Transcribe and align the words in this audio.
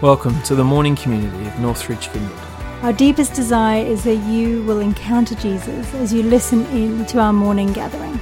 Welcome 0.00 0.40
to 0.44 0.54
the 0.54 0.62
morning 0.62 0.94
community 0.94 1.44
of 1.48 1.58
Northridge 1.58 2.06
Vineyard. 2.10 2.38
Our 2.82 2.92
deepest 2.92 3.34
desire 3.34 3.84
is 3.84 4.04
that 4.04 4.14
you 4.14 4.62
will 4.62 4.78
encounter 4.78 5.34
Jesus 5.34 5.92
as 5.94 6.12
you 6.12 6.22
listen 6.22 6.64
in 6.66 7.04
to 7.06 7.18
our 7.18 7.32
morning 7.32 7.72
gathering. 7.72 8.14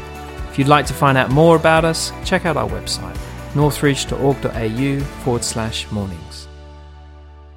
If 0.49 0.59
you'd 0.59 0.69
like 0.69 0.87
to 0.87 0.95
find 0.95 1.19
out 1.19 1.31
more 1.31 1.55
about 1.55 1.85
us, 1.85 2.13
check 2.25 2.47
out 2.47 2.57
our 2.57 2.67
website, 2.67 3.15
northridge.org.au 3.55 5.01
forward 5.23 5.45
slash 5.45 5.91
mornings. 5.91 6.49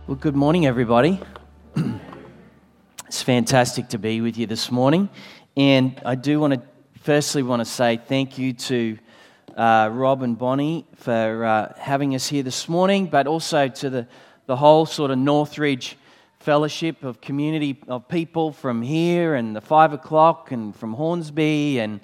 Well, 0.05 0.17
good 0.17 0.35
morning, 0.35 0.65
everybody. 0.65 1.21
it's 3.07 3.23
fantastic 3.23 3.87
to 3.87 3.97
be 3.97 4.19
with 4.19 4.37
you 4.37 4.47
this 4.47 4.69
morning. 4.69 5.07
And 5.55 5.97
I 6.05 6.15
do 6.15 6.41
want 6.41 6.55
to, 6.55 6.61
firstly, 6.99 7.41
want 7.41 7.61
to 7.61 7.65
say 7.65 7.95
thank 7.95 8.37
you 8.37 8.51
to 8.51 8.97
uh, 9.59 9.89
Rob 9.91 10.23
and 10.23 10.37
Bonnie 10.37 10.85
for 10.95 11.43
uh, 11.43 11.73
having 11.77 12.15
us 12.15 12.29
here 12.29 12.43
this 12.43 12.69
morning, 12.69 13.07
but 13.07 13.27
also 13.27 13.67
to 13.67 13.89
the, 13.89 14.07
the 14.45 14.55
whole 14.55 14.85
sort 14.85 15.11
of 15.11 15.17
Northridge 15.17 15.97
fellowship 16.39 17.03
of 17.03 17.19
community 17.19 17.77
of 17.89 18.07
people 18.07 18.53
from 18.53 18.81
here 18.81 19.35
and 19.35 19.53
the 19.53 19.59
five 19.59 19.91
o'clock 19.91 20.53
and 20.53 20.73
from 20.73 20.93
Hornsby 20.93 21.77
and 21.79 21.99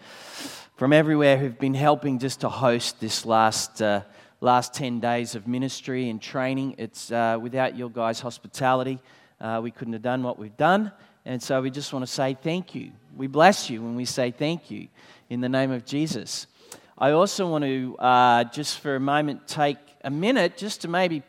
from 0.75 0.91
everywhere 0.91 1.37
who've 1.37 1.57
been 1.57 1.73
helping 1.73 2.19
just 2.19 2.41
to 2.41 2.49
host 2.49 2.99
this 2.99 3.25
last, 3.25 3.81
uh, 3.81 4.01
last 4.41 4.73
10 4.73 4.99
days 4.99 5.33
of 5.35 5.47
ministry 5.47 6.09
and 6.09 6.21
training. 6.21 6.75
It's 6.77 7.09
uh, 7.09 7.39
without 7.41 7.77
your 7.77 7.89
guys' 7.89 8.19
hospitality, 8.19 8.99
uh, 9.39 9.61
we 9.63 9.71
couldn't 9.71 9.93
have 9.93 10.01
done 10.01 10.23
what 10.23 10.37
we've 10.37 10.57
done. 10.57 10.91
And 11.23 11.41
so 11.41 11.61
we 11.61 11.71
just 11.71 11.93
want 11.93 12.05
to 12.05 12.11
say 12.11 12.33
thank 12.33 12.75
you. 12.75 12.91
We 13.15 13.27
bless 13.27 13.69
you 13.69 13.81
when 13.81 13.95
we 13.95 14.03
say 14.03 14.31
thank 14.31 14.69
you 14.69 14.89
in 15.29 15.39
the 15.39 15.47
name 15.47 15.71
of 15.71 15.85
Jesus. 15.85 16.47
I 16.97 17.11
also 17.11 17.45
want 17.49 17.65
to 17.65 17.97
uh, 17.97 18.45
just 18.45 18.79
for 18.79 18.95
a 18.95 19.01
moment 19.01 19.49
take 19.49 19.77
a 20.05 20.09
minute 20.09 20.55
just 20.55 20.79
to 20.83 20.87
maybe 20.87 21.23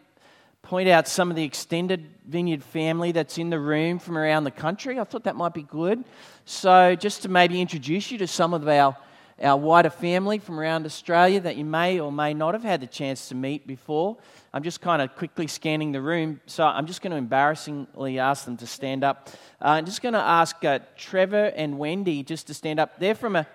point 0.62 0.88
out 0.88 1.08
some 1.08 1.28
of 1.28 1.34
the 1.34 1.42
extended 1.42 2.08
vineyard 2.24 2.62
family 2.62 3.10
that's 3.10 3.36
in 3.36 3.50
the 3.50 3.58
room 3.58 3.98
from 3.98 4.16
around 4.16 4.44
the 4.44 4.52
country. 4.52 5.00
I 5.00 5.02
thought 5.02 5.24
that 5.24 5.34
might 5.34 5.54
be 5.54 5.64
good. 5.64 6.04
So, 6.44 6.94
just 6.94 7.22
to 7.22 7.28
maybe 7.28 7.60
introduce 7.60 8.12
you 8.12 8.18
to 8.18 8.28
some 8.28 8.54
of 8.54 8.68
our, 8.68 8.96
our 9.42 9.56
wider 9.56 9.90
family 9.90 10.38
from 10.38 10.60
around 10.60 10.86
Australia 10.86 11.40
that 11.40 11.56
you 11.56 11.64
may 11.64 11.98
or 11.98 12.12
may 12.12 12.32
not 12.32 12.54
have 12.54 12.62
had 12.62 12.80
the 12.80 12.86
chance 12.86 13.28
to 13.30 13.34
meet 13.34 13.66
before. 13.66 14.16
I'm 14.54 14.62
just 14.62 14.80
kind 14.80 15.02
of 15.02 15.16
quickly 15.16 15.48
scanning 15.48 15.90
the 15.90 16.00
room, 16.00 16.40
so 16.46 16.64
I'm 16.64 16.86
just 16.86 17.02
going 17.02 17.10
to 17.10 17.16
embarrassingly 17.16 18.20
ask 18.20 18.44
them 18.44 18.56
to 18.58 18.68
stand 18.68 19.02
up. 19.02 19.30
Uh, 19.60 19.70
I'm 19.70 19.84
just 19.84 20.00
going 20.00 20.14
to 20.14 20.20
ask 20.20 20.64
uh, 20.64 20.78
Trevor 20.96 21.46
and 21.56 21.76
Wendy 21.76 22.22
just 22.22 22.46
to 22.46 22.54
stand 22.54 22.78
up. 22.78 23.00
They're 23.00 23.16
from 23.16 23.34
a 23.34 23.48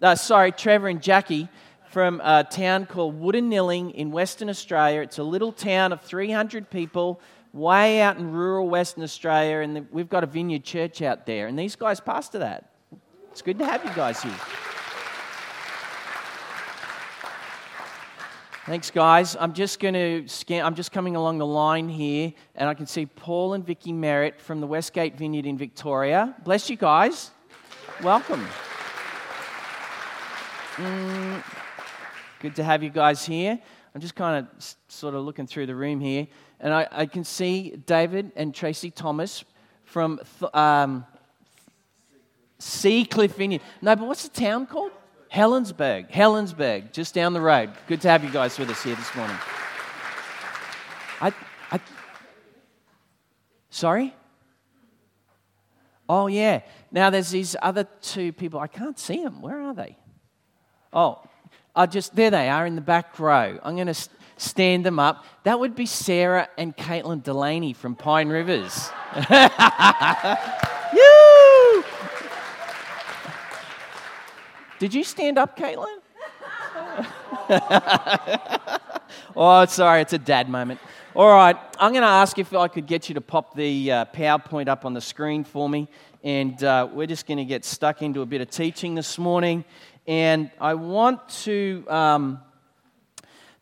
uh, 0.00 0.14
sorry, 0.14 0.52
Trevor 0.52 0.88
and 0.88 1.02
Jackie 1.02 1.48
from 1.90 2.20
a 2.20 2.44
town 2.44 2.86
called 2.86 3.20
Woodanilling 3.20 3.92
in 3.94 4.10
Western 4.10 4.48
Australia. 4.48 5.00
It's 5.00 5.18
a 5.18 5.22
little 5.22 5.52
town 5.52 5.92
of 5.92 6.02
300 6.02 6.70
people, 6.70 7.20
way 7.52 8.00
out 8.00 8.18
in 8.18 8.30
rural 8.30 8.68
Western 8.68 9.02
Australia, 9.02 9.58
and 9.58 9.88
we've 9.90 10.08
got 10.08 10.22
a 10.22 10.26
vineyard 10.26 10.64
church 10.64 11.02
out 11.02 11.26
there. 11.26 11.46
And 11.46 11.58
these 11.58 11.76
guys 11.76 11.98
pastor 11.98 12.38
that. 12.40 12.70
It's 13.32 13.42
good 13.42 13.58
to 13.58 13.64
have 13.64 13.84
you 13.84 13.92
guys 13.94 14.22
here. 14.22 14.34
Thanks, 18.66 18.90
guys. 18.90 19.34
I'm 19.34 19.54
just 19.54 19.80
going 19.80 19.94
to 19.94 20.28
scan. 20.28 20.62
I'm 20.62 20.74
just 20.74 20.92
coming 20.92 21.16
along 21.16 21.38
the 21.38 21.46
line 21.46 21.88
here, 21.88 22.34
and 22.54 22.68
I 22.68 22.74
can 22.74 22.86
see 22.86 23.06
Paul 23.06 23.54
and 23.54 23.66
Vicky 23.66 23.94
Merritt 23.94 24.38
from 24.40 24.60
the 24.60 24.66
Westgate 24.66 25.16
Vineyard 25.16 25.46
in 25.46 25.56
Victoria. 25.56 26.34
Bless 26.44 26.68
you 26.68 26.76
guys. 26.76 27.30
Welcome. 28.02 28.46
Mm, 30.78 31.42
good 32.38 32.54
to 32.54 32.62
have 32.62 32.84
you 32.84 32.90
guys 32.90 33.26
here. 33.26 33.58
I'm 33.92 34.00
just 34.00 34.14
kind 34.14 34.46
of 34.46 34.76
sort 34.86 35.16
of 35.16 35.24
looking 35.24 35.44
through 35.44 35.66
the 35.66 35.74
room 35.74 35.98
here, 35.98 36.28
and 36.60 36.72
I, 36.72 36.86
I 36.92 37.06
can 37.06 37.24
see 37.24 37.70
David 37.84 38.30
and 38.36 38.54
Tracy 38.54 38.92
Thomas 38.92 39.44
from 39.84 40.20
th- 40.38 40.54
um, 40.54 41.04
Seacliff 42.60 43.34
Vineyard. 43.34 43.60
No, 43.82 43.96
but 43.96 44.06
what's 44.06 44.22
the 44.22 44.40
town 44.40 44.66
called? 44.66 44.92
Helensburgh. 45.32 46.08
Helensburgh, 46.10 46.92
just 46.92 47.12
down 47.12 47.32
the 47.32 47.40
road. 47.40 47.70
Good 47.88 48.00
to 48.02 48.08
have 48.08 48.22
you 48.22 48.30
guys 48.30 48.56
with 48.56 48.70
us 48.70 48.80
here 48.84 48.94
this 48.94 49.12
morning. 49.16 49.36
I, 51.20 51.32
I, 51.72 51.80
sorry? 53.70 54.14
Oh, 56.08 56.28
yeah. 56.28 56.60
Now 56.92 57.10
there's 57.10 57.30
these 57.30 57.56
other 57.60 57.82
two 58.00 58.32
people. 58.32 58.60
I 58.60 58.68
can't 58.68 58.98
see 58.98 59.24
them. 59.24 59.42
Where 59.42 59.60
are 59.60 59.74
they? 59.74 59.96
Oh, 60.92 61.20
I 61.74 61.86
just 61.86 62.14
there 62.16 62.30
they 62.30 62.48
are 62.48 62.66
in 62.66 62.74
the 62.74 62.80
back 62.80 63.18
row. 63.18 63.58
I'm 63.62 63.74
going 63.74 63.88
to 63.88 64.08
stand 64.36 64.86
them 64.86 64.98
up. 64.98 65.24
That 65.44 65.60
would 65.60 65.74
be 65.74 65.86
Sarah 65.86 66.48
and 66.56 66.76
Caitlin 66.76 67.22
Delaney 67.22 67.72
from 67.72 67.94
Pine 67.94 68.28
Rivers. 68.28 68.90
Did 74.78 74.94
you 74.94 75.02
stand 75.02 75.38
up, 75.38 75.58
Caitlin? 75.58 75.98
oh, 79.36 79.66
sorry, 79.66 80.02
it's 80.02 80.12
a 80.12 80.18
dad 80.18 80.48
moment. 80.48 80.78
All 81.16 81.28
right, 81.28 81.56
I'm 81.80 81.92
going 81.92 82.02
to 82.02 82.08
ask 82.08 82.38
if 82.38 82.54
I 82.54 82.68
could 82.68 82.86
get 82.86 83.08
you 83.08 83.16
to 83.16 83.20
pop 83.20 83.56
the 83.56 83.90
uh, 83.90 84.04
PowerPoint 84.06 84.68
up 84.68 84.84
on 84.84 84.94
the 84.94 85.00
screen 85.00 85.42
for 85.42 85.68
me. 85.68 85.88
And 86.22 86.62
uh, 86.62 86.88
we're 86.92 87.06
just 87.06 87.26
going 87.26 87.38
to 87.38 87.44
get 87.44 87.64
stuck 87.64 88.02
into 88.02 88.22
a 88.22 88.26
bit 88.26 88.40
of 88.40 88.50
teaching 88.50 88.94
this 88.94 89.18
morning. 89.18 89.64
And 90.08 90.50
I 90.58 90.72
want 90.72 91.28
to, 91.44 91.84
um, 91.86 92.40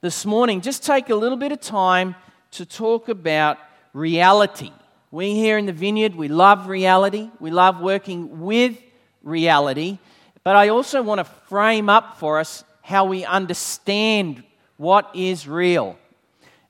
this 0.00 0.24
morning, 0.24 0.60
just 0.60 0.84
take 0.84 1.10
a 1.10 1.14
little 1.16 1.36
bit 1.36 1.50
of 1.50 1.60
time 1.60 2.14
to 2.52 2.64
talk 2.64 3.08
about 3.08 3.58
reality. 3.92 4.70
We 5.10 5.34
here 5.34 5.58
in 5.58 5.66
the 5.66 5.72
vineyard, 5.72 6.14
we 6.14 6.28
love 6.28 6.68
reality, 6.68 7.32
we 7.40 7.50
love 7.50 7.80
working 7.80 8.42
with 8.42 8.80
reality. 9.24 9.98
But 10.44 10.54
I 10.54 10.68
also 10.68 11.02
want 11.02 11.18
to 11.18 11.24
frame 11.24 11.88
up 11.88 12.20
for 12.20 12.38
us 12.38 12.62
how 12.80 13.06
we 13.06 13.24
understand 13.24 14.44
what 14.76 15.10
is 15.16 15.48
real 15.48 15.98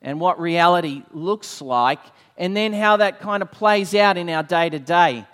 and 0.00 0.18
what 0.18 0.40
reality 0.40 1.02
looks 1.12 1.60
like, 1.60 2.00
and 2.38 2.56
then 2.56 2.72
how 2.72 2.96
that 2.96 3.20
kind 3.20 3.42
of 3.42 3.52
plays 3.52 3.94
out 3.94 4.16
in 4.16 4.30
our 4.30 4.42
day 4.42 4.70
to 4.70 4.78
day. 4.78 5.26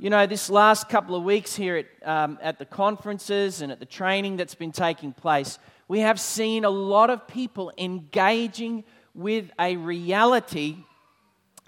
You 0.00 0.10
know, 0.10 0.26
this 0.26 0.48
last 0.48 0.88
couple 0.88 1.16
of 1.16 1.24
weeks 1.24 1.56
here 1.56 1.76
at, 1.76 2.08
um, 2.08 2.38
at 2.40 2.60
the 2.60 2.64
conferences 2.64 3.62
and 3.62 3.72
at 3.72 3.80
the 3.80 3.84
training 3.84 4.36
that's 4.36 4.54
been 4.54 4.70
taking 4.70 5.12
place, 5.12 5.58
we 5.88 5.98
have 5.98 6.20
seen 6.20 6.64
a 6.64 6.70
lot 6.70 7.10
of 7.10 7.26
people 7.26 7.72
engaging 7.76 8.84
with 9.12 9.50
a 9.58 9.74
reality 9.76 10.76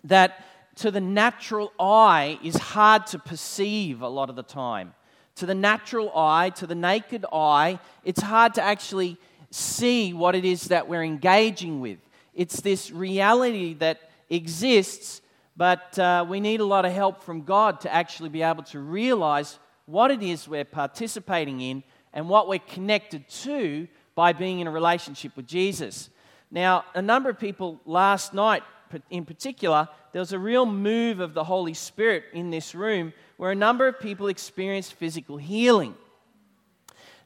that 0.04 0.44
to 0.76 0.92
the 0.92 1.00
natural 1.00 1.72
eye 1.80 2.38
is 2.44 2.54
hard 2.54 3.08
to 3.08 3.18
perceive 3.18 4.00
a 4.00 4.08
lot 4.08 4.30
of 4.30 4.36
the 4.36 4.44
time. 4.44 4.94
To 5.34 5.46
the 5.46 5.54
natural 5.56 6.16
eye, 6.16 6.50
to 6.50 6.68
the 6.68 6.76
naked 6.76 7.26
eye, 7.32 7.80
it's 8.04 8.22
hard 8.22 8.54
to 8.54 8.62
actually 8.62 9.16
see 9.50 10.12
what 10.12 10.36
it 10.36 10.44
is 10.44 10.66
that 10.66 10.86
we're 10.86 11.02
engaging 11.02 11.80
with. 11.80 11.98
It's 12.32 12.60
this 12.60 12.92
reality 12.92 13.74
that 13.74 14.08
exists 14.28 15.19
but 15.60 15.98
uh, 15.98 16.24
we 16.26 16.40
need 16.40 16.60
a 16.60 16.64
lot 16.64 16.86
of 16.86 16.92
help 16.92 17.22
from 17.22 17.42
God 17.42 17.82
to 17.82 17.94
actually 17.94 18.30
be 18.30 18.40
able 18.40 18.62
to 18.62 18.80
realize 18.80 19.58
what 19.84 20.10
it 20.10 20.22
is 20.22 20.48
we're 20.48 20.64
participating 20.64 21.60
in 21.60 21.82
and 22.14 22.30
what 22.30 22.48
we're 22.48 22.60
connected 22.60 23.28
to 23.28 23.86
by 24.14 24.32
being 24.32 24.60
in 24.60 24.66
a 24.66 24.70
relationship 24.70 25.36
with 25.36 25.46
Jesus. 25.46 26.08
Now, 26.50 26.86
a 26.94 27.02
number 27.02 27.28
of 27.28 27.38
people 27.38 27.78
last 27.84 28.32
night, 28.32 28.62
in 29.10 29.26
particular, 29.26 29.86
there 30.12 30.20
was 30.20 30.32
a 30.32 30.38
real 30.38 30.64
move 30.64 31.20
of 31.20 31.34
the 31.34 31.44
Holy 31.44 31.74
Spirit 31.74 32.24
in 32.32 32.48
this 32.48 32.74
room 32.74 33.12
where 33.36 33.50
a 33.50 33.54
number 33.54 33.86
of 33.86 34.00
people 34.00 34.28
experienced 34.28 34.94
physical 34.94 35.36
healing. 35.36 35.94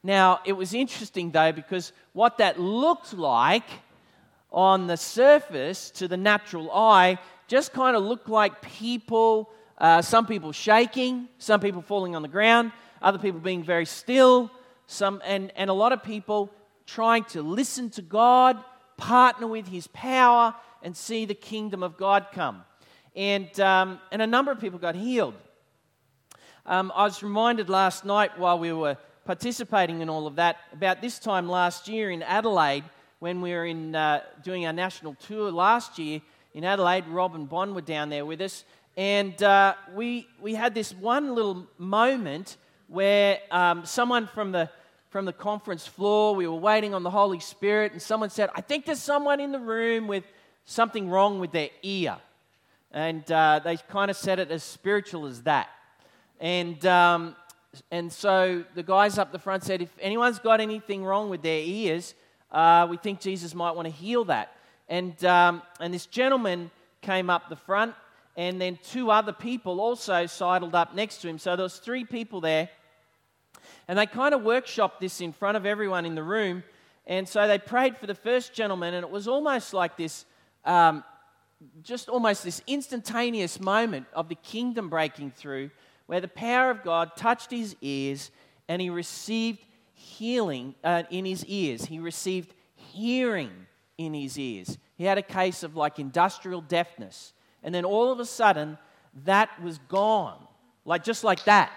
Now, 0.03 0.41
it 0.45 0.55
was 0.55 0.75
interesting 0.75 1.31
though, 1.31 1.53
because 1.53 1.93
what 2.15 2.39
that 2.39 2.59
looked 2.59 3.15
like 3.15 3.71
on 4.51 4.89
the 4.89 4.97
surface 4.97 5.91
to 5.93 6.09
the 6.09 6.17
natural 6.17 6.73
eye 6.73 7.19
just 7.55 7.73
kind 7.73 7.95
of 7.95 8.03
looked 8.03 8.29
like 8.29 8.61
people, 8.63 9.49
uh, 9.79 10.03
some 10.03 10.27
people 10.27 10.51
shaking, 10.51 11.29
some 11.39 11.61
people 11.61 11.83
falling 11.83 12.17
on 12.17 12.23
the 12.23 12.27
ground, 12.27 12.73
other 13.01 13.17
people 13.17 13.39
being 13.39 13.63
very 13.63 13.87
still, 13.87 14.51
some, 14.89 15.23
and, 15.25 15.53
and 15.55 15.71
a 15.71 15.73
lot 15.73 15.93
of 15.93 16.03
people 16.03 16.51
trying 16.85 17.23
to 17.23 17.43
listen 17.43 17.91
to 17.91 18.03
God, 18.03 18.59
partner 18.97 19.47
with 19.47 19.69
His 19.69 19.87
power, 19.87 20.53
and 20.83 20.97
see 20.97 21.27
the 21.27 21.35
kingdom 21.35 21.85
of 21.85 21.97
God 21.97 22.27
come. 22.33 22.65
And, 23.15 23.49
um, 23.61 24.01
and 24.11 24.21
a 24.21 24.27
number 24.27 24.51
of 24.51 24.59
people 24.59 24.81
got 24.81 24.97
healed. 24.97 25.35
Um, 26.67 26.91
I 26.93 27.05
was 27.05 27.23
reminded 27.23 27.69
last 27.69 28.05
night 28.05 28.37
while 28.37 28.59
we 28.59 28.73
were 28.73 28.97
participating 29.25 30.01
in 30.01 30.11
all 30.11 30.27
of 30.27 30.35
that 30.35 30.57
about 30.73 31.01
this 31.01 31.21
time 31.21 31.49
last 31.49 31.87
year 31.87 32.11
in 32.11 32.25
Adelaide 32.25 32.83
when 33.21 33.41
we 33.41 33.53
were 33.53 33.65
in, 33.65 33.95
uh, 33.95 34.23
doing 34.43 34.67
our 34.67 34.73
national 34.73 35.15
tour 35.15 35.53
last 35.53 36.01
year 36.01 36.21
in 36.55 36.65
Adelaide. 36.65 37.07
Rob 37.09 37.35
and 37.35 37.49
Bond 37.49 37.75
were 37.75 37.81
down 37.81 38.09
there 38.09 38.25
with 38.25 38.41
us. 38.41 38.65
And 38.97 39.41
uh, 39.43 39.75
we, 39.95 40.29
we 40.41 40.55
had 40.55 40.75
this 40.75 40.95
one 40.95 41.35
little 41.35 41.67
moment 41.79 42.57
where 42.87 43.41
um, 43.51 43.85
someone 43.85 44.29
from 44.29 44.53
the, 44.53 44.71
from 45.11 45.25
the 45.25 45.33
conference 45.33 45.87
floor, 45.87 46.35
we 46.35 46.47
were 46.47 46.55
waiting 46.55 46.95
on 46.95 47.03
the 47.03 47.11
Holy 47.11 47.41
Spirit, 47.41 47.93
and 47.93 48.01
someone 48.01 48.31
said, 48.31 48.51
I 48.55 48.61
think 48.61 48.87
there's 48.87 49.01
someone 49.01 49.41
in 49.41 49.51
the 49.51 49.59
room 49.59 50.07
with 50.07 50.25
something 50.65 51.11
wrong 51.11 51.41
with 51.41 51.51
their 51.51 51.71
ear. 51.83 52.17
And 52.93 53.31
uh, 53.33 53.61
they 53.65 53.77
kind 53.77 54.11
of 54.11 54.17
said 54.17 54.39
it 54.39 54.53
as 54.53 54.63
spiritual 54.63 55.27
as 55.27 55.43
that. 55.43 55.69
And, 56.39 56.85
um, 56.87 57.35
and 57.91 58.13
so 58.13 58.65
the 58.77 58.85
guys 58.85 59.19
up 59.19 59.33
the 59.33 59.39
front 59.41 59.65
said, 59.65 59.83
if 59.83 59.91
anyone's 60.01 60.39
got 60.39 60.61
anything 60.61 61.05
wrong 61.05 61.31
with 61.31 61.43
their 61.43 61.61
ears, 61.61 62.15
uh, 62.53 62.87
we 62.89 62.97
think 62.97 63.21
Jesus 63.21 63.55
might 63.55 63.73
want 63.73 63.87
to 63.87 63.93
heal 63.93 64.25
that. 64.27 64.57
And, 64.89 65.23
um, 65.25 65.63
and 65.81 65.93
this 65.93 66.07
gentleman 66.07 66.71
came 67.03 67.31
up 67.31 67.49
the 67.49 67.57
front, 67.57 67.95
and 68.37 68.61
then 68.61 68.79
two 68.83 69.11
other 69.11 69.33
people 69.33 69.81
also 69.81 70.27
sidled 70.27 70.75
up 70.75 70.95
next 70.95 71.19
to 71.23 71.29
him. 71.29 71.39
So 71.39 71.57
there 71.57 71.65
was 71.65 71.79
three 71.79 72.05
people 72.05 72.41
there. 72.41 72.69
And 73.89 73.99
they 73.99 74.07
kind 74.07 74.35
of 74.35 74.43
workshopped 74.43 74.99
this 75.01 75.21
in 75.21 75.33
front 75.33 75.57
of 75.57 75.67
everyone 75.67 76.05
in 76.05 76.15
the 76.15 76.23
room. 76.23 76.65
And 77.07 77.29
so 77.29 77.47
they 77.47 77.59
prayed 77.59 77.97
for 77.97 78.07
the 78.07 78.15
first 78.15 78.55
gentleman, 78.55 78.95
and 78.95 79.05
it 79.05 79.11
was 79.11 79.29
almost 79.29 79.75
like 79.75 79.97
this 79.97 80.25
um, 80.65 81.05
just 81.83 82.09
almost 82.09 82.45
this 82.45 82.63
instantaneous 82.67 83.61
moment 83.61 84.07
of 84.13 84.29
the 84.29 84.35
kingdom 84.35 84.89
breaking 84.89 85.31
through 85.31 85.71
where 86.07 86.21
the 86.21 86.29
power 86.29 86.71
of 86.71 86.83
God 86.83 87.17
touched 87.17 87.51
his 87.51 87.77
ears 87.81 88.31
and 88.69 88.81
he 88.81 88.91
received 88.91 89.65
healing 89.95 90.75
uh, 90.85 91.05
in 91.11 91.25
his 91.25 91.45
ears. 91.47 91.87
He 91.87 91.99
received 91.99 92.53
hearing 92.75 93.51
in 93.99 94.15
his 94.15 94.39
ears. 94.39 94.79
He 94.97 95.05
had 95.05 95.19
a 95.19 95.23
case 95.23 95.63
of 95.63 95.77
like 95.77 95.99
industrial 95.99 96.61
deafness. 96.61 97.33
And 97.63 97.75
then 97.75 97.85
all 97.85 98.13
of 98.13 98.21
a 98.21 98.27
sudden, 98.27 98.79
that 99.25 99.63
was 99.63 99.79
gone, 99.89 100.39
like 100.85 101.05
just 101.05 101.25
like 101.25 101.45
that. 101.45 101.73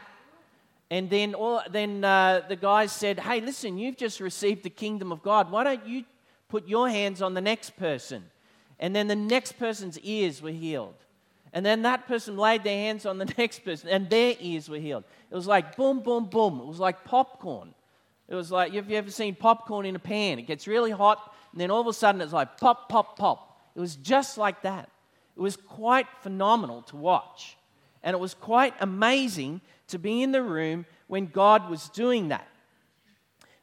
And 0.89 1.09
then, 1.09 1.33
all, 1.33 1.61
then 1.69 2.03
uh, 2.03 2.41
the 2.47 2.55
guys 2.55 2.91
said, 2.91 3.19
Hey, 3.19 3.41
listen, 3.41 3.77
you've 3.77 3.97
just 3.97 4.19
received 4.19 4.63
the 4.63 4.69
kingdom 4.69 5.11
of 5.11 5.21
God. 5.21 5.51
Why 5.51 5.63
don't 5.63 5.85
you 5.85 6.05
put 6.47 6.67
your 6.67 6.89
hands 6.89 7.21
on 7.21 7.33
the 7.33 7.41
next 7.41 7.75
person? 7.77 8.23
And 8.79 8.95
then 8.95 9.07
the 9.07 9.15
next 9.15 9.53
person's 9.53 9.99
ears 9.99 10.41
were 10.41 10.51
healed. 10.51 10.95
And 11.53 11.65
then 11.65 11.81
that 11.83 12.07
person 12.07 12.37
laid 12.37 12.63
their 12.63 12.77
hands 12.77 13.05
on 13.05 13.17
the 13.17 13.25
next 13.37 13.65
person, 13.65 13.89
and 13.89 14.09
their 14.09 14.35
ears 14.39 14.69
were 14.69 14.77
healed. 14.77 15.03
It 15.29 15.35
was 15.35 15.47
like 15.47 15.75
boom, 15.75 16.01
boom, 16.01 16.25
boom. 16.25 16.59
It 16.59 16.65
was 16.65 16.79
like 16.79 17.03
popcorn. 17.03 17.73
It 18.27 18.35
was 18.35 18.51
like, 18.51 18.73
have 18.73 18.89
you 18.89 18.97
ever 18.97 19.09
seen 19.09 19.35
popcorn 19.35 19.85
in 19.85 19.95
a 19.95 19.99
pan? 19.99 20.37
It 20.37 20.47
gets 20.47 20.67
really 20.67 20.91
hot, 20.91 21.33
and 21.57 21.61
then 21.63 21.71
all 21.71 21.81
of 21.81 21.87
a 21.87 21.93
sudden 21.93 22.21
it's 22.21 22.33
like 22.33 22.59
pop, 22.59 22.87
pop, 22.87 23.17
pop. 23.17 23.59
It 23.75 23.79
was 23.79 23.95
just 23.95 24.37
like 24.37 24.61
that. 24.61 24.91
It 25.35 25.39
was 25.39 25.55
quite 25.55 26.05
phenomenal 26.21 26.83
to 26.83 26.95
watch. 26.95 27.57
And 28.03 28.13
it 28.13 28.19
was 28.19 28.35
quite 28.35 28.75
amazing 28.79 29.61
to 29.87 29.97
be 29.97 30.21
in 30.21 30.31
the 30.31 30.43
room 30.43 30.85
when 31.07 31.25
God 31.25 31.67
was 31.67 31.89
doing 31.89 32.27
that. 32.27 32.47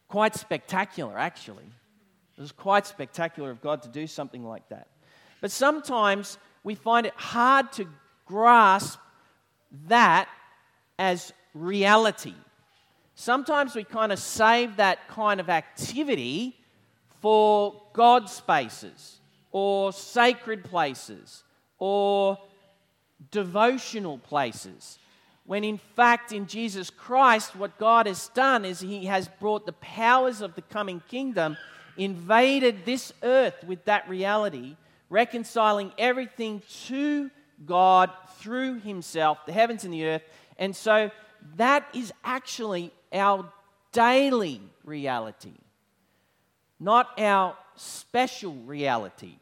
Quite 0.08 0.34
spectacular, 0.34 1.16
actually. 1.16 1.66
It 2.36 2.40
was 2.40 2.50
quite 2.50 2.84
spectacular 2.84 3.52
of 3.52 3.62
God 3.62 3.82
to 3.84 3.88
do 3.88 4.08
something 4.08 4.44
like 4.44 4.68
that. 4.70 4.88
But 5.40 5.52
sometimes 5.52 6.36
we 6.64 6.74
find 6.74 7.06
it 7.06 7.14
hard 7.14 7.70
to 7.74 7.86
grasp 8.26 8.98
that 9.86 10.28
as 10.98 11.32
reality. 11.54 12.34
Sometimes 13.14 13.76
we 13.76 13.84
kind 13.84 14.10
of 14.10 14.18
save 14.18 14.78
that 14.78 15.06
kind 15.06 15.38
of 15.38 15.48
activity 15.48 16.56
for 17.24 17.80
God 17.94 18.28
spaces 18.28 19.18
or 19.50 19.94
sacred 19.94 20.62
places 20.62 21.42
or 21.78 22.36
devotional 23.30 24.18
places. 24.18 24.98
When 25.46 25.64
in 25.64 25.78
fact, 25.78 26.32
in 26.32 26.46
Jesus 26.46 26.90
Christ, 26.90 27.56
what 27.56 27.78
God 27.78 28.04
has 28.04 28.28
done 28.34 28.66
is 28.66 28.78
He 28.80 29.06
has 29.06 29.26
brought 29.40 29.64
the 29.64 29.72
powers 29.72 30.42
of 30.42 30.54
the 30.54 30.60
coming 30.60 31.00
kingdom, 31.08 31.56
invaded 31.96 32.84
this 32.84 33.10
earth 33.22 33.64
with 33.66 33.82
that 33.86 34.06
reality, 34.06 34.76
reconciling 35.08 35.92
everything 35.96 36.60
to 36.88 37.30
God 37.64 38.10
through 38.36 38.80
Himself, 38.80 39.38
the 39.46 39.52
heavens 39.54 39.82
and 39.84 39.94
the 39.94 40.04
earth. 40.04 40.22
And 40.58 40.76
so 40.76 41.10
that 41.56 41.88
is 41.94 42.12
actually 42.22 42.92
our 43.14 43.50
daily 43.92 44.60
reality, 44.84 45.54
not 46.78 47.18
our 47.18 47.56
special 47.76 48.54
reality 48.54 49.34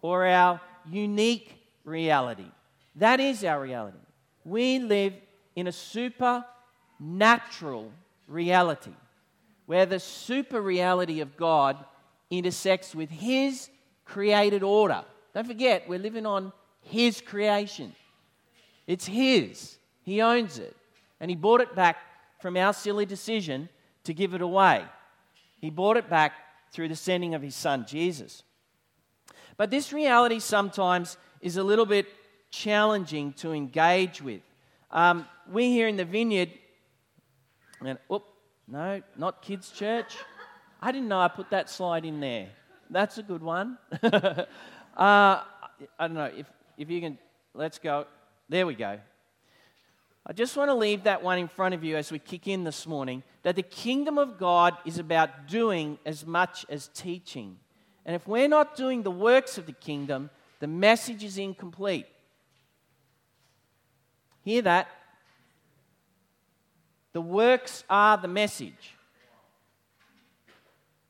or 0.00 0.26
our 0.26 0.60
unique 0.90 1.54
reality. 1.84 2.46
That 2.96 3.20
is 3.20 3.44
our 3.44 3.60
reality. 3.60 3.98
We 4.44 4.78
live 4.78 5.14
in 5.54 5.66
a 5.66 5.72
supernatural 5.72 7.90
reality 8.26 8.92
where 9.66 9.86
the 9.86 10.00
super 10.00 10.60
reality 10.60 11.20
of 11.20 11.36
God 11.36 11.76
intersects 12.30 12.94
with 12.94 13.10
His 13.10 13.70
created 14.04 14.62
order. 14.62 15.04
Don't 15.34 15.46
forget, 15.46 15.88
we're 15.88 15.98
living 15.98 16.26
on 16.26 16.52
His 16.82 17.20
creation. 17.20 17.94
It's 18.86 19.06
His, 19.06 19.76
He 20.02 20.20
owns 20.20 20.58
it. 20.58 20.76
And 21.20 21.30
He 21.30 21.36
bought 21.36 21.60
it 21.60 21.74
back 21.74 21.98
from 22.40 22.56
our 22.56 22.72
silly 22.72 23.06
decision 23.06 23.68
to 24.04 24.12
give 24.12 24.34
it 24.34 24.42
away. 24.42 24.84
He 25.60 25.70
bought 25.70 25.96
it 25.96 26.10
back 26.10 26.32
through 26.72 26.88
the 26.88 26.96
sending 26.96 27.34
of 27.34 27.42
His 27.42 27.54
Son, 27.54 27.84
Jesus. 27.86 28.42
But 29.56 29.70
this 29.70 29.92
reality 29.92 30.40
sometimes 30.40 31.16
is 31.40 31.56
a 31.56 31.62
little 31.62 31.86
bit 31.86 32.06
challenging 32.50 33.32
to 33.34 33.52
engage 33.52 34.22
with. 34.22 34.40
Um, 34.90 35.26
we 35.50 35.70
here 35.70 35.88
in 35.88 35.96
the 35.96 36.04
vineyard, 36.04 36.50
and, 37.84 37.98
whoop, 38.08 38.24
no, 38.68 39.02
not 39.16 39.42
kids' 39.42 39.70
church. 39.70 40.16
I 40.80 40.92
didn't 40.92 41.08
know 41.08 41.20
I 41.20 41.28
put 41.28 41.50
that 41.50 41.68
slide 41.68 42.04
in 42.04 42.20
there. 42.20 42.48
That's 42.90 43.18
a 43.18 43.22
good 43.22 43.42
one. 43.42 43.78
uh, 44.02 44.46
I 44.96 45.44
don't 45.98 46.14
know 46.14 46.30
if, 46.36 46.46
if 46.76 46.90
you 46.90 47.00
can, 47.00 47.18
let's 47.54 47.78
go. 47.78 48.06
There 48.48 48.66
we 48.66 48.74
go. 48.74 48.98
I 50.26 50.32
just 50.32 50.56
want 50.56 50.68
to 50.68 50.74
leave 50.74 51.04
that 51.04 51.22
one 51.22 51.38
in 51.38 51.48
front 51.48 51.74
of 51.74 51.82
you 51.82 51.96
as 51.96 52.12
we 52.12 52.18
kick 52.18 52.46
in 52.46 52.64
this 52.64 52.86
morning 52.86 53.22
that 53.42 53.56
the 53.56 53.62
kingdom 53.62 54.18
of 54.18 54.38
God 54.38 54.76
is 54.84 54.98
about 54.98 55.48
doing 55.48 55.98
as 56.06 56.24
much 56.24 56.64
as 56.68 56.88
teaching. 56.88 57.56
And 58.06 58.14
if 58.14 58.26
we're 58.26 58.48
not 58.48 58.76
doing 58.76 59.02
the 59.02 59.10
works 59.10 59.58
of 59.58 59.66
the 59.66 59.72
kingdom, 59.72 60.30
the 60.60 60.66
message 60.66 61.24
is 61.24 61.38
incomplete. 61.38 62.06
Hear 64.44 64.62
that? 64.62 64.88
The 67.12 67.20
works 67.20 67.84
are 67.90 68.16
the 68.16 68.28
message. 68.28 68.94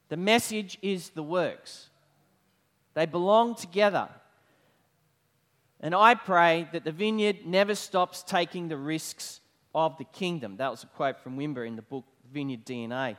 The 0.09 0.17
message 0.17 0.79
is 0.83 1.11
the 1.11 1.23
works. 1.23 1.89
They 2.95 3.07
belong 3.07 3.55
together. 3.55 4.09
And 5.81 5.95
I 5.95 6.15
pray 6.15 6.69
that 6.73 6.85
the 6.85 6.93
vineyard 6.93 7.47
never 7.47 7.75
stops 7.75 8.23
taking 8.23 8.69
the 8.69 8.77
risks 8.77 9.41
of 9.75 9.97
the 9.99 10.05
kingdom. 10.05 10.59
That 10.59 10.71
was 10.71 10.83
a 10.83 10.87
quote 10.87 11.19
from 11.19 11.37
Wimber 11.37 11.67
in 11.67 11.77
the 11.77 11.83
book 11.83 12.05
Vineyard 12.33 12.65
DNA. 12.65 13.17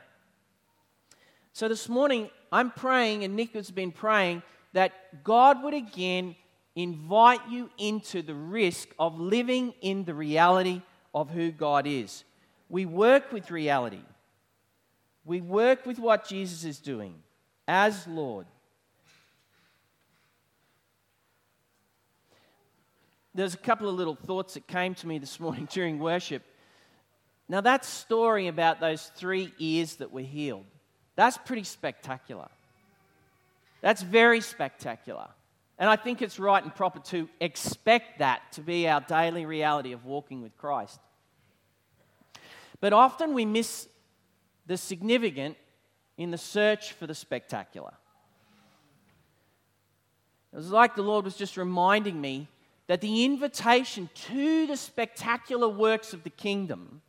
So 1.52 1.68
this 1.68 1.88
morning, 1.88 2.30
I'm 2.50 2.70
praying, 2.70 3.24
and 3.24 3.36
Nick 3.36 3.54
has 3.54 3.70
been 3.70 3.92
praying, 3.92 4.42
that 4.72 5.22
God 5.22 5.62
would 5.62 5.74
again 5.74 6.34
invite 6.74 7.40
you 7.48 7.70
into 7.78 8.22
the 8.22 8.34
risk 8.34 8.88
of 8.98 9.20
living 9.20 9.72
in 9.80 10.04
the 10.04 10.14
reality 10.14 10.82
of 11.14 11.30
who 11.30 11.52
God 11.52 11.86
is. 11.86 12.24
We 12.68 12.86
work 12.86 13.32
with 13.32 13.50
reality. 13.50 14.02
We 15.24 15.40
work 15.40 15.86
with 15.86 15.98
what 15.98 16.26
Jesus 16.28 16.64
is 16.64 16.78
doing 16.80 17.14
as 17.68 18.06
Lord. 18.06 18.46
There's 23.34 23.54
a 23.54 23.58
couple 23.58 23.88
of 23.88 23.94
little 23.94 24.14
thoughts 24.14 24.54
that 24.54 24.66
came 24.66 24.94
to 24.96 25.06
me 25.06 25.18
this 25.18 25.40
morning 25.40 25.68
during 25.72 25.98
worship. 25.98 26.42
Now, 27.48 27.60
that 27.60 27.84
story 27.84 28.46
about 28.46 28.80
those 28.80 29.10
three 29.16 29.52
ears 29.58 29.96
that 29.96 30.10
were 30.10 30.22
healed, 30.22 30.64
that's 31.16 31.36
pretty 31.38 31.64
spectacular. 31.64 32.48
That's 33.82 34.02
very 34.02 34.40
spectacular. 34.40 35.28
And 35.78 35.90
I 35.90 35.96
think 35.96 36.22
it's 36.22 36.38
right 36.38 36.62
and 36.62 36.74
proper 36.74 37.00
to 37.10 37.28
expect 37.40 38.20
that 38.20 38.52
to 38.52 38.60
be 38.60 38.88
our 38.88 39.00
daily 39.00 39.44
reality 39.44 39.92
of 39.92 40.04
walking 40.04 40.40
with 40.40 40.56
Christ. 40.56 41.00
But 42.80 42.92
often 42.92 43.34
we 43.34 43.44
miss 43.44 43.88
the 44.66 44.76
significant 44.76 45.56
in 46.16 46.30
the 46.30 46.38
search 46.38 46.92
for 46.92 47.06
the 47.06 47.14
spectacular. 47.14 47.92
It 50.52 50.56
was 50.56 50.70
like 50.70 50.94
the 50.94 51.02
Lord 51.02 51.24
was 51.24 51.36
just 51.36 51.56
reminding 51.56 52.20
me 52.20 52.48
that 52.86 53.00
the 53.00 53.24
invitation 53.24 54.08
to 54.14 54.66
the 54.66 54.76
spectacular 54.76 55.68
works 55.68 56.12
of 56.12 56.22
the 56.22 56.30
kingdom 56.30 57.02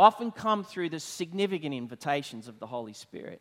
often 0.00 0.30
come 0.30 0.64
through 0.64 0.88
the 0.88 0.98
significant 0.98 1.74
invitations 1.74 2.48
of 2.48 2.58
the 2.58 2.66
Holy 2.66 2.94
Spirit. 2.94 3.40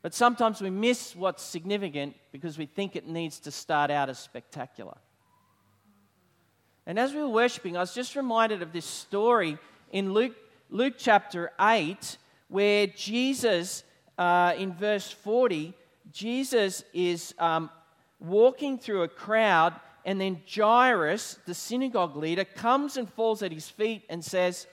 But 0.00 0.14
sometimes 0.14 0.60
we 0.62 0.70
miss 0.70 1.16
what's 1.16 1.42
significant 1.42 2.14
because 2.30 2.56
we 2.56 2.66
think 2.66 2.94
it 2.94 3.06
needs 3.06 3.40
to 3.40 3.50
start 3.50 3.90
out 3.90 4.08
as 4.08 4.18
spectacular. 4.18 4.96
And 6.86 6.98
as 6.98 7.12
we 7.12 7.20
were 7.20 7.28
worshiping, 7.28 7.76
I 7.76 7.80
was 7.80 7.94
just 7.94 8.14
reminded 8.14 8.62
of 8.62 8.72
this 8.72 8.86
story 8.86 9.58
in 9.90 10.12
Luke 10.12 10.36
Luke 10.70 10.94
chapter 10.98 11.50
8, 11.58 12.18
where 12.48 12.86
Jesus, 12.88 13.84
uh, 14.18 14.52
in 14.58 14.74
verse 14.74 15.10
40, 15.10 15.72
Jesus 16.12 16.84
is 16.92 17.34
um, 17.38 17.70
walking 18.20 18.78
through 18.78 19.02
a 19.02 19.08
crowd, 19.08 19.74
and 20.04 20.20
then 20.20 20.42
Jairus, 20.46 21.38
the 21.46 21.54
synagogue 21.54 22.16
leader, 22.16 22.44
comes 22.44 22.98
and 22.98 23.10
falls 23.10 23.42
at 23.42 23.50
his 23.50 23.66
feet 23.68 24.04
and 24.10 24.22
says, 24.22 24.66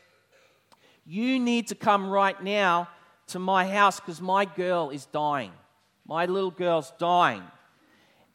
You 1.06 1.40
need 1.40 1.68
to 1.68 1.76
come 1.76 2.10
right 2.10 2.42
now 2.42 2.90
to 3.28 3.40
my 3.40 3.68
house 3.68 4.00
because 4.00 4.22
my 4.22 4.46
girl 4.46 4.90
is 4.90 5.06
dying. 5.06 5.52
My 6.08 6.26
little 6.26 6.52
girl's 6.52 6.92
dying. 6.98 7.44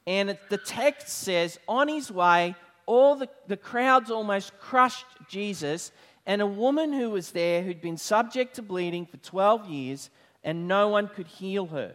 And 0.06 0.36
the 0.48 0.58
text 0.58 1.08
says, 1.08 1.58
On 1.68 1.88
his 1.88 2.10
way, 2.10 2.54
all 2.86 3.16
the, 3.16 3.28
the 3.46 3.56
crowds 3.56 4.10
almost 4.10 4.58
crushed 4.58 5.06
Jesus, 5.28 5.92
and 6.26 6.42
a 6.42 6.46
woman 6.46 6.92
who 6.92 7.10
was 7.10 7.30
there 7.30 7.62
who'd 7.62 7.80
been 7.80 7.96
subject 7.96 8.56
to 8.56 8.62
bleeding 8.62 9.06
for 9.06 9.16
12 9.18 9.66
years, 9.66 10.10
and 10.42 10.66
no 10.66 10.88
one 10.88 11.08
could 11.08 11.26
heal 11.26 11.66
her. 11.66 11.94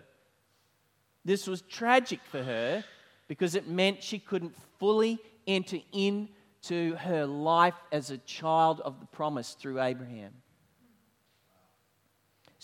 This 1.26 1.48
was 1.48 1.62
tragic 1.64 2.20
for 2.30 2.44
her 2.44 2.84
because 3.28 3.56
it 3.56 3.68
meant 3.68 4.04
she 4.04 4.20
couldn't 4.20 4.56
fully 4.80 5.20
enter 5.48 5.80
into 5.92 6.96
her 6.96 7.26
life 7.26 7.76
as 7.92 8.12
a 8.12 8.18
child 8.20 8.82
of 8.82 9.00
the 9.00 9.06
promise 9.08 9.58
through 9.60 9.82
Abraham. 9.82 10.32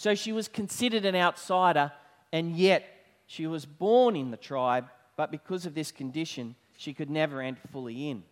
So 0.01 0.15
she 0.15 0.31
was 0.31 0.47
considered 0.47 1.05
an 1.05 1.15
outsider, 1.15 1.91
and 2.33 2.55
yet 2.55 2.83
she 3.27 3.45
was 3.45 3.67
born 3.67 4.15
in 4.15 4.31
the 4.31 4.35
tribe, 4.35 4.87
but 5.15 5.29
because 5.29 5.67
of 5.67 5.75
this 5.75 5.91
condition, 5.91 6.55
she 6.75 6.91
could 6.91 7.11
never 7.11 7.39
enter 7.39 7.61
fully 7.71 8.09
in. 8.09 8.23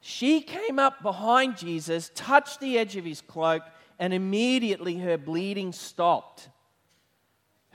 She 0.00 0.42
came 0.42 0.78
up 0.78 1.02
behind 1.02 1.56
Jesus, 1.56 2.12
touched 2.14 2.60
the 2.60 2.78
edge 2.78 2.94
of 2.94 3.04
his 3.04 3.20
cloak, 3.20 3.64
and 3.98 4.14
immediately 4.14 4.98
her 4.98 5.18
bleeding 5.18 5.72
stopped. 5.72 6.50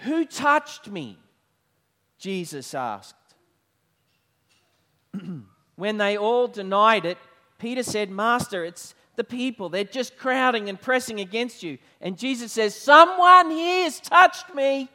Who 0.06 0.24
touched 0.24 0.90
me? 0.90 1.20
Jesus 2.18 2.74
asked. 2.74 3.36
when 5.76 5.98
they 5.98 6.18
all 6.18 6.48
denied 6.48 7.04
it, 7.04 7.18
Peter 7.60 7.84
said, 7.84 8.10
Master, 8.10 8.64
it's 8.64 8.96
the 9.16 9.24
people. 9.24 9.70
They're 9.70 9.84
just 9.84 10.18
crowding 10.18 10.70
and 10.70 10.80
pressing 10.80 11.20
against 11.20 11.64
you. 11.64 11.78
And 12.02 12.18
Jesus 12.18 12.52
says, 12.52 12.76
Someone 12.76 13.52
here 13.52 13.84
has 13.84 14.00
touched 14.00 14.54
me. 14.54 14.90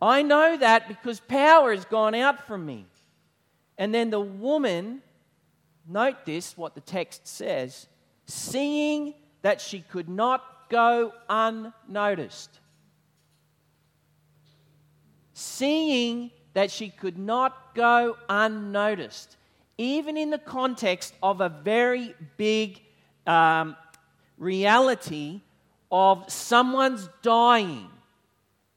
I 0.00 0.22
know 0.22 0.56
that 0.56 0.88
because 0.88 1.20
power 1.20 1.72
has 1.74 1.84
gone 1.86 2.14
out 2.14 2.46
from 2.46 2.66
me. 2.66 2.86
And 3.78 3.94
then 3.94 4.10
the 4.10 4.20
woman, 4.20 5.02
note 5.88 6.24
this, 6.24 6.56
what 6.56 6.74
the 6.74 6.80
text 6.80 7.26
says, 7.26 7.86
seeing 8.26 9.14
that 9.42 9.60
she 9.60 9.80
could 9.80 10.08
not 10.08 10.68
go 10.68 11.12
unnoticed. 11.28 12.60
Seeing 15.32 16.30
that 16.54 16.70
she 16.70 16.88
could 16.88 17.18
not 17.18 17.74
go 17.74 18.16
unnoticed, 18.28 19.36
even 19.78 20.16
in 20.16 20.30
the 20.30 20.38
context 20.38 21.14
of 21.22 21.40
a 21.40 21.48
very 21.48 22.14
big 22.36 22.80
um, 23.26 23.76
reality 24.38 25.40
of 25.90 26.30
someone's 26.30 27.08
dying. 27.22 27.88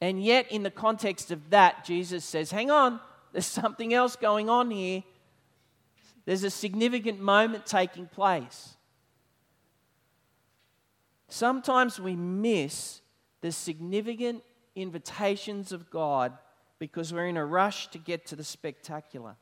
And 0.01 0.23
yet, 0.23 0.51
in 0.51 0.63
the 0.63 0.71
context 0.71 1.31
of 1.31 1.49
that, 1.49 1.83
Jesus 1.85 2.23
says, 2.23 2.51
Hang 2.51 2.69
on, 2.69 2.99
there's 3.31 3.45
something 3.45 3.93
else 3.93 4.15
going 4.15 4.49
on 4.49 4.71
here. 4.71 5.03
There's 6.25 6.43
a 6.43 6.49
significant 6.49 7.19
moment 7.19 7.65
taking 7.65 8.05
place. 8.05 8.75
Sometimes 11.29 11.99
we 11.99 12.15
miss 12.15 13.01
the 13.41 13.51
significant 13.51 14.43
invitations 14.75 15.71
of 15.71 15.89
God 15.89 16.37
because 16.79 17.13
we're 17.13 17.27
in 17.27 17.37
a 17.37 17.45
rush 17.45 17.87
to 17.87 17.97
get 17.97 18.25
to 18.27 18.35
the 18.35 18.43
spectacular. 18.43 19.35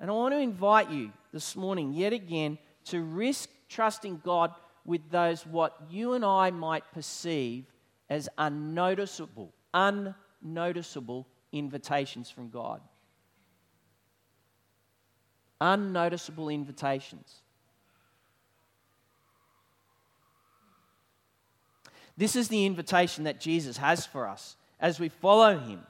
And 0.00 0.10
I 0.10 0.14
want 0.14 0.32
to 0.32 0.38
invite 0.38 0.90
you 0.90 1.12
this 1.32 1.54
morning, 1.54 1.92
yet 1.92 2.14
again, 2.14 2.58
to 2.86 3.02
risk 3.02 3.50
trusting 3.68 4.22
God 4.24 4.52
with 4.86 5.10
those 5.10 5.46
what 5.46 5.76
you 5.90 6.14
and 6.14 6.24
I 6.24 6.50
might 6.50 6.90
perceive 6.92 7.66
as 8.08 8.28
unnoticeable, 8.38 9.52
unnoticeable 9.74 11.28
invitations 11.52 12.30
from 12.30 12.48
God. 12.48 12.80
Unnoticeable 15.60 16.48
invitations. 16.48 17.42
This 22.16 22.36
is 22.36 22.48
the 22.48 22.64
invitation 22.64 23.24
that 23.24 23.40
Jesus 23.40 23.76
has 23.76 24.06
for 24.06 24.26
us 24.26 24.56
as 24.80 24.98
we 24.98 25.10
follow 25.10 25.58
him. 25.58 25.80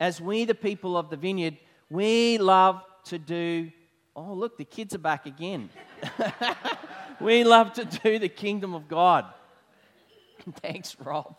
As 0.00 0.20
we, 0.20 0.44
the 0.44 0.54
people 0.54 0.96
of 0.96 1.10
the 1.10 1.16
vineyard, 1.16 1.58
we 1.90 2.38
love 2.38 2.82
to 3.08 3.18
do. 3.18 3.70
Oh, 4.14 4.32
look, 4.32 4.58
the 4.58 4.64
kids 4.64 4.94
are 4.94 4.98
back 4.98 5.26
again. 5.26 5.70
we 7.20 7.44
love 7.44 7.72
to 7.74 7.84
do 7.84 8.18
the 8.18 8.28
kingdom 8.28 8.74
of 8.74 8.88
God. 8.88 9.26
Thanks, 10.60 10.96
Rob. 11.00 11.36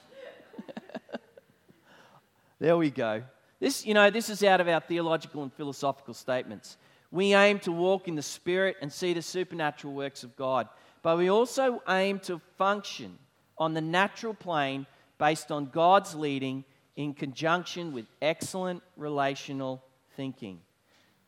there 2.59 2.77
we 2.77 2.89
go. 2.89 3.23
This, 3.59 3.85
you 3.85 3.93
know, 3.93 4.09
this 4.09 4.29
is 4.29 4.43
out 4.43 4.61
of 4.61 4.67
our 4.67 4.79
theological 4.79 5.43
and 5.43 5.53
philosophical 5.53 6.13
statements. 6.13 6.77
We 7.11 7.33
aim 7.33 7.59
to 7.59 7.71
walk 7.71 8.07
in 8.07 8.15
the 8.15 8.21
Spirit 8.21 8.77
and 8.81 8.91
see 8.91 9.13
the 9.13 9.21
supernatural 9.21 9.93
works 9.93 10.23
of 10.23 10.35
God, 10.35 10.69
but 11.01 11.17
we 11.17 11.29
also 11.29 11.81
aim 11.89 12.19
to 12.19 12.39
function 12.57 13.17
on 13.57 13.73
the 13.73 13.81
natural 13.81 14.33
plane 14.33 14.85
based 15.17 15.51
on 15.51 15.65
God's 15.65 16.15
leading 16.15 16.63
in 16.95 17.13
conjunction 17.13 17.93
with 17.93 18.05
excellent 18.21 18.83
relational 18.95 19.83
thinking. 20.15 20.61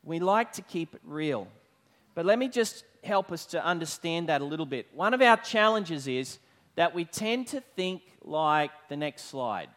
We 0.04 0.20
like 0.20 0.54
to 0.54 0.62
keep 0.62 0.96
it 0.96 1.02
real. 1.04 1.48
But 2.16 2.26
let 2.26 2.40
me 2.40 2.48
just 2.48 2.84
help 3.04 3.32
us 3.32 3.46
to 3.48 3.64
understand 3.64 4.30
that 4.30 4.42
a 4.42 4.46
little 4.46 4.66
bit. 4.66 4.88
One 4.94 5.14
of 5.14 5.22
our 5.22 5.38
challenges 5.38 6.08
is 6.08 6.40
that 6.76 6.94
we 6.94 7.06
tend 7.06 7.48
to 7.48 7.62
think 7.76 8.02
like 8.24 8.72
the 8.90 8.98
next 8.98 9.26
slide. 9.26 9.70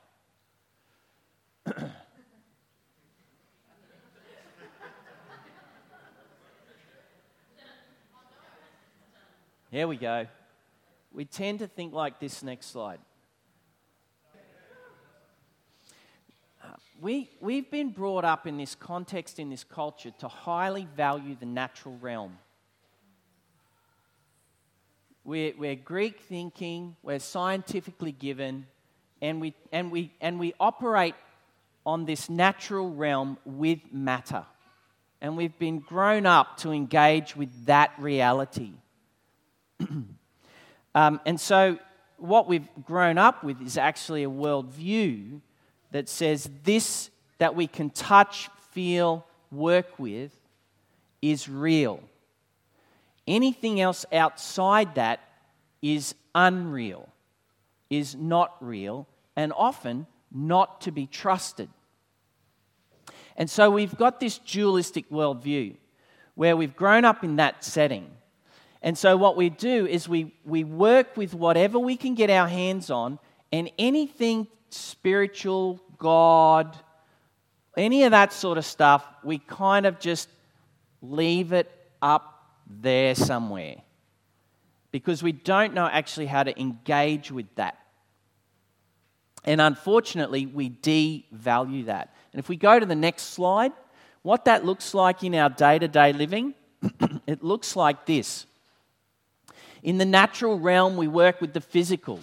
Here 9.70 9.88
we 9.88 9.96
go 9.96 10.26
we 11.14 11.24
tend 11.24 11.60
to 11.60 11.66
think 11.66 11.94
like 11.94 12.18
this 12.18 12.42
next 12.42 12.66
slide. 12.66 12.98
We, 17.00 17.30
we've 17.40 17.70
been 17.70 17.90
brought 17.90 18.24
up 18.24 18.46
in 18.46 18.56
this 18.56 18.74
context, 18.74 19.38
in 19.38 19.50
this 19.50 19.64
culture, 19.64 20.12
to 20.20 20.28
highly 20.28 20.86
value 20.96 21.36
the 21.38 21.46
natural 21.46 21.96
realm. 22.00 22.38
We're, 25.24 25.52
we're 25.56 25.76
Greek 25.76 26.20
thinking, 26.20 26.96
we're 27.02 27.18
scientifically 27.18 28.12
given, 28.12 28.66
and 29.22 29.40
we, 29.40 29.54
and, 29.72 29.90
we, 29.90 30.12
and 30.20 30.38
we 30.38 30.54
operate 30.60 31.14
on 31.86 32.04
this 32.04 32.28
natural 32.28 32.90
realm 32.90 33.38
with 33.44 33.80
matter. 33.90 34.44
And 35.20 35.36
we've 35.36 35.58
been 35.58 35.80
grown 35.80 36.26
up 36.26 36.58
to 36.58 36.70
engage 36.70 37.34
with 37.34 37.66
that 37.66 37.92
reality. 37.98 38.72
Um, 40.96 41.20
and 41.26 41.40
so, 41.40 41.80
what 42.18 42.46
we've 42.46 42.68
grown 42.84 43.18
up 43.18 43.42
with 43.42 43.60
is 43.60 43.76
actually 43.76 44.22
a 44.22 44.30
worldview 44.30 45.40
that 45.94 46.08
says 46.08 46.50
this 46.64 47.08
that 47.38 47.54
we 47.54 47.68
can 47.68 47.88
touch, 47.90 48.50
feel, 48.72 49.24
work 49.52 49.98
with 49.98 50.32
is 51.22 51.48
real. 51.48 52.00
Anything 53.26 53.80
else 53.80 54.04
outside 54.12 54.96
that 54.96 55.20
is 55.80 56.14
unreal, 56.34 57.08
is 57.88 58.14
not 58.16 58.56
real, 58.60 59.06
and 59.36 59.52
often 59.56 60.06
not 60.32 60.80
to 60.80 60.90
be 60.90 61.06
trusted. 61.06 61.68
And 63.36 63.48
so 63.48 63.70
we've 63.70 63.96
got 63.96 64.18
this 64.18 64.38
dualistic 64.38 65.08
worldview 65.10 65.76
where 66.34 66.56
we've 66.56 66.74
grown 66.74 67.04
up 67.04 67.22
in 67.22 67.36
that 67.36 67.64
setting 67.64 68.10
and 68.84 68.98
so, 68.98 69.16
what 69.16 69.34
we 69.34 69.48
do 69.48 69.86
is 69.86 70.10
we, 70.10 70.34
we 70.44 70.62
work 70.62 71.16
with 71.16 71.32
whatever 71.32 71.78
we 71.78 71.96
can 71.96 72.14
get 72.14 72.28
our 72.28 72.46
hands 72.46 72.90
on, 72.90 73.18
and 73.50 73.70
anything 73.78 74.46
spiritual, 74.68 75.80
God, 75.98 76.76
any 77.76 78.04
of 78.04 78.12
that 78.12 78.32
sort 78.32 78.58
of 78.58 78.64
stuff, 78.64 79.04
we 79.22 79.38
kind 79.38 79.86
of 79.86 79.98
just 79.98 80.28
leave 81.02 81.52
it 81.52 81.70
up 82.00 82.52
there 82.68 83.14
somewhere 83.14 83.76
because 84.90 85.22
we 85.22 85.32
don't 85.32 85.74
know 85.74 85.86
actually 85.86 86.26
how 86.26 86.42
to 86.42 86.60
engage 86.60 87.30
with 87.30 87.52
that. 87.56 87.78
And 89.44 89.60
unfortunately, 89.60 90.46
we 90.46 90.70
devalue 90.70 91.86
that. 91.86 92.14
And 92.32 92.38
if 92.38 92.48
we 92.48 92.56
go 92.56 92.78
to 92.78 92.86
the 92.86 92.94
next 92.94 93.24
slide, 93.34 93.72
what 94.22 94.46
that 94.46 94.64
looks 94.64 94.94
like 94.94 95.22
in 95.22 95.34
our 95.34 95.50
day 95.50 95.78
to 95.78 95.88
day 95.88 96.12
living, 96.12 96.54
it 97.26 97.42
looks 97.42 97.76
like 97.76 98.06
this. 98.06 98.46
In 99.82 99.98
the 99.98 100.04
natural 100.06 100.58
realm, 100.58 100.96
we 100.96 101.08
work 101.08 101.40
with 101.40 101.52
the 101.52 101.60
physical. 101.60 102.20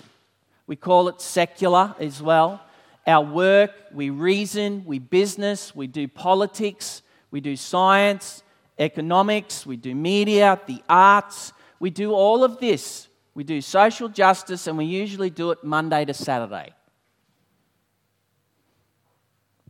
We 0.65 0.75
call 0.75 1.09
it 1.09 1.21
secular 1.21 1.93
as 1.99 2.21
well. 2.21 2.61
Our 3.07 3.23
work, 3.23 3.71
we 3.91 4.09
reason, 4.09 4.83
we 4.85 4.99
business, 4.99 5.75
we 5.75 5.87
do 5.87 6.07
politics, 6.07 7.01
we 7.31 7.41
do 7.41 7.55
science, 7.55 8.43
economics, 8.77 9.65
we 9.65 9.77
do 9.77 9.95
media, 9.95 10.59
the 10.67 10.83
arts. 10.87 11.53
We 11.79 11.89
do 11.89 12.13
all 12.13 12.43
of 12.43 12.59
this. 12.59 13.07
We 13.33 13.43
do 13.43 13.61
social 13.61 14.09
justice, 14.09 14.67
and 14.67 14.77
we 14.77 14.85
usually 14.85 15.29
do 15.29 15.51
it 15.51 15.63
Monday 15.63 16.05
to 16.05 16.13
Saturday. 16.13 16.73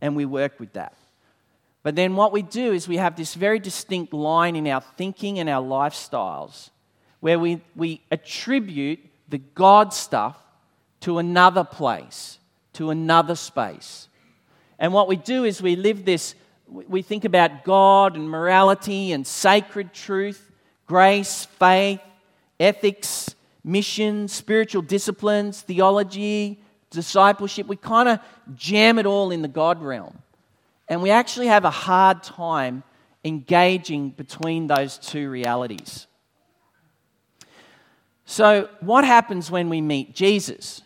And 0.00 0.16
we 0.16 0.24
work 0.24 0.58
with 0.58 0.72
that. 0.72 0.94
But 1.82 1.96
then 1.96 2.16
what 2.16 2.32
we 2.32 2.42
do 2.42 2.72
is 2.72 2.86
we 2.86 2.96
have 2.96 3.16
this 3.16 3.34
very 3.34 3.58
distinct 3.58 4.12
line 4.12 4.56
in 4.56 4.66
our 4.66 4.80
thinking 4.80 5.38
and 5.38 5.48
our 5.48 5.62
lifestyles 5.62 6.70
where 7.20 7.38
we, 7.38 7.60
we 7.76 8.02
attribute 8.10 9.00
the 9.28 9.38
God 9.38 9.94
stuff 9.94 10.36
to 11.00 11.18
another 11.18 11.64
place, 11.64 12.38
to 12.74 12.90
another 12.90 13.34
space. 13.34 14.08
And 14.78 14.92
what 14.92 15.08
we 15.08 15.16
do 15.16 15.44
is 15.44 15.62
we 15.62 15.76
live 15.76 16.04
this, 16.04 16.34
we 16.68 17.02
think 17.02 17.24
about 17.24 17.64
God 17.64 18.16
and 18.16 18.28
morality 18.28 19.12
and 19.12 19.26
sacred 19.26 19.92
truth, 19.92 20.50
grace, 20.86 21.44
faith, 21.44 22.00
ethics, 22.58 23.34
mission, 23.64 24.28
spiritual 24.28 24.82
disciplines, 24.82 25.60
theology, 25.60 26.60
discipleship. 26.90 27.66
We 27.66 27.76
kind 27.76 28.08
of 28.08 28.18
jam 28.54 28.98
it 28.98 29.06
all 29.06 29.30
in 29.30 29.42
the 29.42 29.48
God 29.48 29.82
realm. 29.82 30.18
And 30.88 31.02
we 31.02 31.10
actually 31.10 31.46
have 31.46 31.64
a 31.64 31.70
hard 31.70 32.22
time 32.22 32.82
engaging 33.24 34.10
between 34.10 34.66
those 34.66 34.98
two 34.98 35.30
realities. 35.30 36.06
So, 38.24 38.68
what 38.80 39.04
happens 39.04 39.50
when 39.50 39.68
we 39.68 39.80
meet 39.80 40.14
Jesus? 40.14 40.82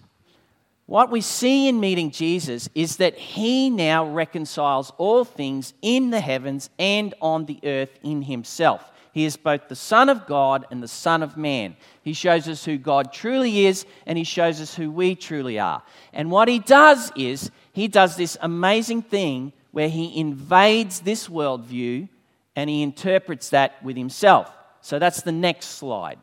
What 0.86 1.10
we 1.10 1.20
see 1.20 1.68
in 1.68 1.80
meeting 1.80 2.12
Jesus 2.12 2.68
is 2.74 2.96
that 2.98 3.18
he 3.18 3.70
now 3.70 4.06
reconciles 4.08 4.92
all 4.98 5.24
things 5.24 5.74
in 5.82 6.10
the 6.10 6.20
heavens 6.20 6.70
and 6.78 7.12
on 7.20 7.46
the 7.46 7.58
earth 7.64 7.98
in 8.04 8.22
himself. 8.22 8.92
He 9.12 9.24
is 9.24 9.36
both 9.36 9.68
the 9.68 9.74
Son 9.74 10.08
of 10.08 10.26
God 10.26 10.66
and 10.70 10.82
the 10.82 10.88
Son 10.88 11.22
of 11.22 11.36
Man. 11.36 11.74
He 12.02 12.12
shows 12.12 12.46
us 12.48 12.64
who 12.64 12.76
God 12.76 13.12
truly 13.12 13.66
is 13.66 13.84
and 14.04 14.16
he 14.16 14.24
shows 14.24 14.60
us 14.60 14.74
who 14.74 14.90
we 14.90 15.14
truly 15.16 15.58
are. 15.58 15.82
And 16.12 16.30
what 16.30 16.48
he 16.48 16.60
does 16.60 17.10
is 17.16 17.50
he 17.72 17.88
does 17.88 18.16
this 18.16 18.36
amazing 18.40 19.02
thing 19.02 19.52
where 19.72 19.88
he 19.88 20.20
invades 20.20 21.00
this 21.00 21.28
worldview 21.28 22.08
and 22.54 22.70
he 22.70 22.82
interprets 22.82 23.50
that 23.50 23.82
with 23.82 23.96
himself. 23.96 24.54
So 24.82 24.98
that's 24.98 25.22
the 25.22 25.32
next 25.32 25.66
slide. 25.66 26.18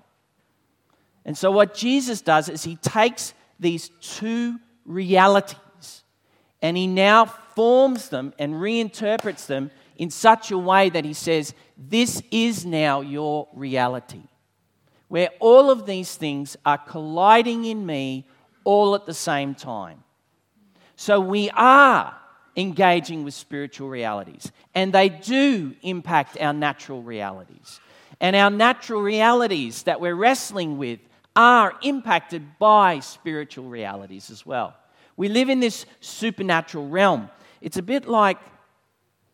And 1.25 1.37
so, 1.37 1.51
what 1.51 1.73
Jesus 1.73 2.21
does 2.21 2.49
is 2.49 2.63
he 2.63 2.75
takes 2.75 3.33
these 3.63 3.89
two 3.99 4.59
realities 4.85 5.57
and 6.63 6.77
he 6.77 6.87
now 6.87 7.25
forms 7.25 8.09
them 8.09 8.33
and 8.39 8.55
reinterprets 8.55 9.45
them 9.45 9.69
in 9.97 10.09
such 10.09 10.49
a 10.49 10.57
way 10.57 10.89
that 10.89 11.05
he 11.05 11.13
says, 11.13 11.53
This 11.77 12.23
is 12.31 12.65
now 12.65 13.01
your 13.01 13.49
reality. 13.53 14.23
Where 15.09 15.29
all 15.39 15.69
of 15.69 15.85
these 15.85 16.15
things 16.15 16.55
are 16.65 16.77
colliding 16.77 17.65
in 17.65 17.85
me 17.85 18.25
all 18.63 18.95
at 18.95 19.05
the 19.05 19.13
same 19.13 19.53
time. 19.53 20.03
So 20.95 21.19
we 21.19 21.49
are 21.51 22.15
engaging 22.55 23.25
with 23.25 23.33
spiritual 23.33 23.89
realities, 23.89 24.51
and 24.73 24.93
they 24.93 25.09
do 25.09 25.75
impact 25.81 26.37
our 26.39 26.53
natural 26.53 27.03
realities. 27.03 27.81
And 28.21 28.37
our 28.37 28.49
natural 28.49 29.01
realities 29.01 29.83
that 29.83 29.99
we're 29.99 30.15
wrestling 30.15 30.77
with 30.77 30.99
are 31.35 31.73
impacted 31.81 32.59
by 32.59 32.99
spiritual 32.99 33.65
realities 33.65 34.29
as 34.29 34.45
well. 34.45 34.75
We 35.17 35.29
live 35.29 35.49
in 35.49 35.59
this 35.59 35.85
supernatural 35.99 36.87
realm. 36.87 37.29
It's 37.61 37.77
a 37.77 37.81
bit 37.81 38.07
like 38.07 38.37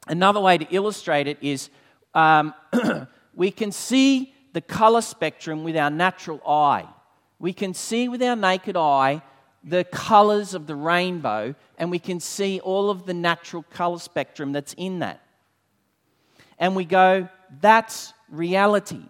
another 0.08 0.40
way 0.40 0.58
to 0.58 0.68
illustrate 0.74 1.28
it 1.28 1.38
is 1.42 1.70
um, 2.14 2.54
we 3.36 3.52
can 3.52 3.72
see 3.72 4.34
the 4.54 4.62
color 4.62 5.02
spectrum 5.02 5.64
with 5.64 5.78
our 5.78 5.90
natural 5.90 6.42
eye. 6.48 6.88
We 7.38 7.54
can 7.54 7.74
see 7.74 8.10
with 8.10 8.22
our 8.22 8.36
naked 8.36 8.76
eye 8.76 9.22
the 9.64 9.84
colors 9.84 10.54
of 10.54 10.68
the 10.68 10.76
rainbow, 10.76 11.54
and 11.78 11.92
we 11.92 12.00
can 12.00 12.20
see 12.20 12.60
all 12.60 12.90
of 12.90 13.06
the 13.06 13.14
natural 13.14 13.64
color 13.64 14.00
spectrum 14.00 14.52
that's 14.52 14.74
in 14.74 15.00
that. 15.00 15.22
And 16.58 16.76
we 16.76 16.86
go, 16.86 17.30
that's 17.62 18.14
reality. 18.30 19.04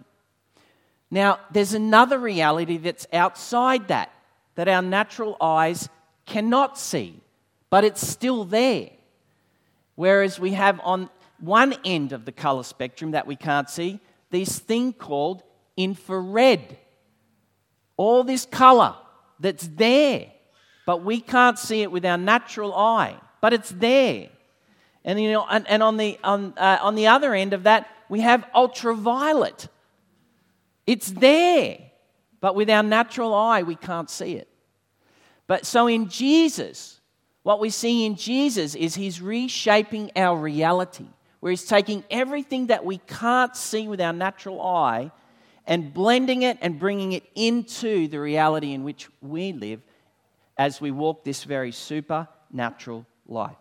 Now, 1.12 1.39
there's 1.52 1.74
another 1.74 2.19
reality 2.19 2.78
that's 2.78 3.08
outside 3.12 3.88
that, 3.88 4.12
that 4.56 4.67
our 4.67 4.82
natural 4.82 5.38
eyes 5.41 5.89
cannot 6.26 6.78
see, 6.78 7.19
but 7.69 7.84
it's 7.84 8.08
still 8.08 8.45
there. 8.45 8.89
Whereas 9.95 10.39
we 10.39 10.54
have 10.54 10.80
on 10.84 11.10
one 11.39 11.74
end 11.84 12.13
of 12.13 12.26
the 12.26 12.32
color 12.32 12.63
spectrum 12.63 13.12
that 13.12 13.26
we 13.26 13.36
can't 13.36 13.69
see, 13.69 14.00
this 14.30 14.60
thing 14.60 14.93
called 14.93 15.41
infrared. 15.76 16.78
All 17.98 18.24
this 18.24 18.45
color 18.45 18.95
that's 19.39 19.67
there, 19.67 20.28
but 20.86 21.04
we 21.04 21.19
can't 21.19 21.58
see 21.58 21.82
it 21.82 21.91
with 21.91 22.06
our 22.06 22.17
natural 22.17 22.74
eye, 22.74 23.17
but 23.41 23.54
it's 23.54 23.72
there. 23.72 24.30
And, 25.04 25.19
you 25.19 25.32
know, 25.32 25.45
and, 25.50 25.67
and 25.67 25.82
on, 25.82 25.98
the, 25.98 26.19
on, 26.24 26.54
uh, 26.58 26.78
on 26.82 26.95
the 26.95 27.08
other 27.08 27.34
end 27.34 27.54
of 27.54 27.63
that, 27.63 27.89
we 28.10 28.22
have 28.22 28.45
ultraviolet 28.54 29.67
it's 30.89 31.12
there, 31.12 31.78
but 32.41 32.56
with 32.56 32.67
our 32.67 32.82
natural 32.82 33.36
eye, 33.36 33.62
we 33.62 33.75
can't 33.75 34.10
see 34.10 34.34
it. 34.34 34.47
But 35.45 35.67
so 35.67 35.86
in 35.86 36.10
Jesus, 36.10 36.99
what 37.43 37.60
we 37.60 37.69
see 37.69 38.08
in 38.08 38.15
Jesus 38.15 38.73
is 38.73 38.95
he's 38.95 39.21
reshaping 39.21 40.10
our 40.15 40.36
reality, 40.36 41.06
where 41.41 41.52
he's 41.52 41.65
taking 41.65 42.04
everything 42.10 42.67
that 42.67 42.84
we 42.84 42.97
can't 42.97 43.56
see 43.56 43.88
with 43.88 44.02
our 44.02 44.13
natural 44.13 44.60
eye 44.63 45.12
and 45.67 45.93
blending 45.93 46.41
it 46.41 46.58
and 46.60 46.80
bringing 46.80 47.12
it 47.12 47.23
into 47.36 48.08
the 48.08 48.19
reality 48.19 48.73
in 48.73 48.84
which 48.84 49.10
we 49.21 49.54
live 49.54 49.82
as 50.58 50.82
we 50.82 50.89
walk 50.89 51.23
this 51.23 51.43
very 51.43 51.71
supernatural 51.71 53.06
life. 53.28 53.58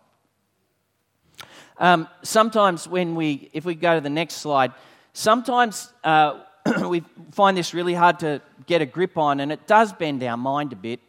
Um, 1.77 2.07
sometimes, 2.23 2.87
when 2.87 3.13
we, 3.13 3.51
if 3.53 3.65
we 3.65 3.75
go 3.75 3.93
to 3.93 4.01
the 4.01 4.09
next 4.09 4.37
slide, 4.37 4.73
sometimes 5.13 5.93
uh, 6.03 6.39
we 6.87 7.03
find 7.31 7.57
this 7.57 7.73
really 7.73 7.93
hard 7.93 8.19
to 8.19 8.41
get 8.65 8.81
a 8.81 8.85
grip 8.85 9.17
on, 9.17 9.39
and 9.39 9.51
it 9.51 9.67
does 9.67 9.93
bend 9.93 10.23
our 10.23 10.37
mind 10.37 10.73
a 10.73 10.75
bit. 10.75 10.99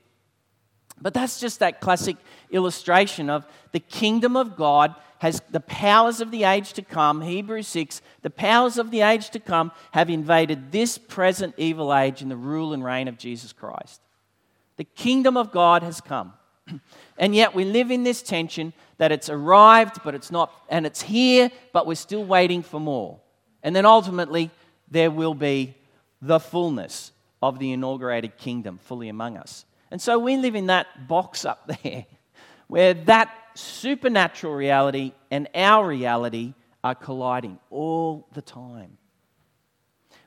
But 1.00 1.14
that's 1.14 1.40
just 1.40 1.60
that 1.60 1.80
classic 1.80 2.16
illustration 2.50 3.30
of 3.30 3.46
the 3.72 3.80
kingdom 3.80 4.36
of 4.36 4.56
God 4.56 4.94
has 5.18 5.42
the 5.50 5.60
powers 5.60 6.20
of 6.20 6.30
the 6.30 6.44
age 6.44 6.72
to 6.74 6.82
come. 6.82 7.20
Hebrews 7.22 7.68
6 7.68 8.02
the 8.22 8.30
powers 8.30 8.78
of 8.78 8.90
the 8.90 9.02
age 9.02 9.30
to 9.30 9.40
come 9.40 9.72
have 9.92 10.10
invaded 10.10 10.72
this 10.72 10.98
present 10.98 11.54
evil 11.56 11.94
age 11.94 12.22
in 12.22 12.28
the 12.28 12.36
rule 12.36 12.72
and 12.72 12.84
reign 12.84 13.08
of 13.08 13.18
Jesus 13.18 13.52
Christ. 13.52 14.00
The 14.76 14.84
kingdom 14.84 15.36
of 15.36 15.52
God 15.52 15.82
has 15.82 16.00
come. 16.00 16.34
And 17.18 17.34
yet 17.34 17.54
we 17.54 17.66
live 17.66 17.90
in 17.90 18.02
this 18.02 18.22
tension 18.22 18.72
that 18.96 19.12
it's 19.12 19.28
arrived, 19.28 19.98
but 20.02 20.14
it's 20.14 20.30
not, 20.30 20.50
and 20.70 20.86
it's 20.86 21.02
here, 21.02 21.50
but 21.74 21.86
we're 21.86 21.94
still 21.94 22.24
waiting 22.24 22.62
for 22.62 22.80
more. 22.80 23.20
And 23.62 23.76
then 23.76 23.84
ultimately, 23.84 24.50
there 24.90 25.10
will 25.10 25.34
be 25.34 25.74
the 26.20 26.40
fullness 26.40 27.12
of 27.42 27.58
the 27.58 27.72
inaugurated 27.72 28.36
kingdom 28.36 28.78
fully 28.78 29.08
among 29.08 29.36
us. 29.36 29.64
And 29.90 30.00
so 30.00 30.18
we 30.18 30.36
live 30.36 30.54
in 30.54 30.66
that 30.66 31.08
box 31.08 31.44
up 31.44 31.70
there 31.82 32.06
where 32.68 32.94
that 32.94 33.34
supernatural 33.54 34.54
reality 34.54 35.12
and 35.30 35.48
our 35.54 35.86
reality 35.86 36.54
are 36.84 36.94
colliding 36.94 37.58
all 37.70 38.28
the 38.32 38.42
time. 38.42 38.96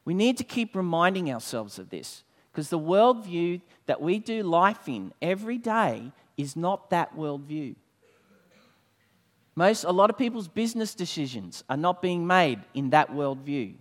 We 0.05 0.13
need 0.13 0.37
to 0.37 0.43
keep 0.43 0.75
reminding 0.75 1.31
ourselves 1.31 1.79
of 1.79 1.89
this 1.89 2.23
because 2.51 2.69
the 2.69 2.79
worldview 2.79 3.61
that 3.85 4.01
we 4.01 4.19
do 4.19 4.43
life 4.43 4.87
in 4.87 5.13
every 5.21 5.57
day 5.57 6.11
is 6.37 6.55
not 6.55 6.89
that 6.89 7.15
worldview. 7.15 7.75
Most, 9.55 9.83
a 9.83 9.91
lot 9.91 10.09
of 10.09 10.17
people's 10.17 10.47
business 10.47 10.95
decisions 10.95 11.63
are 11.69 11.77
not 11.77 12.01
being 12.01 12.25
made 12.25 12.59
in 12.73 12.89
that 12.89 13.11
worldview. 13.11 13.75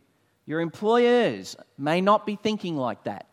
Your 0.46 0.60
employers 0.60 1.56
may 1.78 2.00
not 2.00 2.26
be 2.26 2.36
thinking 2.36 2.76
like 2.76 3.04
that. 3.04 3.26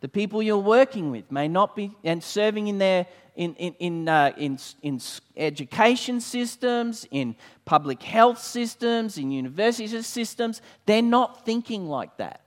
The 0.00 0.08
people 0.08 0.42
you're 0.42 0.58
working 0.58 1.10
with 1.10 1.30
may 1.32 1.48
not 1.48 1.74
be, 1.74 1.96
and 2.04 2.22
serving 2.22 2.68
in 2.68 2.78
their 2.78 3.06
in, 3.36 3.54
in, 3.56 3.74
in, 3.80 4.08
uh, 4.08 4.32
in, 4.36 4.58
in 4.82 5.00
education 5.36 6.20
systems, 6.20 7.06
in 7.10 7.34
public 7.64 8.02
health 8.02 8.38
systems, 8.38 9.18
in 9.18 9.30
university 9.30 10.02
systems, 10.02 10.62
they're 10.86 11.02
not 11.02 11.44
thinking 11.44 11.88
like 11.88 12.16
that. 12.18 12.42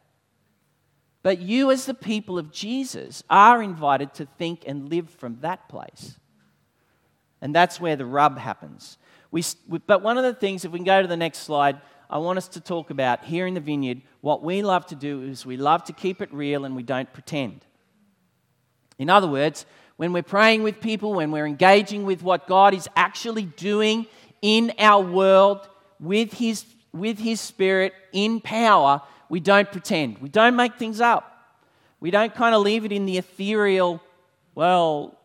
But 1.23 1.39
you, 1.39 1.71
as 1.71 1.85
the 1.85 1.93
people 1.93 2.39
of 2.39 2.51
Jesus, 2.51 3.21
are 3.29 3.61
invited 3.61 4.13
to 4.13 4.25
think 4.37 4.63
and 4.65 4.89
live 4.89 5.09
from 5.09 5.39
that 5.41 5.67
place. 5.67 6.17
And 7.41 7.53
that's 7.53 7.81
where 7.81 7.97
the 7.97 8.05
rub 8.05 8.37
happens. 8.37 8.97
We, 9.29 9.43
but 9.85 10.01
one 10.01 10.17
of 10.17 10.23
the 10.23 10.33
things, 10.33 10.63
if 10.63 10.71
we 10.71 10.79
can 10.79 10.85
go 10.85 11.01
to 11.01 11.07
the 11.07 11.17
next 11.17 11.39
slide, 11.39 11.81
I 12.09 12.19
want 12.19 12.37
us 12.37 12.47
to 12.49 12.61
talk 12.61 12.89
about 12.89 13.25
here 13.25 13.45
in 13.47 13.53
the 13.53 13.59
vineyard 13.59 14.01
what 14.21 14.43
we 14.43 14.61
love 14.61 14.85
to 14.87 14.95
do 14.95 15.23
is 15.23 15.45
we 15.45 15.57
love 15.57 15.83
to 15.85 15.93
keep 15.93 16.21
it 16.21 16.33
real 16.33 16.65
and 16.65 16.75
we 16.75 16.83
don't 16.83 17.11
pretend. 17.11 17.65
In 18.97 19.09
other 19.09 19.27
words, 19.27 19.65
when 19.97 20.13
we're 20.13 20.23
praying 20.23 20.63
with 20.63 20.79
people, 20.79 21.13
when 21.13 21.31
we're 21.31 21.45
engaging 21.45 22.05
with 22.05 22.23
what 22.23 22.47
God 22.47 22.73
is 22.73 22.87
actually 22.95 23.43
doing 23.43 24.05
in 24.41 24.73
our 24.79 25.03
world 25.03 25.67
with 25.99 26.33
His, 26.33 26.65
with 26.93 27.19
his 27.19 27.41
Spirit 27.41 27.93
in 28.11 28.39
power, 28.39 29.01
we 29.29 29.39
don't 29.39 29.71
pretend. 29.71 30.19
We 30.19 30.29
don't 30.29 30.55
make 30.55 30.77
things 30.77 31.01
up. 31.01 31.33
We 31.99 32.11
don't 32.11 32.33
kind 32.33 32.53
of 32.53 32.61
leave 32.61 32.85
it 32.85 32.91
in 32.91 33.05
the 33.05 33.17
ethereal, 33.17 34.01
well, 34.53 35.17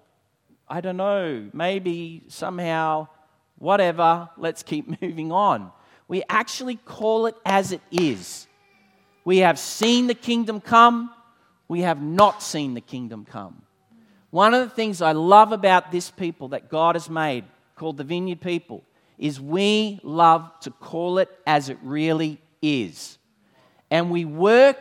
I 0.68 0.80
don't 0.80 0.96
know, 0.96 1.50
maybe, 1.52 2.22
somehow, 2.28 3.08
whatever, 3.58 4.30
let's 4.38 4.62
keep 4.62 5.00
moving 5.02 5.32
on. 5.32 5.70
We 6.12 6.22
actually 6.28 6.76
call 6.76 7.24
it 7.24 7.36
as 7.42 7.72
it 7.72 7.80
is. 7.90 8.46
We 9.24 9.38
have 9.38 9.58
seen 9.58 10.08
the 10.08 10.14
kingdom 10.14 10.60
come, 10.60 11.10
we 11.68 11.80
have 11.80 12.02
not 12.02 12.42
seen 12.42 12.74
the 12.74 12.82
kingdom 12.82 13.24
come. 13.24 13.62
One 14.28 14.52
of 14.52 14.60
the 14.60 14.74
things 14.74 15.00
I 15.00 15.12
love 15.12 15.52
about 15.52 15.90
this 15.90 16.10
people 16.10 16.48
that 16.48 16.68
God 16.68 16.96
has 16.96 17.08
made, 17.08 17.44
called 17.76 17.96
the 17.96 18.04
Vineyard 18.04 18.42
people, 18.42 18.84
is 19.16 19.40
we 19.40 20.00
love 20.02 20.52
to 20.60 20.70
call 20.70 21.16
it 21.16 21.30
as 21.46 21.70
it 21.70 21.78
really 21.82 22.38
is. 22.60 23.16
And 23.90 24.10
we 24.10 24.26
work 24.26 24.80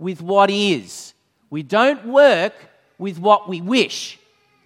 with 0.00 0.20
what 0.20 0.50
is. 0.50 1.14
We 1.48 1.62
don't 1.62 2.08
work 2.08 2.54
with 2.98 3.20
what 3.20 3.48
we 3.48 3.60
wish, 3.60 4.18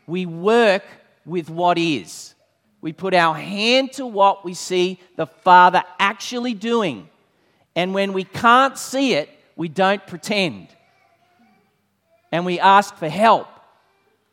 we 0.06 0.24
work 0.24 0.84
with 1.26 1.50
what 1.50 1.76
is. 1.76 2.34
We 2.86 2.92
put 2.92 3.14
our 3.14 3.34
hand 3.34 3.94
to 3.94 4.06
what 4.06 4.44
we 4.44 4.54
see 4.54 5.00
the 5.16 5.26
Father 5.26 5.82
actually 5.98 6.54
doing. 6.54 7.08
And 7.74 7.92
when 7.92 8.12
we 8.12 8.22
can't 8.22 8.78
see 8.78 9.14
it, 9.14 9.28
we 9.56 9.66
don't 9.66 10.06
pretend. 10.06 10.68
And 12.30 12.46
we 12.46 12.60
ask 12.60 12.94
for 12.94 13.08
help 13.08 13.48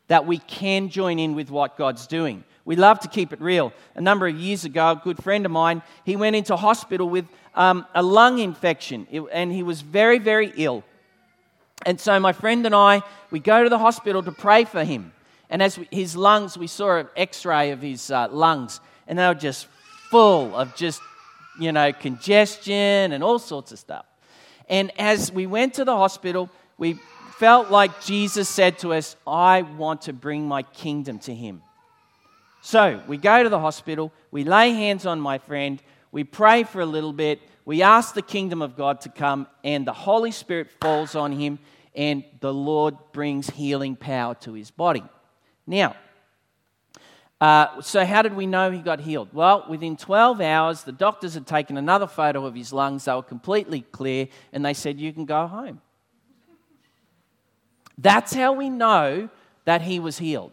that 0.06 0.24
we 0.24 0.38
can 0.38 0.88
join 0.88 1.18
in 1.18 1.34
with 1.34 1.50
what 1.50 1.76
God's 1.76 2.06
doing. 2.06 2.44
We 2.64 2.76
love 2.76 3.00
to 3.00 3.08
keep 3.08 3.32
it 3.32 3.40
real. 3.40 3.72
A 3.96 4.00
number 4.00 4.28
of 4.28 4.36
years 4.36 4.64
ago, 4.64 4.92
a 4.92 5.00
good 5.02 5.20
friend 5.20 5.44
of 5.44 5.50
mine, 5.50 5.82
he 6.04 6.14
went 6.14 6.36
into 6.36 6.54
hospital 6.54 7.08
with 7.08 7.26
um, 7.56 7.84
a 7.92 8.04
lung 8.04 8.38
infection, 8.38 9.08
and 9.32 9.50
he 9.50 9.64
was 9.64 9.80
very, 9.80 10.20
very 10.20 10.52
ill. 10.56 10.84
And 11.84 12.00
so 12.00 12.20
my 12.20 12.32
friend 12.32 12.64
and 12.66 12.74
I, 12.76 13.02
we 13.32 13.40
go 13.40 13.64
to 13.64 13.68
the 13.68 13.78
hospital 13.78 14.22
to 14.22 14.30
pray 14.30 14.62
for 14.62 14.84
him. 14.84 15.12
And 15.50 15.62
as 15.62 15.78
we, 15.78 15.88
his 15.90 16.16
lungs, 16.16 16.56
we 16.56 16.66
saw 16.66 16.96
an 16.98 17.08
X-ray 17.16 17.70
of 17.70 17.82
his 17.82 18.10
uh, 18.10 18.28
lungs, 18.30 18.80
and 19.06 19.18
they 19.18 19.26
were 19.26 19.34
just 19.34 19.66
full 20.10 20.54
of 20.54 20.74
just, 20.74 21.00
you 21.60 21.72
know, 21.72 21.92
congestion 21.92 23.12
and 23.12 23.22
all 23.22 23.38
sorts 23.38 23.72
of 23.72 23.78
stuff. 23.78 24.06
And 24.68 24.90
as 24.98 25.30
we 25.30 25.46
went 25.46 25.74
to 25.74 25.84
the 25.84 25.96
hospital, 25.96 26.50
we 26.78 26.98
felt 27.38 27.70
like 27.70 28.02
Jesus 28.02 28.48
said 28.48 28.78
to 28.78 28.94
us, 28.94 29.16
I 29.26 29.62
want 29.62 30.02
to 30.02 30.12
bring 30.12 30.48
my 30.48 30.62
kingdom 30.62 31.18
to 31.20 31.34
him. 31.34 31.62
So 32.62 33.02
we 33.06 33.18
go 33.18 33.42
to 33.42 33.48
the 33.48 33.58
hospital, 33.58 34.10
we 34.30 34.44
lay 34.44 34.70
hands 34.70 35.04
on 35.04 35.20
my 35.20 35.36
friend, 35.36 35.82
we 36.12 36.24
pray 36.24 36.62
for 36.62 36.80
a 36.80 36.86
little 36.86 37.12
bit, 37.12 37.40
we 37.66 37.82
ask 37.82 38.14
the 38.14 38.22
kingdom 38.22 38.62
of 38.62 38.76
God 38.76 39.02
to 39.02 39.10
come, 39.10 39.46
and 39.62 39.86
the 39.86 39.92
Holy 39.92 40.30
Spirit 40.30 40.68
falls 40.80 41.14
on 41.14 41.32
him, 41.32 41.58
and 41.94 42.24
the 42.40 42.54
Lord 42.54 42.96
brings 43.12 43.50
healing 43.50 43.96
power 43.96 44.34
to 44.36 44.54
his 44.54 44.70
body. 44.70 45.02
Now, 45.66 45.96
uh, 47.40 47.80
so 47.82 48.04
how 48.04 48.22
did 48.22 48.34
we 48.34 48.46
know 48.46 48.70
he 48.70 48.78
got 48.78 49.00
healed? 49.00 49.28
Well, 49.32 49.66
within 49.68 49.96
12 49.96 50.40
hours, 50.40 50.84
the 50.84 50.92
doctors 50.92 51.34
had 51.34 51.46
taken 51.46 51.76
another 51.76 52.06
photo 52.06 52.46
of 52.46 52.54
his 52.54 52.72
lungs. 52.72 53.04
They 53.04 53.12
were 53.12 53.22
completely 53.22 53.82
clear, 53.82 54.28
and 54.52 54.64
they 54.64 54.74
said, 54.74 55.00
You 55.00 55.12
can 55.12 55.24
go 55.24 55.46
home. 55.46 55.80
That's 57.98 58.34
how 58.34 58.52
we 58.52 58.70
know 58.70 59.28
that 59.64 59.82
he 59.82 60.00
was 60.00 60.18
healed. 60.18 60.52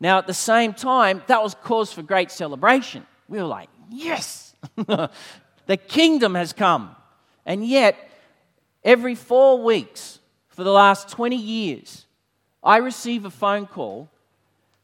Now, 0.00 0.18
at 0.18 0.26
the 0.26 0.34
same 0.34 0.74
time, 0.74 1.22
that 1.28 1.42
was 1.42 1.54
cause 1.54 1.92
for 1.92 2.02
great 2.02 2.30
celebration. 2.30 3.06
We 3.28 3.38
were 3.38 3.46
like, 3.46 3.68
yes, 3.90 4.54
the 4.76 5.76
kingdom 5.88 6.34
has 6.34 6.52
come. 6.52 6.94
And 7.46 7.66
yet, 7.66 7.96
every 8.82 9.14
four 9.14 9.62
weeks 9.62 10.18
for 10.54 10.64
the 10.64 10.72
last 10.72 11.08
20 11.08 11.36
years, 11.36 12.06
I 12.62 12.78
receive 12.78 13.24
a 13.24 13.30
phone 13.30 13.66
call 13.66 14.10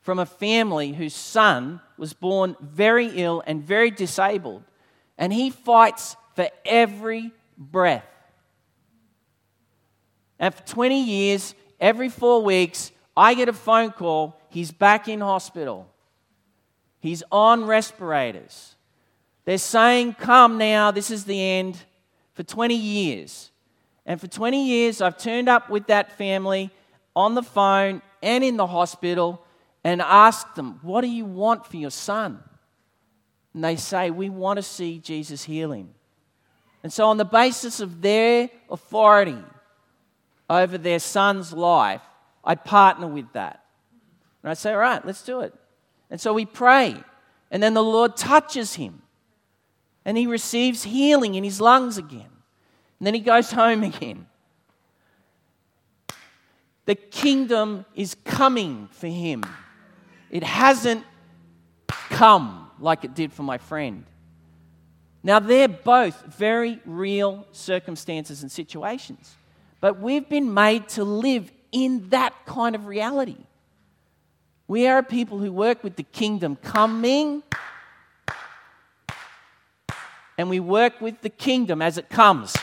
from 0.01 0.19
a 0.19 0.27
family 0.27 0.93
whose 0.93 1.15
son 1.15 1.81
was 1.97 2.13
born 2.13 2.57
very 2.61 3.07
ill 3.15 3.43
and 3.47 3.63
very 3.63 3.91
disabled, 3.91 4.63
and 5.17 5.33
he 5.33 5.51
fights 5.51 6.17
for 6.35 6.49
every 6.65 7.33
breath. 7.57 8.05
And 10.39 10.55
for 10.55 10.63
20 10.67 11.03
years, 11.03 11.55
every 11.79 12.09
four 12.09 12.43
weeks, 12.43 12.93
I 13.17 13.35
get 13.35 13.49
a 13.49 13.53
phone 13.53 13.93
call 13.93 14.41
He's 14.51 14.73
back 14.73 15.09
in 15.09 15.21
hospital. 15.21 15.89
He's 16.99 17.23
on 17.31 17.65
respirators. 17.65 18.75
They're 19.45 19.59
saying, 19.59 20.15
Come 20.15 20.59
now, 20.59 20.91
this 20.91 21.11
is 21.11 21.25
the 21.25 21.41
end, 21.41 21.79
for 22.35 22.43
20 22.43 22.75
years. 22.75 23.51
And 24.07 24.21
for 24.21 24.27
20 24.27 24.67
years, 24.67 25.01
I've 25.01 25.19
turned 25.19 25.49
up 25.49 25.71
with 25.71 25.87
that 25.87 26.17
family 26.17 26.71
on 27.15 27.35
the 27.35 27.43
phone 27.43 28.03
and 28.23 28.43
in 28.43 28.57
the 28.57 28.67
hospital 28.67 29.45
and 29.85 30.01
asked 30.01 30.57
them, 30.57 30.79
What 30.83 31.03
do 31.03 31.09
you 31.09 31.25
want 31.25 31.67
for 31.67 31.77
your 31.77 31.91
son? 31.91 32.43
And 33.55 33.65
they 33.65 33.77
say, 33.77 34.11
We 34.11 34.29
want 34.31 34.59
to 34.59 34.63
see 34.63 34.99
Jesus 34.99 35.45
heal 35.45 35.73
him. 35.73 35.91
And 36.83 36.93
so, 36.93 37.09
on 37.09 37.17
the 37.17 37.25
basis 37.25 37.81
of 37.81 38.01
their 38.01 38.51
authority 38.71 39.39
over 40.49 40.79
their 40.79 40.99
son's 40.99 41.53
life, 41.53 42.03
I 42.43 42.55
partner 42.55 43.07
with 43.07 43.33
that. 43.33 43.65
And 44.43 44.51
I 44.51 44.55
say, 44.55 44.73
All 44.73 44.79
right, 44.79 45.05
let's 45.05 45.23
do 45.23 45.41
it. 45.41 45.55
And 46.11 46.21
so 46.21 46.33
we 46.33 46.45
pray. 46.45 46.97
And 47.51 47.63
then 47.63 47.75
the 47.75 47.83
Lord 47.83 48.17
touches 48.17 48.75
him. 48.75 49.03
And 50.05 50.17
he 50.17 50.27
receives 50.27 50.85
healing 50.85 51.35
in 51.35 51.45
his 51.45 51.61
lungs 51.61 51.99
again. 51.99 52.31
And 53.01 53.07
then 53.07 53.15
he 53.15 53.21
goes 53.21 53.51
home 53.51 53.83
again. 53.83 54.27
The 56.85 56.95
kingdom 56.95 57.87
is 57.95 58.15
coming 58.25 58.89
for 58.93 59.07
him. 59.07 59.45
It 60.31 60.45
hasn't 60.45 61.05
come 61.89 62.71
like 62.79 63.05
it 63.05 63.15
did 63.15 63.33
for 63.33 63.43
my 63.43 63.59
friend. 63.59 64.05
Now, 65.23 65.39
they're 65.39 65.69
both 65.69 66.23
very 66.27 66.81
real 66.85 67.47
circumstances 67.53 68.43
and 68.43 68.51
situations, 68.51 69.35
but 69.81 70.01
we've 70.01 70.29
been 70.29 70.53
made 70.53 70.89
to 70.91 71.05
live 71.05 71.51
in 71.73 72.09
that 72.11 72.35
kind 72.47 72.75
of 72.75 72.87
reality. 72.87 73.37
We 74.67 74.87
are 74.87 75.03
people 75.03 75.39
who 75.39 75.53
work 75.53 75.85
with 75.85 75.97
the 75.97 76.03
kingdom 76.03 76.57
coming, 76.57 77.43
and 80.39 80.49
we 80.49 80.61
work 80.61 81.01
with 81.01 81.21
the 81.21 81.31
kingdom 81.31 81.83
as 81.83 81.99
it 81.99 82.09
comes. 82.09 82.57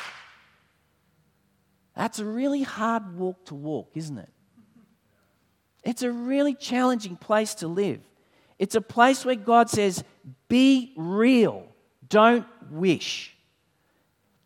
That's 1.98 2.20
a 2.20 2.26
really 2.26 2.62
hard 2.62 3.18
walk 3.18 3.46
to 3.46 3.56
walk, 3.56 3.90
isn't 3.96 4.20
it? 4.20 4.30
It's 5.84 6.04
a 6.04 6.12
really 6.12 6.54
challenging 6.54 7.16
place 7.16 7.56
to 7.56 7.68
live. 7.68 8.02
It's 8.60 8.76
a 8.76 8.82
place 8.82 9.26
where 9.26 9.36
God 9.36 9.68
says, 9.68 10.04
Be 10.48 10.94
real, 10.96 11.66
don't 12.08 12.46
wish. 12.70 13.36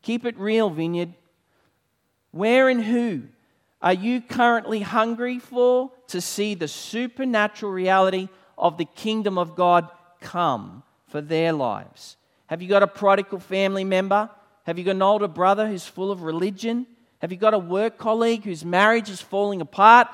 Keep 0.02 0.26
it 0.26 0.40
real, 0.40 0.70
vineyard. 0.70 1.14
Where 2.32 2.70
and 2.70 2.82
who 2.82 3.24
are 3.82 3.94
you 3.94 4.22
currently 4.22 4.80
hungry 4.80 5.38
for 5.38 5.92
to 6.08 6.22
see 6.22 6.56
the 6.56 6.70
supernatural 6.70 7.74
reality 7.74 8.30
of 8.58 8.78
the 8.78 8.86
kingdom 8.86 9.38
of 9.38 9.58
God 9.58 9.90
come 10.22 10.84
for 11.08 11.20
their 11.20 11.52
lives? 11.52 12.16
Have 12.48 12.62
you 12.62 12.70
got 12.70 12.82
a 12.82 12.88
prodigal 12.88 13.40
family 13.40 13.84
member? 13.84 14.30
Have 14.66 14.80
you 14.80 14.86
got 14.86 14.96
an 14.96 15.02
older 15.02 15.28
brother 15.28 15.68
who's 15.68 15.86
full 15.86 16.12
of 16.12 16.22
religion? 16.22 16.88
Have 17.22 17.32
you 17.32 17.38
got 17.38 17.54
a 17.54 17.60
work 17.60 17.98
colleague 17.98 18.44
whose 18.44 18.66
marriage 18.66 19.10
is 19.10 19.22
falling 19.22 19.62
apart? 19.62 20.08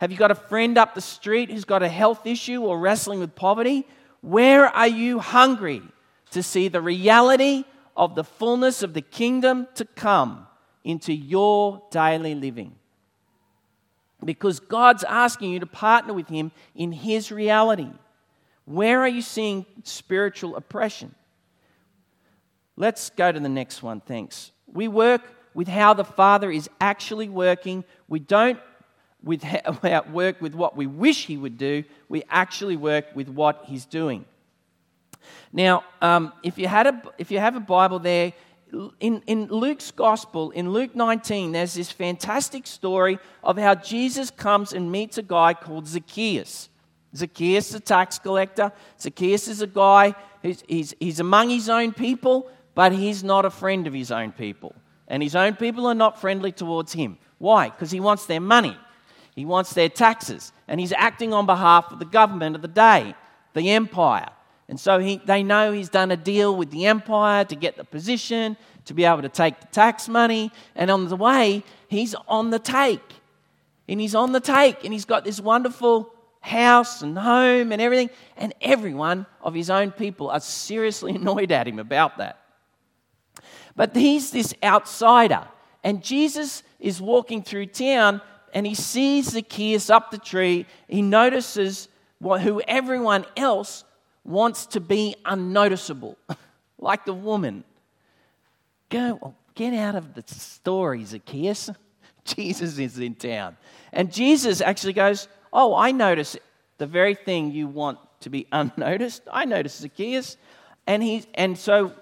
Have 0.00 0.10
you 0.10 0.16
got 0.16 0.30
a 0.30 0.36
friend 0.36 0.78
up 0.78 0.94
the 0.94 1.00
street 1.00 1.50
who's 1.50 1.64
got 1.64 1.82
a 1.82 1.88
health 1.88 2.26
issue 2.26 2.62
or 2.62 2.78
wrestling 2.78 3.20
with 3.20 3.34
poverty? 3.34 3.86
Where 4.20 4.66
are 4.66 4.88
you 4.88 5.18
hungry 5.18 5.82
to 6.30 6.42
see 6.42 6.68
the 6.68 6.80
reality 6.80 7.64
of 7.96 8.14
the 8.14 8.24
fullness 8.24 8.82
of 8.82 8.94
the 8.94 9.02
kingdom 9.02 9.68
to 9.74 9.84
come 9.84 10.46
into 10.84 11.12
your 11.12 11.82
daily 11.90 12.34
living? 12.34 12.76
because 14.24 14.60
God's 14.60 15.04
asking 15.04 15.50
you 15.50 15.60
to 15.60 15.66
partner 15.66 16.12
with 16.14 16.28
Him 16.28 16.52
in 16.74 16.92
His 16.92 17.32
reality. 17.32 17.90
Where 18.64 19.00
are 19.00 19.08
you 19.08 19.22
seeing 19.22 19.66
spiritual 19.82 20.56
oppression? 20.56 21.14
Let's 22.76 23.10
go 23.10 23.32
to 23.32 23.40
the 23.40 23.48
next 23.48 23.82
one, 23.82 24.00
thanks. 24.00 24.52
We 24.72 24.88
work 24.88 25.22
with 25.54 25.68
how 25.68 25.94
the 25.94 26.04
Father 26.04 26.50
is 26.50 26.68
actually 26.80 27.28
working. 27.28 27.84
We 28.08 28.18
don't 28.18 28.58
with 29.22 29.44
work 30.12 30.40
with 30.40 30.54
what 30.54 30.76
we 30.76 30.86
wish 30.86 31.26
He 31.26 31.36
would 31.36 31.58
do, 31.58 31.84
we 32.08 32.22
actually 32.28 32.76
work 32.76 33.06
with 33.14 33.28
what 33.28 33.64
He's 33.66 33.84
doing. 33.84 34.24
Now, 35.52 35.84
um, 36.00 36.32
if, 36.42 36.58
you 36.58 36.66
had 36.66 36.86
a, 36.86 37.02
if 37.18 37.30
you 37.30 37.38
have 37.38 37.54
a 37.54 37.60
Bible 37.60 37.98
there, 37.98 38.32
in, 39.00 39.22
in 39.26 39.46
Luke's 39.46 39.90
gospel, 39.90 40.50
in 40.50 40.70
Luke 40.70 40.96
19, 40.96 41.52
there's 41.52 41.74
this 41.74 41.90
fantastic 41.90 42.66
story 42.66 43.18
of 43.44 43.58
how 43.58 43.74
Jesus 43.74 44.30
comes 44.30 44.72
and 44.72 44.90
meets 44.90 45.18
a 45.18 45.22
guy 45.22 45.54
called 45.54 45.86
Zacchaeus. 45.86 46.70
Zacchaeus, 47.14 47.70
the 47.70 47.80
tax 47.80 48.18
collector. 48.18 48.72
Zacchaeus 48.98 49.46
is 49.46 49.60
a 49.60 49.66
guy 49.66 50.14
who's 50.42 50.64
he's, 50.66 50.94
he's 50.98 51.20
among 51.20 51.50
his 51.50 51.68
own 51.68 51.92
people, 51.92 52.50
but 52.74 52.92
he's 52.92 53.22
not 53.22 53.44
a 53.44 53.50
friend 53.50 53.86
of 53.86 53.92
his 53.92 54.10
own 54.10 54.32
people. 54.32 54.74
And 55.12 55.22
his 55.22 55.36
own 55.36 55.56
people 55.56 55.86
are 55.86 55.94
not 55.94 56.18
friendly 56.18 56.52
towards 56.52 56.94
him. 56.94 57.18
Why? 57.36 57.68
Because 57.68 57.90
he 57.90 58.00
wants 58.00 58.24
their 58.24 58.40
money, 58.40 58.74
he 59.36 59.44
wants 59.44 59.74
their 59.74 59.90
taxes, 59.90 60.52
and 60.66 60.80
he's 60.80 60.92
acting 60.92 61.34
on 61.34 61.44
behalf 61.44 61.92
of 61.92 61.98
the 61.98 62.06
government 62.06 62.56
of 62.56 62.62
the 62.62 62.68
day, 62.68 63.14
the 63.52 63.70
empire. 63.72 64.30
And 64.70 64.80
so 64.80 64.98
he, 64.98 65.20
they 65.26 65.42
know 65.42 65.70
he's 65.70 65.90
done 65.90 66.10
a 66.10 66.16
deal 66.16 66.56
with 66.56 66.70
the 66.70 66.86
empire 66.86 67.44
to 67.44 67.54
get 67.54 67.76
the 67.76 67.84
position, 67.84 68.56
to 68.86 68.94
be 68.94 69.04
able 69.04 69.20
to 69.20 69.28
take 69.28 69.60
the 69.60 69.66
tax 69.66 70.08
money. 70.08 70.50
And 70.74 70.90
on 70.90 71.08
the 71.08 71.16
way, 71.16 71.62
he's 71.88 72.14
on 72.26 72.48
the 72.48 72.58
take. 72.58 73.12
And 73.88 74.00
he's 74.00 74.14
on 74.14 74.32
the 74.32 74.40
take, 74.40 74.82
and 74.82 74.94
he's 74.94 75.04
got 75.04 75.24
this 75.24 75.40
wonderful 75.40 76.10
house 76.40 77.02
and 77.02 77.18
home 77.18 77.70
and 77.70 77.82
everything. 77.82 78.08
And 78.38 78.54
everyone 78.62 79.26
of 79.42 79.52
his 79.52 79.68
own 79.68 79.90
people 79.90 80.30
are 80.30 80.40
seriously 80.40 81.14
annoyed 81.16 81.52
at 81.52 81.68
him 81.68 81.78
about 81.78 82.16
that. 82.16 82.41
But 83.76 83.96
he's 83.96 84.30
this 84.30 84.54
outsider. 84.62 85.46
And 85.84 86.02
Jesus 86.02 86.62
is 86.78 87.00
walking 87.00 87.42
through 87.42 87.66
town 87.66 88.20
and 88.52 88.66
he 88.66 88.74
sees 88.74 89.30
Zacchaeus 89.30 89.90
up 89.90 90.10
the 90.10 90.18
tree. 90.18 90.66
He 90.88 91.02
notices 91.02 91.88
who 92.20 92.60
everyone 92.68 93.24
else 93.36 93.84
wants 94.24 94.66
to 94.66 94.80
be 94.80 95.16
unnoticeable, 95.24 96.16
like 96.78 97.04
the 97.04 97.14
woman. 97.14 97.64
Go, 98.90 99.34
get 99.54 99.74
out 99.74 99.94
of 99.94 100.14
the 100.14 100.22
story, 100.26 101.04
Zacchaeus. 101.04 101.70
Jesus 102.24 102.78
is 102.78 102.98
in 102.98 103.14
town. 103.14 103.56
And 103.92 104.12
Jesus 104.12 104.60
actually 104.60 104.92
goes, 104.92 105.28
Oh, 105.52 105.74
I 105.74 105.92
notice 105.92 106.36
the 106.78 106.86
very 106.86 107.14
thing 107.14 107.50
you 107.50 107.66
want 107.68 107.98
to 108.20 108.30
be 108.30 108.46
unnoticed. 108.52 109.22
I 109.30 109.44
notice 109.44 109.76
Zacchaeus. 109.76 110.36
And, 110.86 111.02
he, 111.02 111.24
and 111.34 111.56
so 111.56 111.92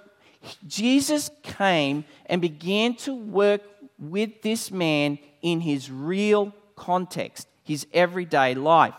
Jesus 0.66 1.30
came 1.42 2.04
and 2.26 2.40
began 2.40 2.94
to 2.96 3.14
work 3.14 3.62
with 3.98 4.42
this 4.42 4.70
man 4.70 5.18
in 5.42 5.60
his 5.60 5.90
real 5.90 6.54
context, 6.76 7.46
his 7.62 7.86
everyday 7.92 8.54
life. 8.54 8.94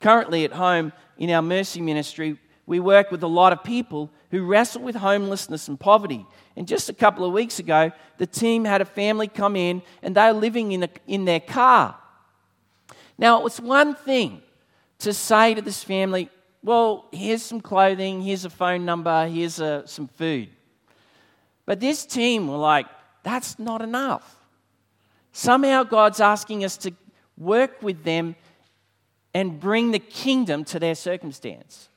Currently, 0.00 0.44
at 0.44 0.52
home 0.52 0.92
in 1.16 1.30
our 1.30 1.42
mercy 1.42 1.80
ministry, 1.80 2.38
we 2.66 2.80
work 2.80 3.10
with 3.10 3.22
a 3.22 3.28
lot 3.28 3.52
of 3.52 3.62
people 3.62 4.10
who 4.30 4.44
wrestle 4.44 4.82
with 4.82 4.96
homelessness 4.96 5.68
and 5.68 5.78
poverty. 5.78 6.26
And 6.56 6.68
just 6.68 6.88
a 6.88 6.94
couple 6.94 7.24
of 7.24 7.32
weeks 7.32 7.58
ago, 7.58 7.92
the 8.18 8.26
team 8.26 8.64
had 8.64 8.80
a 8.80 8.86
family 8.86 9.28
come 9.28 9.56
in 9.56 9.82
and 10.02 10.14
they 10.14 10.26
were 10.32 10.38
living 10.38 10.72
in, 10.72 10.82
a, 10.84 10.88
in 11.06 11.24
their 11.24 11.40
car. 11.40 11.96
Now, 13.16 13.38
it 13.38 13.44
was 13.44 13.60
one 13.60 13.94
thing 13.94 14.42
to 15.00 15.12
say 15.12 15.54
to 15.54 15.62
this 15.62 15.82
family, 15.84 16.30
well, 16.62 17.08
here's 17.12 17.42
some 17.42 17.60
clothing, 17.60 18.22
here's 18.22 18.44
a 18.44 18.50
phone 18.50 18.84
number, 18.84 19.26
here's 19.26 19.60
a, 19.60 19.66
uh, 19.66 19.86
some 19.86 20.08
food. 20.08 20.48
But 21.66 21.80
this 21.80 22.04
team 22.04 22.48
were 22.48 22.56
like, 22.56 22.86
that's 23.22 23.58
not 23.58 23.82
enough. 23.82 24.36
Somehow 25.32 25.82
God's 25.82 26.20
asking 26.20 26.64
us 26.64 26.76
to 26.78 26.92
work 27.36 27.82
with 27.82 28.04
them 28.04 28.36
and 29.32 29.58
bring 29.58 29.90
the 29.90 29.98
kingdom 29.98 30.64
to 30.64 30.78
their 30.78 30.94
circumstance. 30.94 31.88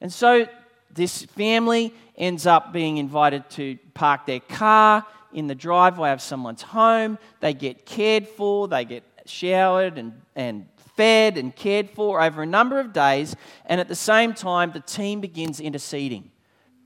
And 0.00 0.12
so 0.12 0.46
this 0.90 1.24
family 1.24 1.92
ends 2.16 2.46
up 2.46 2.72
being 2.72 2.96
invited 2.96 3.48
to 3.50 3.78
park 3.94 4.26
their 4.26 4.40
car 4.40 5.04
in 5.32 5.46
the 5.46 5.54
driveway 5.54 6.12
of 6.12 6.22
someone's 6.22 6.62
home. 6.62 7.18
They 7.40 7.52
get 7.52 7.84
cared 7.84 8.26
for, 8.26 8.68
they 8.68 8.84
get 8.84 9.04
showered 9.26 9.98
and, 9.98 10.20
and 10.34 10.66
fed 10.96 11.36
and 11.36 11.54
cared 11.54 11.90
for 11.90 12.22
over 12.22 12.42
a 12.42 12.46
number 12.46 12.80
of 12.80 12.92
days. 12.92 13.36
And 13.66 13.80
at 13.80 13.88
the 13.88 13.94
same 13.94 14.32
time, 14.32 14.72
the 14.72 14.80
team 14.80 15.20
begins 15.20 15.60
interceding. 15.60 16.30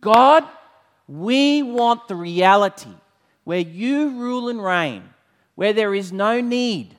God, 0.01 0.45
we 1.09 1.63
want 1.63 2.09
the 2.09 2.15
reality 2.15 2.95
where 3.45 3.59
you 3.59 4.11
rule 4.11 4.49
and 4.49 4.63
reign, 4.63 5.03
where 5.55 5.73
there 5.73 5.95
is 5.95 6.13
no 6.13 6.41
need, 6.41 6.97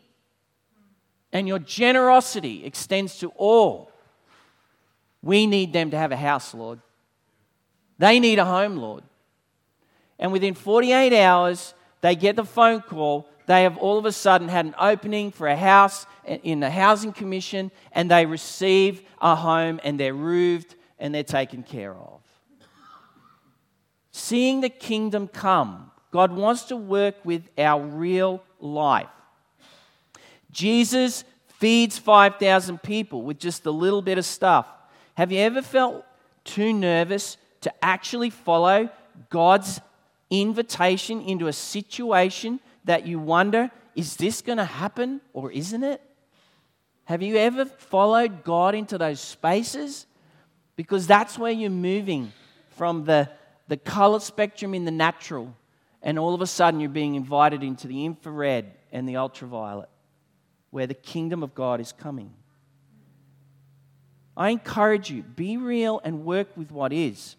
and 1.32 1.48
your 1.48 1.60
generosity 1.60 2.66
extends 2.66 3.18
to 3.20 3.30
all. 3.30 3.92
We 5.22 5.48
need 5.48 5.74
them 5.74 5.92
to 5.92 5.98
have 5.98 6.12
a 6.12 6.18
house, 6.18 6.54
Lord. 6.54 6.80
They 7.98 8.20
need 8.20 8.40
a 8.40 8.46
home, 8.46 8.76
Lord. 8.76 9.04
And 10.20 10.32
within 10.32 10.54
48 10.54 11.14
hours, 11.14 11.74
they 12.02 12.16
get 12.16 12.36
the 12.36 12.46
phone 12.46 12.82
call. 12.82 13.28
They 13.46 13.64
have 13.64 13.78
all 13.78 13.98
of 13.98 14.06
a 14.06 14.12
sudden 14.12 14.48
had 14.48 14.66
an 14.66 14.76
opening 14.80 15.32
for 15.32 15.48
a 15.48 15.56
house 15.56 16.06
in 16.26 16.60
the 16.60 16.70
Housing 16.70 17.14
Commission, 17.14 17.72
and 17.92 18.12
they 18.12 18.26
receive 18.26 19.02
a 19.22 19.36
home, 19.36 19.80
and 19.84 20.00
they're 20.00 20.14
roofed 20.14 20.76
and 21.00 21.14
they're 21.14 21.24
taken 21.24 21.64
care 21.64 21.94
of. 21.94 22.23
Seeing 24.14 24.62
the 24.62 24.70
kingdom 24.70 25.28
come, 25.28 25.92
God 26.12 26.32
wants 26.32 26.66
to 26.66 26.78
work 26.78 27.16
with 27.26 27.50
our 27.58 27.84
real 27.84 28.44
life. 28.60 29.10
Jesus 30.52 31.26
feeds 31.48 31.98
5,000 31.98 32.82
people 32.84 33.24
with 33.24 33.40
just 33.40 33.66
a 33.66 33.72
little 33.72 34.04
bit 34.04 34.20
of 34.20 34.26
stuff. 34.26 34.68
Have 35.16 35.32
you 35.32 35.40
ever 35.40 35.64
felt 35.64 36.06
too 36.44 36.72
nervous 36.72 37.38
to 37.62 37.74
actually 37.84 38.30
follow 38.30 38.88
God's 39.32 39.82
invitation 40.30 41.22
into 41.22 41.48
a 41.48 41.54
situation 41.54 42.60
that 42.86 43.08
you 43.08 43.18
wonder, 43.18 43.72
is 43.96 44.16
this 44.18 44.44
going 44.44 44.60
to 44.60 44.66
happen 44.66 45.22
or 45.34 45.52
isn't 45.52 45.84
it? 45.84 46.02
Have 47.06 47.24
you 47.24 47.38
ever 47.38 47.66
followed 47.66 48.44
God 48.44 48.76
into 48.76 49.00
those 49.00 49.20
spaces? 49.20 50.06
Because 50.76 51.08
that's 51.08 51.40
where 51.40 51.52
you're 51.52 51.70
moving 51.72 52.32
from 52.72 53.06
the, 53.06 53.30
the 53.74 53.78
color 53.78 54.20
spectrum 54.20 54.76
in 54.76 54.86
the 54.86 54.92
natural, 54.92 55.52
and 56.04 56.20
all 56.20 56.36
of 56.36 56.42
a 56.42 56.46
sudden 56.46 56.80
you're 56.80 56.92
being 56.92 57.16
invited 57.16 57.64
into 57.64 57.88
the 57.88 58.06
infrared 58.06 58.72
and 58.92 59.10
the 59.10 59.18
ultraviolet, 59.18 59.90
where 60.70 60.86
the 60.86 60.94
kingdom 60.94 61.42
of 61.42 61.56
God 61.56 61.82
is 61.82 61.92
coming. 61.92 62.32
I 64.38 64.52
encourage 64.52 65.10
you, 65.10 65.24
be 65.24 65.58
real 65.58 66.00
and 66.04 66.24
work 66.24 66.56
with 66.56 66.72
what 66.72 66.94
is. 66.94 67.36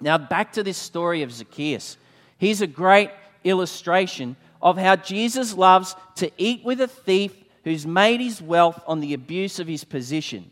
Now, 0.00 0.16
back 0.16 0.54
to 0.54 0.62
this 0.62 0.78
story 0.78 1.20
of 1.20 1.30
Zacchaeus. 1.30 1.98
He's 2.38 2.62
a 2.62 2.66
great 2.66 3.10
illustration 3.44 4.34
of 4.62 4.78
how 4.78 4.96
Jesus 4.96 5.52
loves 5.52 5.94
to 6.14 6.30
eat 6.38 6.64
with 6.64 6.80
a 6.80 6.88
thief 6.88 7.34
who's 7.64 7.86
made 7.86 8.22
his 8.22 8.40
wealth 8.40 8.82
on 8.86 9.00
the 9.00 9.12
abuse 9.12 9.58
of 9.58 9.66
his 9.66 9.84
position 9.84 10.50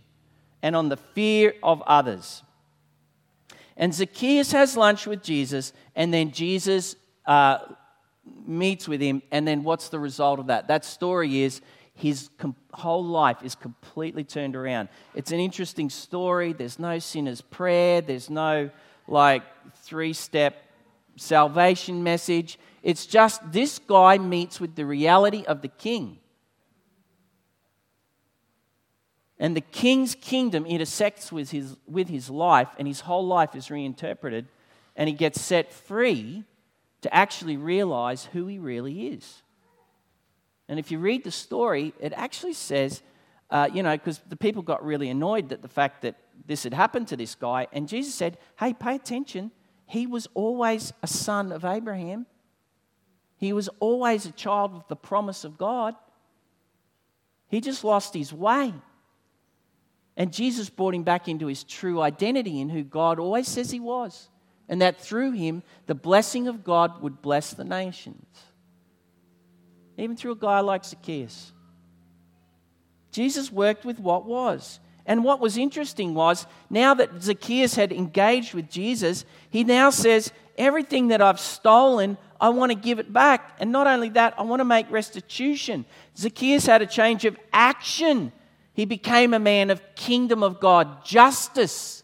and 0.62 0.76
on 0.76 0.90
the 0.90 0.98
fear 0.98 1.54
of 1.62 1.80
others. 1.86 2.42
And 3.76 3.94
Zacchaeus 3.94 4.52
has 4.52 4.76
lunch 4.76 5.06
with 5.06 5.22
Jesus, 5.22 5.72
and 5.94 6.12
then 6.12 6.32
Jesus 6.32 6.96
uh, 7.26 7.58
meets 8.46 8.88
with 8.88 9.00
him. 9.00 9.22
And 9.30 9.46
then 9.46 9.64
what's 9.64 9.88
the 9.88 9.98
result 9.98 10.38
of 10.38 10.46
that? 10.46 10.68
That 10.68 10.84
story 10.84 11.42
is 11.42 11.60
his 11.94 12.30
com- 12.38 12.56
whole 12.72 13.04
life 13.04 13.38
is 13.42 13.54
completely 13.54 14.24
turned 14.24 14.54
around. 14.56 14.88
It's 15.14 15.32
an 15.32 15.40
interesting 15.40 15.90
story. 15.90 16.52
There's 16.52 16.78
no 16.78 16.98
sinner's 16.98 17.40
prayer, 17.40 18.00
there's 18.00 18.30
no 18.30 18.70
like 19.08 19.42
three 19.76 20.12
step 20.12 20.62
salvation 21.16 22.02
message. 22.02 22.58
It's 22.82 23.06
just 23.06 23.40
this 23.50 23.78
guy 23.78 24.18
meets 24.18 24.60
with 24.60 24.74
the 24.74 24.84
reality 24.84 25.44
of 25.46 25.62
the 25.62 25.68
king. 25.68 26.18
And 29.38 29.56
the 29.56 29.60
king's 29.60 30.14
kingdom 30.14 30.64
intersects 30.64 31.30
with 31.30 31.50
his, 31.50 31.76
with 31.86 32.08
his 32.08 32.30
life, 32.30 32.68
and 32.78 32.88
his 32.88 33.00
whole 33.00 33.26
life 33.26 33.54
is 33.54 33.70
reinterpreted, 33.70 34.46
and 34.96 35.08
he 35.08 35.14
gets 35.14 35.40
set 35.40 35.72
free 35.72 36.44
to 37.02 37.14
actually 37.14 37.56
realize 37.56 38.24
who 38.32 38.46
he 38.46 38.58
really 38.58 39.08
is. 39.08 39.42
And 40.68 40.78
if 40.78 40.90
you 40.90 40.98
read 40.98 41.22
the 41.22 41.30
story, 41.30 41.92
it 42.00 42.12
actually 42.14 42.54
says, 42.54 43.02
uh, 43.50 43.68
you 43.72 43.82
know, 43.82 43.92
because 43.92 44.20
the 44.28 44.36
people 44.36 44.62
got 44.62 44.84
really 44.84 45.08
annoyed 45.08 45.52
at 45.52 45.62
the 45.62 45.68
fact 45.68 46.02
that 46.02 46.16
this 46.46 46.64
had 46.64 46.74
happened 46.74 47.08
to 47.08 47.16
this 47.16 47.34
guy. 47.34 47.68
And 47.72 47.88
Jesus 47.88 48.14
said, 48.14 48.38
Hey, 48.58 48.72
pay 48.72 48.96
attention. 48.96 49.52
He 49.86 50.06
was 50.06 50.26
always 50.34 50.92
a 51.02 51.06
son 51.06 51.52
of 51.52 51.64
Abraham, 51.64 52.26
he 53.36 53.52
was 53.52 53.68
always 53.80 54.26
a 54.26 54.32
child 54.32 54.74
of 54.74 54.88
the 54.88 54.96
promise 54.96 55.44
of 55.44 55.58
God. 55.58 55.94
He 57.48 57.60
just 57.60 57.84
lost 57.84 58.14
his 58.14 58.32
way. 58.32 58.74
And 60.16 60.32
Jesus 60.32 60.70
brought 60.70 60.94
him 60.94 61.02
back 61.02 61.28
into 61.28 61.46
his 61.46 61.62
true 61.62 62.00
identity 62.00 62.60
in 62.60 62.70
who 62.70 62.82
God 62.82 63.18
always 63.18 63.48
says 63.48 63.70
he 63.70 63.80
was. 63.80 64.28
And 64.68 64.80
that 64.82 65.00
through 65.00 65.32
him, 65.32 65.62
the 65.86 65.94
blessing 65.94 66.48
of 66.48 66.64
God 66.64 67.02
would 67.02 67.22
bless 67.22 67.52
the 67.52 67.64
nations. 67.64 68.26
Even 69.98 70.16
through 70.16 70.32
a 70.32 70.36
guy 70.36 70.60
like 70.60 70.84
Zacchaeus. 70.84 71.52
Jesus 73.12 73.52
worked 73.52 73.84
with 73.84 73.98
what 73.98 74.26
was. 74.26 74.80
And 75.06 75.22
what 75.22 75.40
was 75.40 75.56
interesting 75.56 76.14
was 76.14 76.46
now 76.68 76.94
that 76.94 77.22
Zacchaeus 77.22 77.76
had 77.76 77.92
engaged 77.92 78.54
with 78.54 78.68
Jesus, 78.68 79.24
he 79.50 79.62
now 79.62 79.90
says, 79.90 80.32
everything 80.58 81.08
that 81.08 81.22
I've 81.22 81.38
stolen, 81.38 82.18
I 82.40 82.48
want 82.48 82.72
to 82.72 82.76
give 82.76 82.98
it 82.98 83.12
back. 83.12 83.56
And 83.60 83.70
not 83.70 83.86
only 83.86 84.08
that, 84.10 84.34
I 84.38 84.42
want 84.42 84.60
to 84.60 84.64
make 84.64 84.90
restitution. 84.90 85.84
Zacchaeus 86.16 86.66
had 86.66 86.82
a 86.82 86.86
change 86.86 87.24
of 87.24 87.38
action. 87.52 88.32
He 88.76 88.84
became 88.84 89.32
a 89.32 89.38
man 89.38 89.70
of 89.70 89.80
kingdom 89.94 90.42
of 90.42 90.60
God 90.60 91.02
justice. 91.02 92.02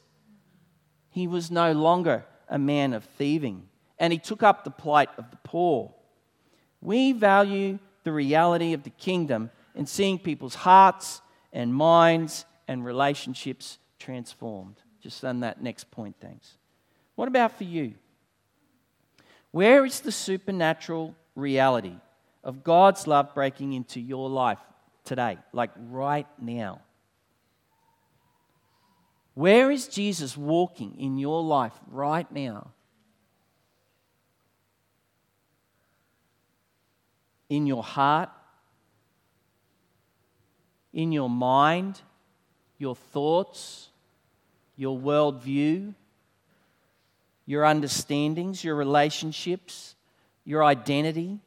He 1.10 1.26
was 1.26 1.50
no 1.50 1.72
longer 1.72 2.24
a 2.48 2.58
man 2.58 2.94
of 2.94 3.04
thieving. 3.04 3.68
And 3.98 4.10
he 4.10 4.18
took 4.18 4.42
up 4.42 4.64
the 4.64 4.70
plight 4.70 5.10
of 5.18 5.30
the 5.30 5.36
poor. 5.44 5.92
We 6.80 7.12
value 7.12 7.78
the 8.04 8.12
reality 8.12 8.72
of 8.72 8.84
the 8.84 8.90
kingdom 8.90 9.50
in 9.74 9.84
seeing 9.84 10.18
people's 10.18 10.54
hearts 10.54 11.20
and 11.52 11.74
minds 11.74 12.46
and 12.66 12.82
relationships 12.82 13.76
transformed. 13.98 14.76
Just 15.02 15.22
on 15.26 15.40
that 15.40 15.60
next 15.60 15.90
point, 15.90 16.16
thanks. 16.22 16.56
What 17.16 17.28
about 17.28 17.58
for 17.58 17.64
you? 17.64 17.92
Where 19.50 19.84
is 19.84 20.00
the 20.00 20.10
supernatural 20.10 21.14
reality 21.36 21.96
of 22.42 22.64
God's 22.64 23.06
love 23.06 23.34
breaking 23.34 23.74
into 23.74 24.00
your 24.00 24.30
life 24.30 24.58
today, 25.04 25.38
like 25.52 25.70
right 25.76 26.26
now? 26.40 26.80
Where 29.34 29.70
is 29.70 29.88
Jesus 29.88 30.36
walking 30.36 30.98
in 30.98 31.18
your 31.18 31.42
life 31.42 31.72
right 31.88 32.30
now? 32.30 32.72
In 37.48 37.66
your 37.66 37.82
heart, 37.82 38.30
in 40.92 41.12
your 41.12 41.30
mind, 41.30 42.00
your 42.78 42.94
thoughts, 42.94 43.88
your 44.76 44.98
worldview, 44.98 45.94
your 47.46 47.64
understandings, 47.64 48.64
your 48.64 48.74
relationships, 48.74 49.94
your 50.44 50.64
identity. 50.64 51.38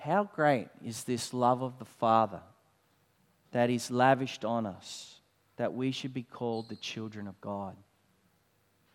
How 0.00 0.24
great 0.24 0.68
is 0.82 1.04
this 1.04 1.34
love 1.34 1.62
of 1.62 1.78
the 1.78 1.84
Father 1.84 2.40
that 3.52 3.68
is 3.68 3.90
lavished 3.90 4.46
on 4.46 4.64
us, 4.64 5.20
that 5.56 5.74
we 5.74 5.92
should 5.92 6.14
be 6.14 6.22
called 6.22 6.70
the 6.70 6.76
children 6.76 7.28
of 7.28 7.38
God? 7.42 7.76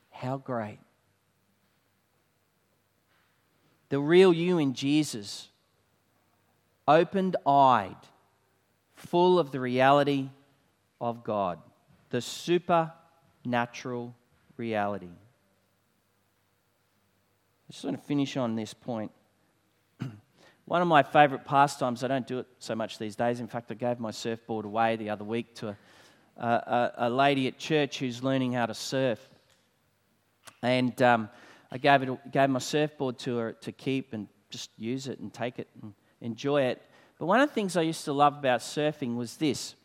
How 0.09 0.37
great. 0.37 0.79
The 3.89 3.99
real 3.99 4.33
you 4.33 4.57
in 4.57 4.73
Jesus, 4.73 5.49
opened 6.87 7.35
eyed, 7.45 7.95
full 8.95 9.37
of 9.37 9.51
the 9.51 9.59
reality 9.59 10.29
of 10.99 11.23
God, 11.23 11.59
the 12.09 12.21
supernatural 12.21 14.15
reality. 14.57 15.11
I 17.69 17.71
just 17.71 17.83
want 17.83 17.95
to 17.95 18.03
finish 18.03 18.37
on 18.37 18.55
this 18.55 18.73
point. 18.73 19.11
One 20.65 20.81
of 20.81 20.87
my 20.87 21.03
favourite 21.03 21.45
pastimes, 21.45 22.03
I 22.03 22.07
don't 22.07 22.25
do 22.25 22.39
it 22.39 22.47
so 22.57 22.75
much 22.75 22.97
these 22.97 23.15
days. 23.15 23.39
In 23.39 23.47
fact, 23.47 23.69
I 23.71 23.75
gave 23.75 23.99
my 23.99 24.09
surfboard 24.09 24.65
away 24.65 24.95
the 24.95 25.11
other 25.11 25.23
week 25.23 25.53
to 25.55 25.77
a, 26.37 26.43
a, 26.43 26.91
a 26.97 27.09
lady 27.09 27.47
at 27.47 27.59
church 27.59 27.99
who's 27.99 28.23
learning 28.23 28.53
how 28.53 28.65
to 28.65 28.73
surf. 28.73 29.19
And 30.63 30.99
um, 31.03 31.29
I 31.71 31.77
gave, 31.77 32.01
it, 32.01 32.31
gave 32.31 32.49
my 32.49 32.59
surfboard 32.59 33.19
to 33.19 33.37
her 33.37 33.51
to 33.61 33.71
keep 33.71 34.13
and 34.13 34.27
just 34.49 34.71
use 34.77 35.07
it 35.07 35.19
and 35.19 35.31
take 35.31 35.59
it 35.59 35.67
and 35.81 35.93
enjoy 36.21 36.63
it. 36.63 36.81
But 37.19 37.27
one 37.27 37.41
of 37.41 37.49
the 37.49 37.53
things 37.53 37.77
I 37.77 37.83
used 37.83 38.05
to 38.05 38.13
love 38.13 38.37
about 38.37 38.61
surfing 38.61 39.15
was 39.15 39.37
this 39.37 39.75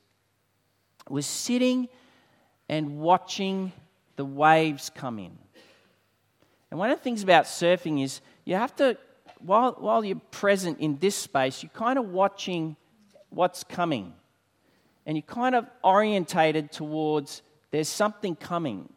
was 1.09 1.27
sitting 1.27 1.89
and 2.69 3.01
watching 3.01 3.73
the 4.17 4.25
waves 4.25 4.91
come 4.95 5.19
in. 5.19 5.37
And 6.71 6.79
one 6.79 6.91
of 6.91 6.99
the 6.99 7.03
things 7.03 7.23
about 7.23 7.45
surfing 7.45 8.03
is 8.03 8.21
you 8.45 8.55
have 8.55 8.75
to, 8.77 8.97
while, 9.45 9.77
while 9.79 10.05
you're 10.05 10.21
present 10.31 10.81
in 10.81 10.99
this 10.99 11.17
space, 11.17 11.63
you're 11.63 11.71
kind 11.71 11.99
of 11.99 12.09
watching 12.09 12.77
what's 13.31 13.65
coming. 13.65 14.13
And 15.07 15.17
you're 15.17 15.23
kind 15.23 15.55
of 15.55 15.67
orientated 15.83 16.73
towards 16.73 17.43
there's 17.71 17.89
something 17.89 18.37
coming. 18.37 18.89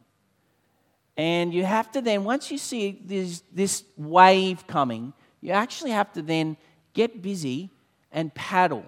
And 1.16 1.54
you 1.54 1.64
have 1.64 1.92
to 1.92 2.00
then, 2.00 2.24
once 2.24 2.50
you 2.50 2.58
see 2.58 3.00
this, 3.04 3.42
this 3.52 3.84
wave 3.96 4.66
coming, 4.66 5.12
you 5.40 5.52
actually 5.52 5.92
have 5.92 6.12
to 6.14 6.22
then 6.22 6.56
get 6.92 7.22
busy 7.22 7.70
and 8.10 8.34
paddle 8.34 8.84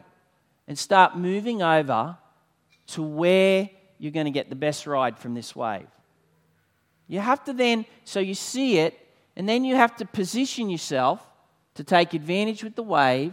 and 0.67 0.79
start 0.79 1.17
moving 1.17 1.63
over 1.63 2.17
to 2.89 3.03
where 3.03 3.71
you're 3.99 4.13
going 4.13 4.27
to 4.27 4.33
get 4.33 4.51
the 4.51 4.57
best 4.57 4.87
ride 4.87 5.19
from 5.19 5.35
this 5.35 5.55
wave. 5.55 5.87
You 7.09 7.21
have 7.21 7.45
to 7.45 7.53
then, 7.53 7.87
so 8.05 8.21
you 8.21 8.35
see 8.35 8.79
it, 8.79 8.99
and 9.37 9.49
then 9.49 9.65
you 9.65 9.77
have 9.77 9.95
to 9.97 10.05
position 10.05 10.69
yourself 10.69 11.25
to 11.77 11.85
take 11.85 12.13
advantage 12.13 12.65
with 12.65 12.75
the 12.75 12.83
wave, 12.83 13.33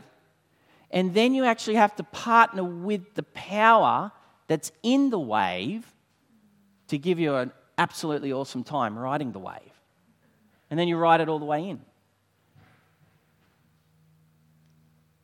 and 0.91 1.13
then 1.13 1.33
you 1.33 1.43
actually 1.43 1.75
have 1.75 1.95
to 1.95 2.03
partner 2.03 2.63
with 2.63 3.15
the 3.15 3.23
power 3.23 4.11
that's 4.47 4.71
in 4.83 5.09
the 5.09 5.19
wave 5.19 5.85
to 6.87 6.97
give 6.97 7.19
you 7.19 7.35
an 7.35 7.51
absolutely 7.77 8.31
awesome 8.31 8.63
time 8.63 8.97
riding 8.97 9.31
the 9.31 9.39
wave. 9.39 9.57
And 10.69 10.79
then 10.79 10.87
you 10.87 10.97
ride 10.97 11.21
it 11.21 11.29
all 11.29 11.39
the 11.39 11.45
way 11.45 11.69
in. 11.69 11.81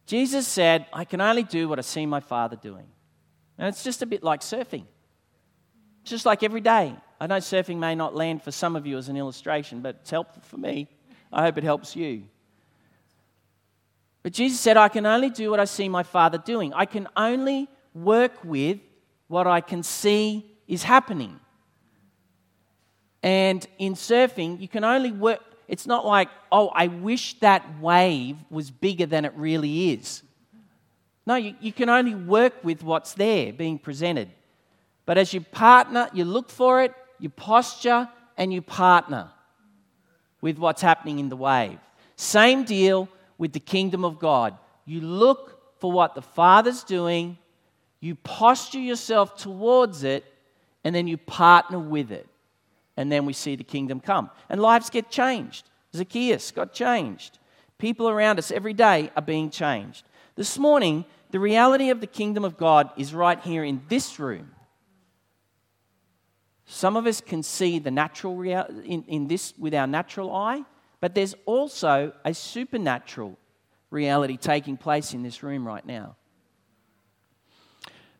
Jesus 0.05 0.47
said, 0.47 0.87
I 0.91 1.05
can 1.05 1.21
only 1.21 1.43
do 1.43 1.69
what 1.69 1.77
I 1.77 1.83
see 1.83 2.05
my 2.07 2.19
Father 2.19 2.55
doing. 2.55 2.87
And 3.59 3.67
it's 3.67 3.83
just 3.83 4.01
a 4.01 4.07
bit 4.07 4.23
like 4.23 4.41
surfing. 4.41 4.85
Just 6.03 6.25
like 6.25 6.41
every 6.41 6.61
day. 6.61 6.95
I 7.19 7.27
know 7.27 7.37
surfing 7.37 7.77
may 7.77 7.93
not 7.93 8.15
land 8.15 8.41
for 8.41 8.51
some 8.51 8.75
of 8.75 8.87
you 8.87 8.97
as 8.97 9.09
an 9.09 9.17
illustration, 9.17 9.81
but 9.81 9.97
it's 10.01 10.09
helpful 10.09 10.41
for 10.41 10.57
me. 10.57 10.87
I 11.31 11.43
hope 11.43 11.59
it 11.59 11.63
helps 11.63 11.95
you. 11.95 12.23
But 14.21 14.33
Jesus 14.33 14.59
said, 14.59 14.77
I 14.77 14.89
can 14.89 15.05
only 15.05 15.29
do 15.29 15.49
what 15.49 15.59
I 15.59 15.65
see 15.65 15.87
my 15.87 16.03
Father 16.03 16.37
doing. 16.37 16.73
I 16.73 16.85
can 16.85 17.07
only 17.15 17.69
work 17.93 18.33
with 18.43 18.79
what 19.27 19.47
I 19.47 19.61
can 19.61 19.83
see 19.83 20.45
is 20.67 20.83
happening. 20.83 21.39
And 23.23 23.65
in 23.77 23.93
surfing, 23.93 24.59
you 24.59 24.67
can 24.67 24.83
only 24.83 25.11
work, 25.11 25.39
it's 25.67 25.85
not 25.85 26.05
like, 26.05 26.29
oh, 26.51 26.69
I 26.69 26.87
wish 26.87 27.39
that 27.39 27.79
wave 27.79 28.37
was 28.49 28.71
bigger 28.71 29.05
than 29.05 29.25
it 29.25 29.33
really 29.35 29.91
is. 29.91 30.23
No, 31.25 31.35
you, 31.35 31.55
you 31.59 31.71
can 31.71 31.89
only 31.89 32.15
work 32.15 32.63
with 32.63 32.83
what's 32.83 33.13
there 33.13 33.53
being 33.53 33.77
presented. 33.77 34.29
But 35.05 35.17
as 35.17 35.33
you 35.33 35.41
partner, 35.41 36.09
you 36.13 36.25
look 36.25 36.49
for 36.49 36.81
it, 36.81 36.93
you 37.19 37.29
posture, 37.29 38.09
and 38.37 38.53
you 38.53 38.61
partner 38.61 39.29
with 40.41 40.57
what's 40.57 40.81
happening 40.81 41.19
in 41.19 41.29
the 41.29 41.35
wave. 41.35 41.77
Same 42.15 42.63
deal 42.63 43.09
with 43.39 43.53
the 43.53 43.59
kingdom 43.59 44.05
of 44.05 44.19
God. 44.19 44.55
You 44.85 45.01
look 45.01 45.79
for 45.79 45.91
what 45.91 46.13
the 46.13 46.21
Father's 46.21 46.83
doing, 46.83 47.39
you 47.99 48.13
posture 48.13 48.79
yourself 48.79 49.35
towards 49.35 50.03
it, 50.03 50.23
and 50.83 50.93
then 50.93 51.07
you 51.07 51.17
partner 51.17 51.79
with 51.79 52.11
it. 52.11 52.27
And 52.95 53.11
then 53.11 53.25
we 53.25 53.33
see 53.33 53.55
the 53.55 53.63
kingdom 53.63 53.99
come. 53.99 54.29
And 54.49 54.61
lives 54.61 54.91
get 54.91 55.09
changed. 55.09 55.69
Zacchaeus 55.95 56.51
got 56.51 56.73
changed. 56.73 57.39
People 57.77 58.09
around 58.09 58.37
us 58.37 58.51
every 58.51 58.73
day 58.73 59.09
are 59.15 59.21
being 59.21 59.49
changed. 59.49 60.05
This 60.35 60.57
morning, 60.57 61.05
the 61.31 61.39
reality 61.39 61.89
of 61.89 62.01
the 62.01 62.07
kingdom 62.07 62.43
of 62.43 62.57
God 62.57 62.91
is 62.97 63.13
right 63.13 63.39
here 63.39 63.63
in 63.63 63.81
this 63.87 64.19
room. 64.19 64.51
Some 66.65 66.97
of 66.97 67.07
us 67.07 67.21
can 67.21 67.41
see 67.41 67.79
the 67.79 67.89
natural 67.89 68.35
real, 68.35 68.65
in, 68.83 69.03
in 69.07 69.27
this 69.27 69.53
with 69.57 69.73
our 69.73 69.87
natural 69.87 70.35
eye, 70.35 70.63
but 71.01 71.15
there's 71.15 71.35
also 71.45 72.13
a 72.25 72.33
supernatural 72.33 73.37
reality 73.89 74.37
taking 74.37 74.77
place 74.77 75.13
in 75.13 75.23
this 75.23 75.43
room 75.43 75.65
right 75.65 75.85
now. 75.85 76.15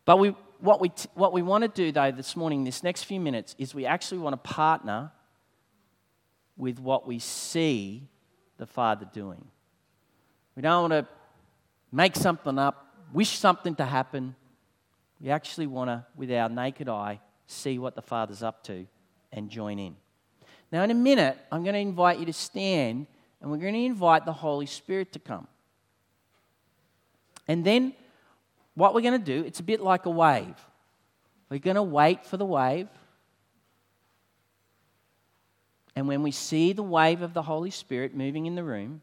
But 0.05 0.17
we, 0.17 0.29
what, 0.59 0.81
we, 0.81 0.91
what 1.13 1.33
we 1.33 1.41
want 1.41 1.63
to 1.63 1.67
do, 1.67 1.91
though, 1.91 2.11
this 2.11 2.35
morning, 2.35 2.63
this 2.63 2.83
next 2.83 3.03
few 3.03 3.19
minutes, 3.19 3.55
is 3.57 3.75
we 3.75 3.85
actually 3.85 4.19
want 4.19 4.33
to 4.33 4.49
partner 4.49 5.11
with 6.57 6.79
what 6.79 7.07
we 7.07 7.19
see 7.19 8.07
the 8.57 8.65
Father 8.65 9.07
doing. 9.13 9.45
We 10.55 10.61
don't 10.61 10.89
want 10.89 11.05
to 11.05 11.11
make 11.91 12.15
something 12.15 12.57
up, 12.57 12.87
wish 13.13 13.37
something 13.37 13.75
to 13.75 13.85
happen. 13.85 14.35
We 15.21 15.29
actually 15.29 15.67
want 15.67 15.89
to, 15.89 16.05
with 16.15 16.31
our 16.31 16.49
naked 16.49 16.89
eye, 16.89 17.19
see 17.47 17.79
what 17.79 17.95
the 17.95 18.01
Father's 18.01 18.43
up 18.43 18.63
to 18.65 18.87
and 19.31 19.49
join 19.49 19.79
in. 19.79 19.95
Now, 20.71 20.83
in 20.83 20.91
a 20.91 20.95
minute, 20.95 21.37
I'm 21.51 21.63
going 21.63 21.73
to 21.73 21.79
invite 21.79 22.19
you 22.19 22.25
to 22.25 22.33
stand 22.33 23.07
and 23.41 23.49
we're 23.49 23.57
going 23.57 23.73
to 23.73 23.85
invite 23.85 24.25
the 24.25 24.33
Holy 24.33 24.65
Spirit 24.65 25.13
to 25.13 25.19
come. 25.19 25.47
And 27.47 27.65
then, 27.65 27.93
what 28.75 28.93
we're 28.93 29.01
going 29.01 29.19
to 29.19 29.25
do, 29.25 29.43
it's 29.45 29.59
a 29.59 29.63
bit 29.63 29.81
like 29.81 30.05
a 30.05 30.09
wave. 30.09 30.55
We're 31.49 31.59
going 31.59 31.75
to 31.75 31.83
wait 31.83 32.25
for 32.25 32.37
the 32.37 32.45
wave. 32.45 32.87
And 35.95 36.07
when 36.07 36.21
we 36.21 36.31
see 36.31 36.73
the 36.73 36.83
wave 36.83 37.21
of 37.21 37.33
the 37.33 37.41
Holy 37.41 37.71
Spirit 37.71 38.15
moving 38.15 38.45
in 38.45 38.55
the 38.55 38.63
room, 38.63 39.01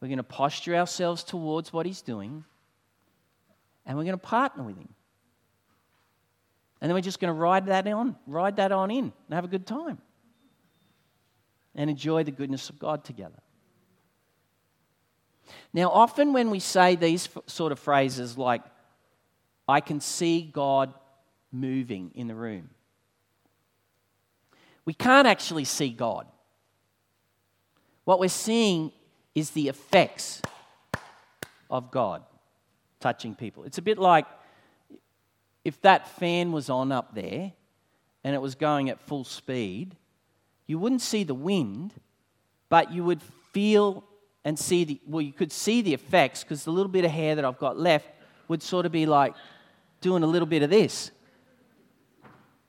we're 0.00 0.08
going 0.08 0.18
to 0.18 0.24
posture 0.24 0.74
ourselves 0.74 1.22
towards 1.22 1.72
what 1.72 1.86
He's 1.86 2.02
doing 2.02 2.44
and 3.86 3.96
we're 3.96 4.04
going 4.04 4.18
to 4.18 4.26
partner 4.26 4.62
with 4.62 4.76
Him. 4.76 4.88
And 6.84 6.90
then 6.90 6.96
we're 6.96 7.00
just 7.00 7.18
going 7.18 7.32
to 7.32 7.40
ride 7.40 7.64
that 7.68 7.86
on, 7.86 8.14
ride 8.26 8.56
that 8.56 8.70
on 8.70 8.90
in 8.90 9.04
and 9.04 9.34
have 9.34 9.44
a 9.44 9.48
good 9.48 9.66
time 9.66 9.96
and 11.74 11.88
enjoy 11.88 12.24
the 12.24 12.30
goodness 12.30 12.68
of 12.68 12.78
God 12.78 13.04
together. 13.06 13.40
Now, 15.72 15.88
often 15.88 16.34
when 16.34 16.50
we 16.50 16.60
say 16.60 16.94
these 16.94 17.26
sort 17.46 17.72
of 17.72 17.78
phrases 17.78 18.36
like, 18.36 18.60
I 19.66 19.80
can 19.80 19.98
see 19.98 20.42
God 20.42 20.92
moving 21.50 22.10
in 22.14 22.26
the 22.26 22.34
room, 22.34 22.68
we 24.84 24.92
can't 24.92 25.26
actually 25.26 25.64
see 25.64 25.88
God. 25.88 26.26
What 28.04 28.20
we're 28.20 28.28
seeing 28.28 28.92
is 29.34 29.52
the 29.52 29.68
effects 29.68 30.42
of 31.70 31.90
God 31.90 32.22
touching 33.00 33.34
people. 33.34 33.64
It's 33.64 33.78
a 33.78 33.82
bit 33.82 33.96
like 33.96 34.26
if 35.64 35.80
that 35.82 36.08
fan 36.18 36.52
was 36.52 36.68
on 36.68 36.92
up 36.92 37.14
there 37.14 37.52
and 38.22 38.34
it 38.34 38.40
was 38.40 38.54
going 38.54 38.90
at 38.90 39.00
full 39.00 39.24
speed, 39.24 39.96
you 40.66 40.78
wouldn't 40.78 41.00
see 41.00 41.24
the 41.24 41.34
wind, 41.34 41.92
but 42.68 42.92
you 42.92 43.04
would 43.04 43.22
feel 43.52 44.04
and 44.44 44.58
see 44.58 44.84
the, 44.84 45.00
well, 45.06 45.22
you 45.22 45.32
could 45.32 45.52
see 45.52 45.80
the 45.80 45.94
effects 45.94 46.42
because 46.42 46.64
the 46.64 46.70
little 46.70 46.90
bit 46.90 47.04
of 47.04 47.10
hair 47.10 47.34
that 47.34 47.44
I've 47.44 47.58
got 47.58 47.78
left 47.78 48.08
would 48.48 48.62
sort 48.62 48.84
of 48.84 48.92
be 48.92 49.06
like 49.06 49.34
doing 50.00 50.22
a 50.22 50.26
little 50.26 50.46
bit 50.46 50.62
of 50.62 50.70
this. 50.70 51.10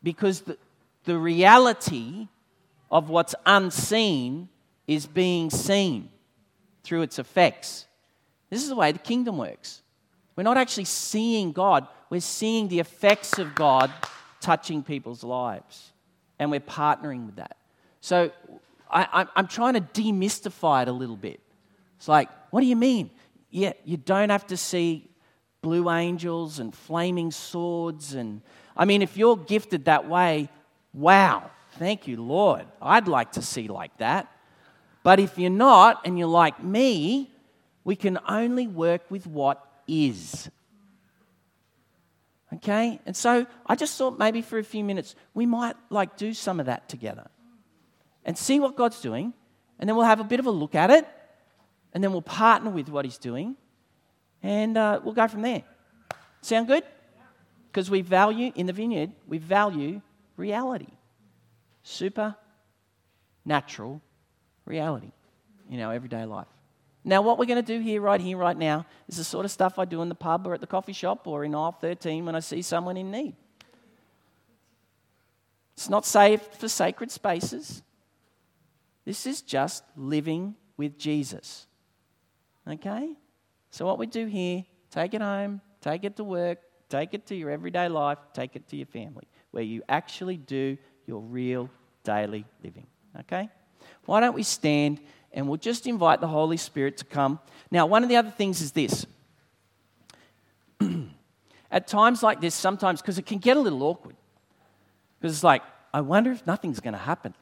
Because 0.02 0.42
the, 0.42 0.58
the 1.04 1.18
reality 1.18 2.28
of 2.90 3.10
what's 3.10 3.36
unseen 3.46 4.48
is 4.88 5.06
being 5.06 5.50
seen 5.50 6.10
through 6.84 7.02
its 7.02 7.20
effects. 7.20 7.88
This 8.50 8.62
is 8.62 8.70
the 8.70 8.76
way 8.76 8.92
the 8.92 9.00
kingdom 9.00 9.38
works. 9.38 9.82
We're 10.36 10.44
not 10.44 10.58
actually 10.58 10.86
seeing 10.86 11.52
God, 11.52 11.88
we're 12.16 12.22
seeing 12.22 12.70
the 12.70 12.80
effects 12.80 13.40
of 13.40 13.54
God 13.56 13.92
touching 14.40 14.82
people's 14.84 15.22
lives. 15.22 15.92
And 16.40 16.50
we're 16.50 16.62
partnering 16.62 17.26
with 17.26 17.36
that. 17.36 17.58
So 18.00 18.32
I, 18.90 19.28
am 19.36 19.48
trying 19.48 19.74
to 19.74 19.82
demystify 19.82 20.84
it 20.84 20.88
a 20.88 20.94
little 20.94 21.18
bit. 21.18 21.42
It's 21.98 22.08
like, 22.08 22.30
what 22.52 22.62
do 22.62 22.68
you 22.68 22.78
mean? 22.78 23.10
Yeah, 23.50 23.74
you 23.84 23.98
don't 23.98 24.30
have 24.30 24.48
to 24.48 24.56
see 24.56 25.10
blue 25.62 25.90
angels 25.90 26.60
and 26.60 26.74
flaming 26.74 27.32
swords. 27.32 28.14
And 28.14 28.42
I 28.78 28.86
mean, 28.86 29.02
if 29.02 29.18
you're 29.18 29.36
gifted 29.36 29.84
that 29.84 30.08
way, 30.08 30.48
wow, 30.94 31.52
thank 31.74 32.08
you, 32.08 32.24
Lord. 32.24 32.66
I'd 32.82 33.10
like 33.10 33.34
to 33.34 33.42
see 33.42 33.68
like 33.68 33.98
that. 33.98 34.32
But 35.04 35.20
if 35.20 35.38
you're 35.38 35.50
not 35.50 36.00
and 36.06 36.18
you're 36.18 36.30
like 36.30 36.64
me, 36.64 37.30
we 37.84 37.98
can 37.98 38.20
only 38.26 38.68
work 38.68 39.02
with 39.12 39.28
what 39.28 39.62
is. 39.86 40.50
Okay? 42.56 43.00
And 43.06 43.16
so 43.16 43.48
I 43.66 43.76
just 43.76 43.98
thought 43.98 44.20
maybe 44.20 44.42
for 44.42 44.60
a 44.60 44.64
few 44.64 44.84
minutes 44.84 45.16
we 45.34 45.46
might 45.46 45.78
like 45.90 46.18
do 46.18 46.34
some 46.34 46.60
of 46.60 46.66
that 46.68 46.90
together 46.90 47.28
and 48.24 48.38
see 48.38 48.60
what 48.60 48.76
God's 48.76 49.02
doing. 49.02 49.34
And 49.80 49.90
then 49.90 49.96
we'll 49.96 50.06
have 50.06 50.20
a 50.20 50.26
bit 50.26 50.40
of 50.40 50.46
a 50.46 50.52
look 50.52 50.76
at 50.76 50.92
it. 50.92 51.08
And 51.94 52.04
then 52.04 52.12
we'll 52.12 52.22
partner 52.22 52.70
with 52.70 52.90
what 52.90 53.06
He's 53.06 53.18
doing. 53.18 53.56
And 54.44 54.78
uh, 54.78 55.00
we'll 55.04 55.14
go 55.14 55.28
from 55.28 55.42
there. 55.42 55.64
Sound 56.42 56.68
good? 56.68 56.84
Because 57.72 57.90
we 57.90 58.02
value, 58.02 58.52
in 58.56 58.68
the 58.68 58.74
vineyard, 58.74 59.12
we 59.28 59.38
value 59.38 60.02
reality. 60.38 60.88
Supernatural 61.84 64.02
reality 64.66 65.12
in 65.70 65.82
our 65.82 65.94
everyday 65.94 66.26
life. 66.26 66.48
Now, 67.08 67.22
what 67.22 67.38
we're 67.38 67.46
going 67.46 67.64
to 67.64 67.78
do 67.78 67.80
here, 67.80 68.02
right 68.02 68.20
here, 68.20 68.36
right 68.36 68.58
now, 68.58 68.88
is 69.08 69.18
the 69.18 69.24
sort 69.24 69.46
of 69.46 69.52
stuff 69.52 69.78
I 69.78 69.86
do 69.86 70.02
in 70.02 70.10
the 70.10 70.16
pub 70.16 70.48
or 70.48 70.56
at 70.56 70.60
the 70.60 70.68
coffee 70.68 70.92
shop 70.92 71.28
or 71.28 71.46
in 71.46 71.54
aisle 71.54 71.72
13 71.72 72.26
when 72.26 72.36
I 72.36 72.40
see 72.40 72.64
someone 72.64 72.98
in 72.98 73.12
need. 73.12 73.36
It's 75.76 75.88
not 75.88 76.04
saved 76.04 76.56
for 76.56 76.68
sacred 76.68 77.12
spaces. 77.12 77.84
This 79.06 79.28
is 79.28 79.44
just 79.44 79.84
living 79.96 80.56
with 80.78 80.98
Jesus. 80.98 81.68
Okay? 82.68 83.14
So, 83.70 83.86
what 83.86 84.00
we 84.00 84.08
do 84.08 84.26
here, 84.26 84.66
take 84.90 85.14
it 85.14 85.22
home, 85.22 85.62
take 85.82 86.06
it 86.06 86.16
to 86.16 86.24
work, 86.24 86.58
take 86.90 87.14
it 87.14 87.28
to 87.28 87.36
your 87.36 87.52
everyday 87.52 87.88
life, 87.88 88.18
take 88.34 88.56
it 88.56 88.68
to 88.70 88.78
your 88.78 88.88
family, 88.88 89.28
where 89.52 89.64
you 89.64 89.84
actually 89.88 90.38
do 90.38 90.76
your 91.06 91.22
real 91.22 91.70
daily 92.04 92.46
living. 92.64 92.88
Okay? 93.20 93.48
Why 94.06 94.20
don't 94.20 94.36
we 94.36 94.44
stand 94.44 95.00
and 95.34 95.48
we'll 95.48 95.58
just 95.58 95.88
invite 95.88 96.22
the 96.22 96.28
Holy 96.28 96.58
Spirit 96.58 96.98
to 96.98 97.06
come? 97.06 97.40
Now, 97.72 97.86
one 97.86 98.04
of 98.04 98.10
the 98.10 98.16
other 98.16 98.30
things 98.30 98.62
is 98.62 98.72
this. 98.72 99.06
At 101.72 101.88
times 101.88 102.24
like 102.24 102.42
this, 102.42 102.56
sometimes, 102.56 103.02
because 103.02 103.18
it 103.18 103.26
can 103.26 103.40
get 103.40 103.58
a 103.58 103.60
little 103.60 103.84
awkward, 103.84 104.16
because 105.20 105.36
it's 105.36 105.44
like, 105.44 105.62
I 105.94 106.02
wonder 106.02 106.32
if 106.32 106.46
nothing's 106.46 106.80
going 106.80 106.94
to 106.94 107.00
happen. 107.00 107.34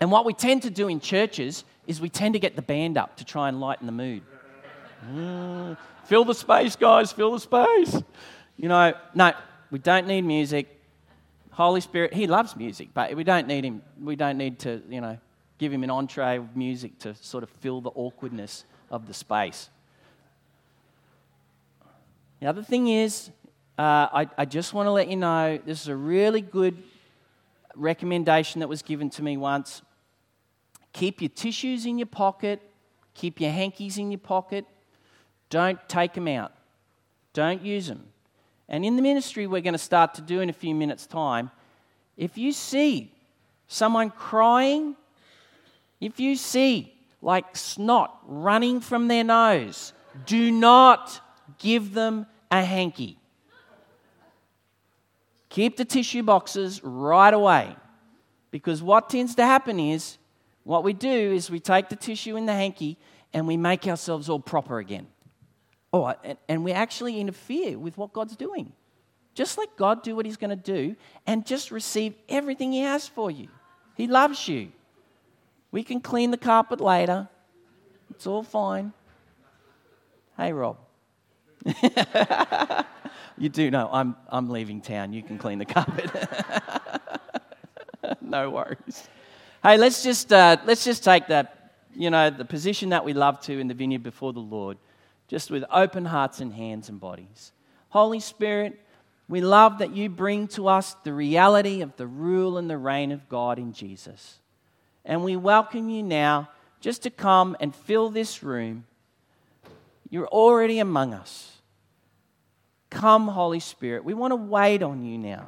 And 0.00 0.10
what 0.10 0.24
we 0.24 0.32
tend 0.32 0.62
to 0.62 0.70
do 0.70 0.88
in 0.88 1.00
churches 1.00 1.64
is 1.86 2.00
we 2.00 2.08
tend 2.08 2.34
to 2.34 2.38
get 2.38 2.56
the 2.56 2.62
band 2.62 2.96
up 2.96 3.16
to 3.16 3.24
try 3.24 3.48
and 3.48 3.60
lighten 3.60 3.86
the 3.86 3.92
mood. 3.92 4.22
Mm, 5.12 5.76
fill 6.04 6.24
the 6.24 6.34
space, 6.34 6.76
guys, 6.76 7.12
fill 7.12 7.32
the 7.32 7.40
space. 7.40 8.02
You 8.56 8.68
know, 8.68 8.94
no, 9.14 9.32
we 9.70 9.78
don't 9.78 10.06
need 10.06 10.22
music. 10.22 10.68
Holy 11.54 11.80
Spirit, 11.80 12.12
He 12.12 12.26
loves 12.26 12.56
music, 12.56 12.88
but 12.92 13.14
we 13.14 13.22
don't 13.22 13.46
need 13.46 13.64
Him. 13.64 13.80
We 14.02 14.16
don't 14.16 14.36
need 14.36 14.58
to, 14.60 14.82
you 14.88 15.00
know, 15.00 15.18
give 15.58 15.72
Him 15.72 15.84
an 15.84 15.90
entree 15.90 16.38
of 16.38 16.56
music 16.56 16.98
to 17.00 17.14
sort 17.14 17.44
of 17.44 17.50
fill 17.50 17.80
the 17.80 17.90
awkwardness 17.90 18.64
of 18.90 19.06
the 19.06 19.14
space. 19.14 19.70
The 22.40 22.48
other 22.48 22.62
thing 22.62 22.88
is, 22.88 23.30
uh, 23.78 24.08
I, 24.12 24.28
I 24.36 24.44
just 24.44 24.74
want 24.74 24.88
to 24.88 24.90
let 24.90 25.08
you 25.08 25.16
know 25.16 25.60
this 25.64 25.80
is 25.80 25.88
a 25.88 25.94
really 25.96 26.40
good 26.40 26.76
recommendation 27.76 28.58
that 28.58 28.68
was 28.68 28.82
given 28.82 29.08
to 29.10 29.22
me 29.22 29.36
once. 29.36 29.82
Keep 30.92 31.22
your 31.22 31.28
tissues 31.28 31.86
in 31.86 31.98
your 31.98 32.06
pocket, 32.06 32.60
keep 33.14 33.40
your 33.40 33.52
hankies 33.52 33.96
in 33.96 34.10
your 34.10 34.18
pocket. 34.18 34.64
Don't 35.50 35.78
take 35.88 36.14
them 36.14 36.26
out, 36.26 36.52
don't 37.32 37.62
use 37.62 37.86
them. 37.86 38.08
And 38.68 38.84
in 38.84 38.96
the 38.96 39.02
ministry, 39.02 39.46
we're 39.46 39.60
going 39.60 39.72
to 39.72 39.78
start 39.78 40.14
to 40.14 40.22
do 40.22 40.40
in 40.40 40.48
a 40.48 40.52
few 40.52 40.74
minutes' 40.74 41.06
time. 41.06 41.50
If 42.16 42.38
you 42.38 42.52
see 42.52 43.12
someone 43.68 44.10
crying, 44.10 44.96
if 46.00 46.18
you 46.18 46.36
see 46.36 46.94
like 47.20 47.56
snot 47.56 48.18
running 48.26 48.80
from 48.80 49.08
their 49.08 49.24
nose, 49.24 49.92
do 50.26 50.50
not 50.50 51.20
give 51.58 51.94
them 51.94 52.26
a 52.50 52.62
hanky. 52.62 53.18
Keep 55.48 55.76
the 55.76 55.84
tissue 55.84 56.22
boxes 56.22 56.82
right 56.82 57.32
away. 57.32 57.76
Because 58.50 58.82
what 58.82 59.10
tends 59.10 59.34
to 59.36 59.44
happen 59.44 59.80
is, 59.80 60.18
what 60.62 60.84
we 60.84 60.92
do 60.92 61.32
is 61.32 61.50
we 61.50 61.60
take 61.60 61.88
the 61.88 61.96
tissue 61.96 62.36
in 62.36 62.46
the 62.46 62.52
hanky 62.52 62.96
and 63.32 63.46
we 63.46 63.56
make 63.56 63.86
ourselves 63.86 64.28
all 64.28 64.40
proper 64.40 64.78
again. 64.78 65.06
Oh, 65.94 66.12
and, 66.24 66.36
and 66.48 66.64
we 66.64 66.72
actually 66.72 67.20
interfere 67.20 67.78
with 67.78 67.96
what 67.96 68.12
God's 68.12 68.34
doing. 68.34 68.72
Just 69.32 69.56
let 69.56 69.76
God 69.76 70.02
do 70.02 70.16
what 70.16 70.26
He's 70.26 70.36
going 70.36 70.50
to 70.50 70.56
do 70.56 70.96
and 71.24 71.46
just 71.46 71.70
receive 71.70 72.14
everything 72.28 72.72
He 72.72 72.80
has 72.80 73.06
for 73.06 73.30
you. 73.30 73.46
He 73.96 74.08
loves 74.08 74.48
you. 74.48 74.72
We 75.70 75.84
can 75.84 76.00
clean 76.00 76.32
the 76.32 76.36
carpet 76.36 76.80
later, 76.80 77.28
it's 78.10 78.26
all 78.26 78.42
fine. 78.42 78.92
Hey, 80.36 80.52
Rob. 80.52 80.78
you 83.38 83.48
do 83.48 83.70
know 83.70 83.88
I'm, 83.92 84.16
I'm 84.28 84.50
leaving 84.50 84.80
town. 84.80 85.12
You 85.12 85.22
can 85.22 85.38
clean 85.38 85.60
the 85.60 85.64
carpet. 85.64 86.10
no 88.20 88.50
worries. 88.50 89.08
Hey, 89.62 89.76
let's 89.76 90.02
just, 90.02 90.32
uh, 90.32 90.56
let's 90.64 90.84
just 90.84 91.04
take 91.04 91.28
that, 91.28 91.76
you 91.94 92.10
know, 92.10 92.30
the 92.30 92.44
position 92.44 92.88
that 92.88 93.04
we 93.04 93.12
love 93.12 93.38
to 93.42 93.60
in 93.60 93.68
the 93.68 93.74
vineyard 93.74 94.02
before 94.02 94.32
the 94.32 94.40
Lord 94.40 94.76
just 95.28 95.50
with 95.50 95.64
open 95.70 96.04
hearts 96.04 96.40
and 96.40 96.52
hands 96.52 96.88
and 96.88 97.00
bodies. 97.00 97.52
Holy 97.88 98.20
Spirit, 98.20 98.78
we 99.28 99.40
love 99.40 99.78
that 99.78 99.94
you 99.94 100.08
bring 100.08 100.48
to 100.48 100.68
us 100.68 100.94
the 101.04 101.12
reality 101.12 101.80
of 101.80 101.96
the 101.96 102.06
rule 102.06 102.58
and 102.58 102.68
the 102.68 102.78
reign 102.78 103.12
of 103.12 103.28
God 103.28 103.58
in 103.58 103.72
Jesus. 103.72 104.38
And 105.04 105.24
we 105.24 105.36
welcome 105.36 105.88
you 105.88 106.02
now 106.02 106.50
just 106.80 107.02
to 107.04 107.10
come 107.10 107.56
and 107.60 107.74
fill 107.74 108.10
this 108.10 108.42
room. 108.42 108.84
You're 110.10 110.28
already 110.28 110.78
among 110.78 111.14
us. 111.14 111.52
Come, 112.90 113.28
Holy 113.28 113.60
Spirit. 113.60 114.04
We 114.04 114.14
want 114.14 114.32
to 114.32 114.36
wait 114.36 114.82
on 114.82 115.02
you 115.02 115.18
now. 115.18 115.46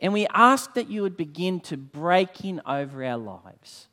And 0.00 0.12
we 0.12 0.26
ask 0.28 0.72
that 0.74 0.88
you 0.88 1.02
would 1.02 1.16
begin 1.16 1.60
to 1.60 1.76
break 1.76 2.44
in 2.44 2.62
over 2.64 3.04
our 3.04 3.18
lives. 3.18 3.88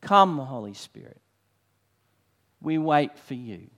Come, 0.00 0.38
Holy 0.38 0.74
Spirit. 0.74 1.20
We 2.64 2.78
wait 2.78 3.18
for 3.18 3.34
you. 3.34 3.68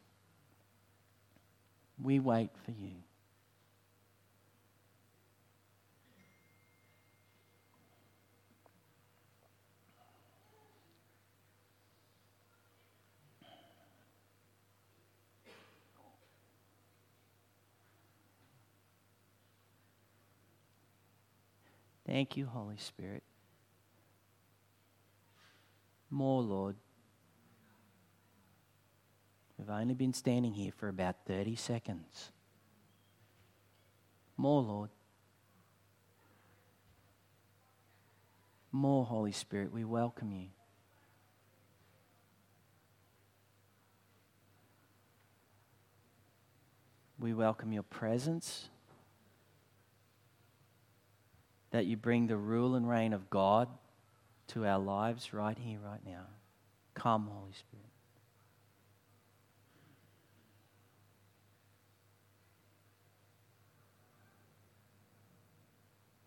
We 2.01 2.21
wait 2.21 2.51
for 2.65 2.71
you. 2.71 2.93
Thank 22.07 22.37
you, 22.37 22.47
Holy 22.47 22.77
Spirit. 22.77 23.25
More, 26.09 26.41
Lord. 26.41 26.77
We've 29.59 29.71
only 29.71 29.95
been 29.95 30.13
standing 30.13 30.53
here 30.53 30.73
for 30.77 30.89
about 30.89 31.17
30 31.27 31.57
seconds. 31.57 32.31
More, 34.37 34.63
Lord. 34.63 34.91
More, 38.71 39.07
Holy 39.07 39.33
Spirit, 39.33 39.73
we 39.73 39.85
welcome 39.85 40.33
you. 40.33 40.49
We 47.19 47.33
welcome 47.33 47.73
your 47.73 47.83
presence. 47.83 48.69
That 51.71 51.87
you 51.87 51.97
bring 51.97 52.27
the 52.27 52.37
rule 52.37 52.75
and 52.75 52.89
reign 52.89 53.15
of 53.15 53.31
God 53.31 53.69
to 54.49 54.67
our 54.67 54.79
lives 54.79 55.33
right 55.33 55.57
here, 55.59 55.79
right 55.83 56.05
now. 56.05 56.27
Come, 56.95 57.29
Holy 57.33 57.53
Spirit. 57.53 57.86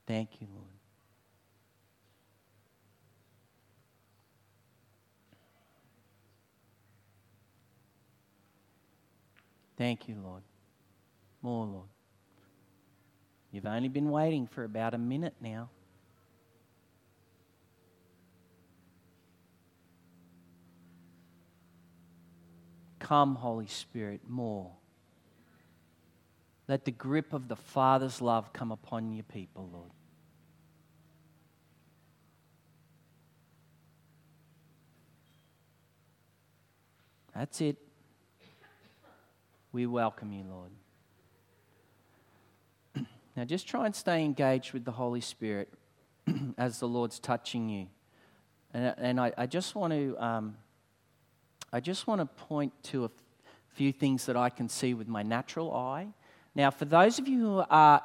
Thank 0.10 0.41
you, 0.41 0.47
Lord. 0.51 0.66
Thank 9.78 10.07
you, 10.07 10.16
Lord. 10.16 10.41
More, 11.43 11.68
Lord. 11.68 11.88
You've 13.51 13.68
only 13.68 13.88
been 13.88 14.10
waiting 14.10 14.47
for 14.47 14.64
about 14.64 14.95
a 14.95 14.97
minute 14.97 15.36
now. 15.39 15.70
Come, 22.97 23.36
Holy 23.36 23.68
Spirit, 23.68 24.22
more. 24.28 24.72
Let 26.68 26.86
the 26.86 26.91
grip 26.91 27.32
of 27.32 27.47
the 27.47 27.55
Father's 27.55 28.24
love 28.24 28.51
come 28.53 28.72
upon 28.72 29.14
your 29.14 29.24
people, 29.24 29.70
Lord. 29.72 29.91
That's 37.40 37.62
it. 37.62 37.78
We 39.72 39.86
welcome 39.86 40.34
you, 40.34 40.44
Lord. 40.44 40.72
now, 43.38 43.46
just 43.46 43.66
try 43.66 43.86
and 43.86 43.96
stay 43.96 44.26
engaged 44.26 44.74
with 44.74 44.84
the 44.84 44.92
Holy 44.92 45.22
Spirit 45.22 45.70
as 46.58 46.82
the 46.82 46.88
Lord's 46.90 47.18
touching 47.18 47.70
you. 47.70 47.88
And, 48.74 48.94
and 48.98 49.22
I, 49.22 49.32
I 49.38 49.46
just 49.46 49.74
want 49.74 49.94
to, 49.94 50.22
um, 50.22 50.58
I 51.72 51.80
just 51.80 52.08
want 52.08 52.20
to 52.20 52.26
point 52.26 52.74
to 52.84 53.04
a 53.04 53.06
f- 53.06 53.12
few 53.74 53.94
things 53.94 54.26
that 54.26 54.36
I 54.36 54.50
can 54.50 54.68
see 54.68 54.94
with 54.94 55.08
my 55.08 55.24
natural 55.24 55.74
eye. 55.74 56.10
Now, 56.56 56.72
for 56.72 56.84
those 56.84 57.20
of 57.20 57.30
you 57.30 57.40
who 57.40 57.64
are 57.70 58.02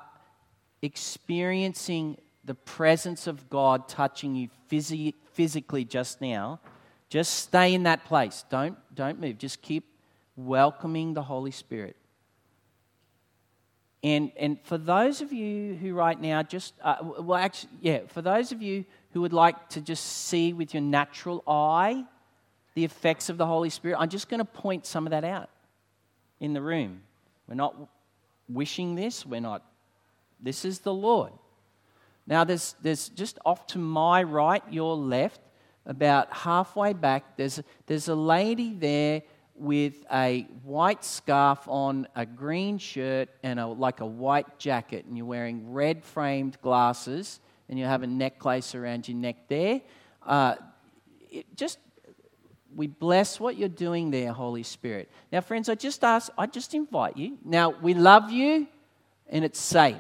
experiencing 0.80 2.18
the 2.44 2.54
presence 2.54 3.26
of 3.26 3.50
God 3.50 3.88
touching 3.88 4.36
you 4.36 4.48
phys- 4.70 5.14
physically 5.32 5.84
just 5.84 6.20
now, 6.20 6.60
just 7.14 7.36
stay 7.36 7.74
in 7.74 7.84
that 7.84 8.04
place. 8.06 8.44
Don't, 8.50 8.76
don't 8.92 9.20
move. 9.20 9.38
Just 9.38 9.62
keep 9.62 9.84
welcoming 10.34 11.14
the 11.14 11.22
Holy 11.22 11.52
Spirit. 11.52 11.94
And, 14.02 14.32
and 14.36 14.58
for 14.64 14.78
those 14.78 15.20
of 15.20 15.32
you 15.32 15.76
who 15.76 15.94
right 15.94 16.20
now 16.20 16.42
just, 16.42 16.74
uh, 16.82 16.96
well, 17.20 17.38
actually, 17.38 17.70
yeah, 17.80 18.00
for 18.08 18.20
those 18.20 18.50
of 18.50 18.62
you 18.62 18.84
who 19.12 19.20
would 19.20 19.32
like 19.32 19.68
to 19.68 19.80
just 19.80 20.04
see 20.04 20.52
with 20.52 20.74
your 20.74 20.80
natural 20.80 21.44
eye 21.46 22.04
the 22.74 22.84
effects 22.84 23.28
of 23.28 23.38
the 23.38 23.46
Holy 23.46 23.70
Spirit, 23.70 23.96
I'm 24.00 24.08
just 24.08 24.28
going 24.28 24.40
to 24.40 24.44
point 24.44 24.84
some 24.84 25.06
of 25.06 25.12
that 25.12 25.22
out 25.22 25.50
in 26.40 26.52
the 26.52 26.60
room. 26.60 27.00
We're 27.46 27.54
not 27.54 27.76
wishing 28.48 28.96
this, 28.96 29.24
we're 29.24 29.40
not, 29.40 29.62
this 30.40 30.64
is 30.64 30.80
the 30.80 30.92
Lord. 30.92 31.30
Now, 32.26 32.42
there's, 32.42 32.74
there's 32.82 33.08
just 33.10 33.38
off 33.46 33.68
to 33.68 33.78
my 33.78 34.24
right, 34.24 34.64
your 34.68 34.96
left, 34.96 35.40
about 35.86 36.32
halfway 36.32 36.92
back, 36.92 37.36
there's, 37.36 37.60
there's 37.86 38.08
a 38.08 38.14
lady 38.14 38.74
there 38.74 39.22
with 39.54 40.04
a 40.12 40.42
white 40.62 41.04
scarf 41.04 41.66
on, 41.68 42.08
a 42.16 42.26
green 42.26 42.78
shirt, 42.78 43.28
and 43.42 43.60
a, 43.60 43.66
like 43.66 44.00
a 44.00 44.06
white 44.06 44.58
jacket, 44.58 45.04
and 45.04 45.16
you're 45.16 45.26
wearing 45.26 45.72
red 45.72 46.04
framed 46.04 46.60
glasses, 46.60 47.40
and 47.68 47.78
you 47.78 47.84
have 47.84 48.02
a 48.02 48.06
necklace 48.06 48.74
around 48.74 49.08
your 49.08 49.16
neck 49.16 49.48
there. 49.48 49.80
Uh, 50.26 50.56
just 51.54 51.78
we 52.74 52.88
bless 52.88 53.38
what 53.38 53.56
you're 53.56 53.68
doing 53.68 54.10
there, 54.10 54.32
Holy 54.32 54.64
Spirit. 54.64 55.08
Now, 55.30 55.40
friends, 55.40 55.68
I 55.68 55.76
just 55.76 56.02
ask, 56.02 56.32
I 56.36 56.46
just 56.46 56.74
invite 56.74 57.16
you. 57.16 57.38
Now, 57.44 57.70
we 57.70 57.94
love 57.94 58.30
you, 58.30 58.66
and 59.28 59.44
it's 59.44 59.60
safe. 59.60 59.96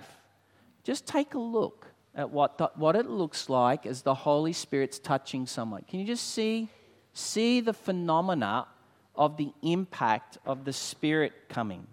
Just 0.82 1.06
take 1.06 1.34
a 1.34 1.38
look 1.38 1.93
at 2.14 2.30
what, 2.30 2.58
the, 2.58 2.70
what 2.76 2.96
it 2.96 3.06
looks 3.06 3.48
like 3.48 3.86
as 3.86 4.02
the 4.02 4.14
Holy 4.14 4.52
Spirit's 4.52 4.98
touching 4.98 5.46
someone. 5.46 5.82
Can 5.88 6.00
you 6.00 6.06
just 6.06 6.32
see, 6.32 6.68
see 7.12 7.60
the 7.60 7.72
phenomena 7.72 8.66
of 9.14 9.36
the 9.36 9.52
impact 9.62 10.38
of 10.44 10.64
the 10.64 10.72
Spirit 10.72 11.32
coming. 11.48 11.86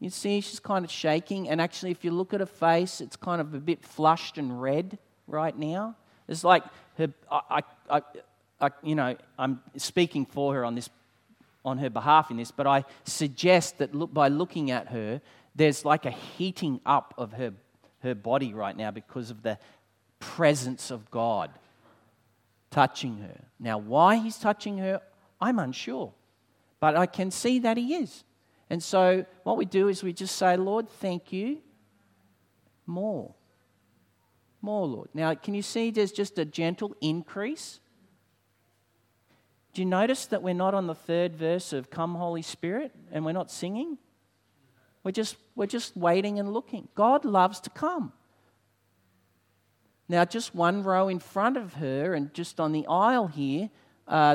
You 0.00 0.10
see, 0.10 0.40
she's 0.40 0.60
kind 0.60 0.84
of 0.84 0.90
shaking, 0.90 1.48
and 1.48 1.60
actually, 1.60 1.90
if 1.90 2.04
you 2.04 2.10
look 2.10 2.34
at 2.34 2.40
her 2.40 2.46
face, 2.46 3.00
it's 3.00 3.16
kind 3.16 3.40
of 3.40 3.54
a 3.54 3.58
bit 3.58 3.82
flushed 3.82 4.36
and 4.36 4.60
red 4.60 4.98
right 5.26 5.56
now. 5.56 5.96
It's 6.28 6.44
like 6.44 6.64
her, 6.98 7.08
I, 7.30 7.62
I, 7.88 8.02
I, 8.60 8.70
you 8.82 8.94
know, 8.94 9.16
I'm 9.38 9.62
speaking 9.76 10.26
for 10.26 10.54
her 10.54 10.64
on 10.64 10.74
this, 10.74 10.90
on 11.64 11.78
her 11.78 11.88
behalf 11.88 12.30
in 12.30 12.36
this, 12.36 12.50
but 12.50 12.66
I 12.66 12.84
suggest 13.04 13.78
that 13.78 13.94
look, 13.94 14.12
by 14.12 14.28
looking 14.28 14.70
at 14.70 14.88
her, 14.88 15.20
there's 15.54 15.84
like 15.84 16.04
a 16.04 16.10
heating 16.10 16.80
up 16.84 17.14
of 17.16 17.32
her, 17.32 17.54
her 18.06 18.14
body 18.14 18.54
right 18.54 18.76
now 18.76 18.90
because 18.90 19.30
of 19.30 19.42
the 19.42 19.58
presence 20.18 20.90
of 20.90 21.10
God 21.10 21.50
touching 22.70 23.18
her. 23.18 23.40
Now, 23.60 23.78
why 23.78 24.16
he's 24.16 24.38
touching 24.38 24.78
her, 24.78 25.02
I'm 25.40 25.58
unsure. 25.58 26.12
But 26.80 26.96
I 26.96 27.06
can 27.06 27.30
see 27.30 27.58
that 27.60 27.76
He 27.76 27.94
is. 27.94 28.24
And 28.68 28.82
so 28.82 29.24
what 29.44 29.56
we 29.56 29.64
do 29.64 29.88
is 29.88 30.02
we 30.02 30.12
just 30.12 30.36
say, 30.36 30.56
Lord, 30.56 30.88
thank 30.88 31.32
you. 31.32 31.58
More. 32.86 33.34
More, 34.60 34.86
Lord. 34.86 35.08
Now, 35.14 35.34
can 35.34 35.54
you 35.54 35.62
see 35.62 35.90
there's 35.90 36.12
just 36.12 36.38
a 36.38 36.44
gentle 36.44 36.96
increase? 37.00 37.80
Do 39.72 39.82
you 39.82 39.86
notice 39.86 40.26
that 40.26 40.42
we're 40.42 40.54
not 40.54 40.74
on 40.74 40.86
the 40.86 40.94
third 40.94 41.36
verse 41.36 41.72
of 41.72 41.90
Come, 41.90 42.14
Holy 42.14 42.42
Spirit, 42.42 42.92
and 43.12 43.24
we're 43.24 43.32
not 43.32 43.50
singing? 43.50 43.98
We're 45.06 45.12
just, 45.12 45.36
we're 45.54 45.66
just 45.66 45.96
waiting 45.96 46.40
and 46.40 46.52
looking. 46.52 46.88
God 46.96 47.24
loves 47.24 47.60
to 47.60 47.70
come. 47.70 48.12
Now, 50.08 50.24
just 50.24 50.52
one 50.52 50.82
row 50.82 51.06
in 51.06 51.20
front 51.20 51.56
of 51.56 51.74
her 51.74 52.14
and 52.14 52.34
just 52.34 52.58
on 52.58 52.72
the 52.72 52.84
aisle 52.88 53.28
here, 53.28 53.70
uh, 54.08 54.34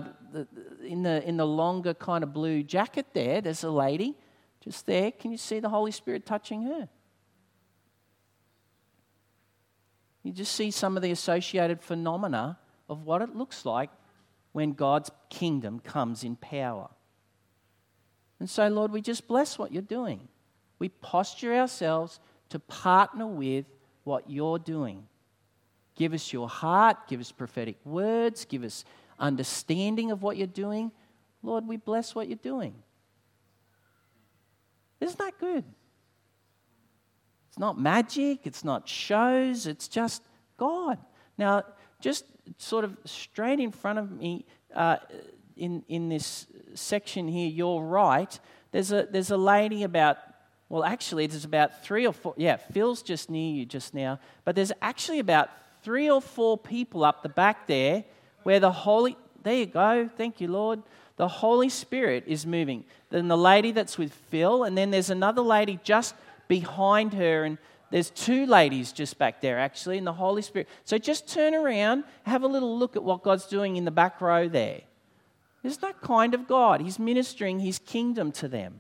in, 0.81 1.03
the, 1.03 1.27
in 1.27 1.35
the 1.35 1.45
longer 1.45 1.93
kind 1.93 2.23
of 2.23 2.31
blue 2.31 2.63
jacket 2.63 3.07
there, 3.11 3.41
there's 3.41 3.65
a 3.65 3.69
lady 3.69 4.15
just 4.61 4.85
there. 4.85 5.11
Can 5.11 5.31
you 5.31 5.37
see 5.37 5.59
the 5.59 5.67
Holy 5.67 5.91
Spirit 5.91 6.25
touching 6.25 6.61
her? 6.61 6.87
You 10.23 10.31
just 10.31 10.55
see 10.55 10.71
some 10.71 10.95
of 10.95 11.03
the 11.03 11.11
associated 11.11 11.81
phenomena 11.81 12.57
of 12.87 13.03
what 13.03 13.21
it 13.21 13.35
looks 13.35 13.65
like 13.65 13.89
when 14.53 14.71
God's 14.71 15.11
kingdom 15.29 15.81
comes 15.81 16.23
in 16.23 16.37
power. 16.37 16.87
And 18.39 18.49
so, 18.49 18.69
Lord, 18.69 18.93
we 18.93 19.01
just 19.01 19.27
bless 19.27 19.59
what 19.59 19.73
you're 19.73 19.81
doing. 19.81 20.29
We 20.81 20.89
posture 20.89 21.53
ourselves 21.53 22.19
to 22.49 22.57
partner 22.57 23.27
with 23.27 23.65
what 24.03 24.27
you're 24.27 24.57
doing. 24.57 25.03
Give 25.95 26.11
us 26.11 26.33
your 26.33 26.49
heart, 26.49 27.07
give 27.07 27.19
us 27.19 27.31
prophetic 27.31 27.75
words, 27.85 28.45
give 28.45 28.63
us 28.63 28.83
understanding 29.19 30.09
of 30.09 30.23
what 30.23 30.37
you're 30.37 30.47
doing, 30.47 30.91
Lord, 31.43 31.67
we 31.67 31.77
bless 31.77 32.15
what 32.15 32.29
you're 32.29 32.35
doing. 32.41 32.73
Isn't 34.99 35.19
that 35.19 35.37
good? 35.39 35.63
It's 37.49 37.59
not 37.59 37.79
magic, 37.79 38.39
it's 38.45 38.63
not 38.63 38.89
shows, 38.89 39.67
it's 39.67 39.87
just 39.87 40.23
God. 40.57 40.97
Now, 41.37 41.61
just 41.99 42.25
sort 42.57 42.85
of 42.85 42.97
straight 43.05 43.59
in 43.59 43.71
front 43.71 43.99
of 43.99 44.09
me 44.09 44.47
uh, 44.73 44.97
in, 45.55 45.83
in 45.87 46.09
this 46.09 46.47
section 46.73 47.27
here, 47.27 47.47
you're 47.47 47.83
right, 47.83 48.39
there's 48.71 48.91
a, 48.91 49.07
there's 49.11 49.29
a 49.29 49.37
lady 49.37 49.83
about, 49.83 50.17
well, 50.71 50.85
actually, 50.85 51.27
there's 51.27 51.43
about 51.43 51.83
three 51.83 52.07
or 52.07 52.13
four, 52.13 52.33
yeah, 52.37 52.55
Phil's 52.55 53.01
just 53.01 53.29
near 53.29 53.53
you 53.53 53.65
just 53.65 53.93
now, 53.93 54.19
but 54.45 54.55
there's 54.55 54.71
actually 54.81 55.19
about 55.19 55.49
three 55.83 56.09
or 56.09 56.21
four 56.21 56.57
people 56.57 57.03
up 57.03 57.23
the 57.23 57.27
back 57.27 57.67
there 57.67 58.05
where 58.43 58.61
the 58.61 58.71
Holy, 58.71 59.17
there 59.43 59.55
you 59.55 59.65
go, 59.65 60.09
thank 60.15 60.39
you, 60.39 60.47
Lord. 60.47 60.81
The 61.17 61.27
Holy 61.27 61.67
Spirit 61.67 62.23
is 62.25 62.45
moving. 62.45 62.85
Then 63.09 63.27
the 63.27 63.35
lady 63.37 63.73
that's 63.73 63.97
with 63.97 64.13
Phil, 64.29 64.63
and 64.63 64.77
then 64.77 64.91
there's 64.91 65.09
another 65.09 65.41
lady 65.41 65.77
just 65.83 66.15
behind 66.47 67.15
her, 67.15 67.43
and 67.43 67.57
There's 67.91 68.09
two 68.09 68.45
ladies 68.45 68.93
just 68.93 69.17
back 69.17 69.41
there, 69.41 69.59
actually, 69.59 69.97
in 69.97 70.05
the 70.05 70.13
Holy 70.13 70.41
Spirit. 70.41 70.69
So 70.85 70.97
just 70.97 71.27
turn 71.27 71.53
around, 71.53 72.05
have 72.23 72.41
a 72.43 72.47
little 72.47 72.79
look 72.79 72.95
at 72.95 73.03
what 73.03 73.21
God's 73.21 73.45
doing 73.45 73.75
in 73.75 73.83
the 73.83 73.91
back 73.91 74.21
row 74.21 74.47
there. 74.47 74.81
Isn't 75.61 75.81
that 75.81 75.99
kind 76.01 76.33
of 76.33 76.47
God? 76.47 76.81
He's 76.81 76.97
ministering 76.97 77.59
His 77.59 77.79
kingdom 77.79 78.31
to 78.33 78.47
them. 78.47 78.79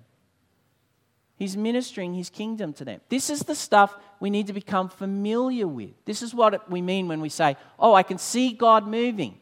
He's 1.41 1.57
ministering 1.57 2.13
His 2.13 2.29
kingdom 2.29 2.71
to 2.73 2.85
them. 2.85 3.01
This 3.09 3.31
is 3.31 3.39
the 3.39 3.55
stuff 3.55 3.97
we 4.19 4.29
need 4.29 4.45
to 4.45 4.53
become 4.53 4.89
familiar 4.89 5.67
with. 5.67 5.89
This 6.05 6.21
is 6.21 6.35
what 6.35 6.69
we 6.69 6.83
mean 6.83 7.07
when 7.07 7.19
we 7.19 7.29
say, 7.29 7.57
Oh, 7.79 7.95
I 7.95 8.03
can 8.03 8.19
see 8.19 8.53
God 8.53 8.87
moving. 8.87 9.39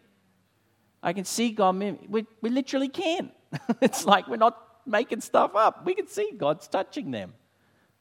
I 1.03 1.11
can 1.11 1.25
see 1.25 1.51
God 1.51 1.75
moving. 1.75 2.07
We, 2.09 2.25
we 2.39 2.51
literally 2.51 2.87
can. 2.87 3.31
it's 3.81 4.05
like 4.05 4.29
we're 4.29 4.37
not 4.37 4.57
making 4.85 5.19
stuff 5.19 5.57
up. 5.57 5.85
We 5.85 5.93
can 5.93 6.07
see 6.07 6.31
God's 6.37 6.69
touching 6.69 7.11
them. 7.11 7.33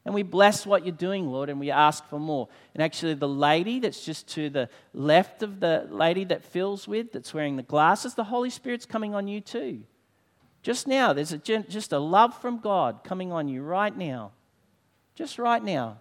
And 0.05 0.15
we 0.15 0.23
bless 0.23 0.65
what 0.65 0.87
you're 0.87 0.95
doing, 0.95 1.27
Lord, 1.27 1.51
and 1.51 1.59
we 1.59 1.73
ask 1.73 2.07
for 2.07 2.21
more. 2.21 2.47
And 2.75 2.85
actually, 2.85 3.15
the 3.15 3.27
lady 3.27 3.81
that's 3.81 4.05
just 4.05 4.29
to 4.29 4.49
the 4.49 4.69
left 4.95 5.43
of 5.43 5.59
the 5.59 5.89
lady 5.91 6.23
that 6.27 6.45
Phil's 6.45 6.87
with, 6.87 7.11
that's 7.11 7.35
wearing 7.35 7.57
the 7.57 7.65
glasses, 7.65 8.15
the 8.15 8.23
Holy 8.23 8.51
Spirit's 8.51 8.87
coming 8.87 9.17
on 9.17 9.27
you 9.27 9.41
too. 9.41 9.83
Just 10.63 10.87
now, 10.87 11.13
there's 11.13 11.33
a, 11.33 11.39
just 11.39 11.93
a 11.93 11.99
love 11.99 12.41
from 12.41 12.59
God 12.59 13.05
coming 13.05 13.33
on 13.33 13.49
you 13.49 13.63
right 13.63 13.97
now. 13.97 14.33
Just 15.15 15.39
right 15.39 15.63
now. 15.63 15.99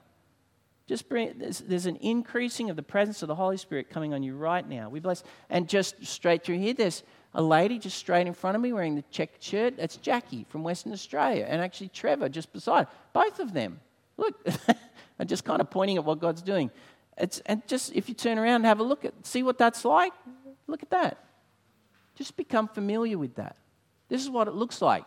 Just 0.87 1.09
bring, 1.09 1.37
there's, 1.37 1.59
there's, 1.59 1.85
an 1.85 1.97
increasing 1.97 2.69
of 2.69 2.77
the 2.77 2.83
presence 2.83 3.21
of 3.21 3.27
the 3.27 3.35
Holy 3.35 3.57
Spirit 3.57 3.89
coming 3.89 4.13
on 4.13 4.23
you 4.23 4.35
right 4.35 4.67
now. 4.67 4.89
We 4.89 5.01
bless. 5.01 5.21
And 5.49 5.67
just 5.67 6.05
straight 6.05 6.43
through 6.43 6.59
here, 6.59 6.73
there's 6.73 7.03
a 7.33 7.41
lady 7.41 7.77
just 7.77 7.97
straight 7.97 8.25
in 8.25 8.33
front 8.33 8.55
of 8.55 8.61
me 8.61 8.71
wearing 8.71 8.95
the 8.95 9.03
checked 9.11 9.43
shirt. 9.43 9.75
That's 9.75 9.97
Jackie 9.97 10.45
from 10.47 10.63
Western 10.63 10.93
Australia. 10.93 11.45
And 11.47 11.61
actually, 11.61 11.89
Trevor 11.89 12.29
just 12.29 12.53
beside. 12.53 12.87
Both 13.11 13.39
of 13.39 13.53
them. 13.53 13.81
Look, 14.15 14.47
I'm 15.19 15.27
just 15.27 15.43
kind 15.43 15.59
of 15.59 15.69
pointing 15.69 15.97
at 15.97 16.05
what 16.05 16.19
God's 16.19 16.41
doing. 16.41 16.71
It's, 17.17 17.39
and 17.45 17.67
just 17.67 17.93
if 17.93 18.07
you 18.07 18.15
turn 18.15 18.37
around 18.37 18.55
and 18.55 18.65
have 18.65 18.79
a 18.79 18.83
look 18.83 19.03
at, 19.03 19.13
see 19.25 19.43
what 19.43 19.57
that's 19.57 19.83
like, 19.83 20.13
look 20.67 20.83
at 20.83 20.89
that. 20.91 21.23
Just 22.15 22.37
become 22.37 22.69
familiar 22.69 23.17
with 23.17 23.35
that. 23.35 23.57
This 24.09 24.21
is 24.21 24.29
what 24.29 24.47
it 24.47 24.53
looks 24.53 24.81
like. 24.81 25.05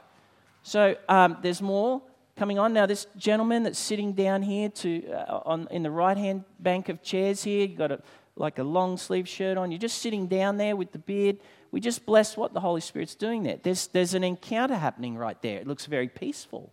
So 0.63 0.97
um, 1.09 1.39
there's 1.43 1.63
more 1.63 2.03
coming 2.37 2.59
on 2.59 2.73
now. 2.73 2.87
This 2.87 3.07
gentleman 3.17 3.63
that's 3.63 3.79
sitting 3.79 4.13
down 4.13 4.43
here 4.43 4.69
to 4.69 5.13
uh, 5.13 5.41
on 5.45 5.69
in 5.71 5.83
the 5.83 5.91
right 5.91 6.17
hand 6.17 6.45
bank 6.59 6.89
of 6.89 7.03
chairs 7.03 7.43
here, 7.43 7.67
you 7.67 7.77
got 7.77 7.93
a 7.93 8.01
like 8.37 8.59
a 8.59 8.65
long 8.65 8.97
sleeve 8.97 9.29
shirt 9.29 9.59
on. 9.59 9.71
You're 9.71 9.79
just 9.79 9.99
sitting 9.99 10.27
down 10.27 10.57
there 10.57 10.77
with 10.77 10.93
the 10.93 10.99
beard. 10.99 11.39
We 11.71 11.81
just 11.81 12.05
bless 12.05 12.37
what 12.37 12.53
the 12.53 12.61
Holy 12.61 12.81
Spirit's 12.81 13.15
doing 13.15 13.43
there. 13.43 13.59
There's 13.63 13.87
there's 13.89 14.15
an 14.15 14.25
encounter 14.25 14.77
happening 14.77 15.17
right 15.17 15.41
there. 15.43 15.59
It 15.59 15.67
looks 15.67 15.87
very 15.87 16.09
peaceful 16.09 16.73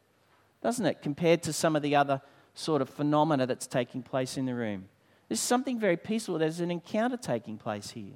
doesn't 0.62 0.86
it, 0.86 1.02
compared 1.02 1.44
to 1.44 1.54
some 1.54 1.76
of 1.76 1.82
the 1.82 1.96
other 1.96 2.22
sort 2.54 2.82
of 2.82 2.90
phenomena 2.90 3.46
that's 3.46 3.68
taking 3.68 4.02
place 4.02 4.38
in 4.38 4.46
the 4.46 4.56
room? 4.56 4.90
There's 5.28 5.40
something 5.40 5.80
very 5.80 5.98
peaceful. 5.98 6.38
There's 6.38 6.60
an 6.60 6.72
encounter 6.72 7.18
taking 7.18 7.58
place 7.58 7.92
here. 7.92 8.16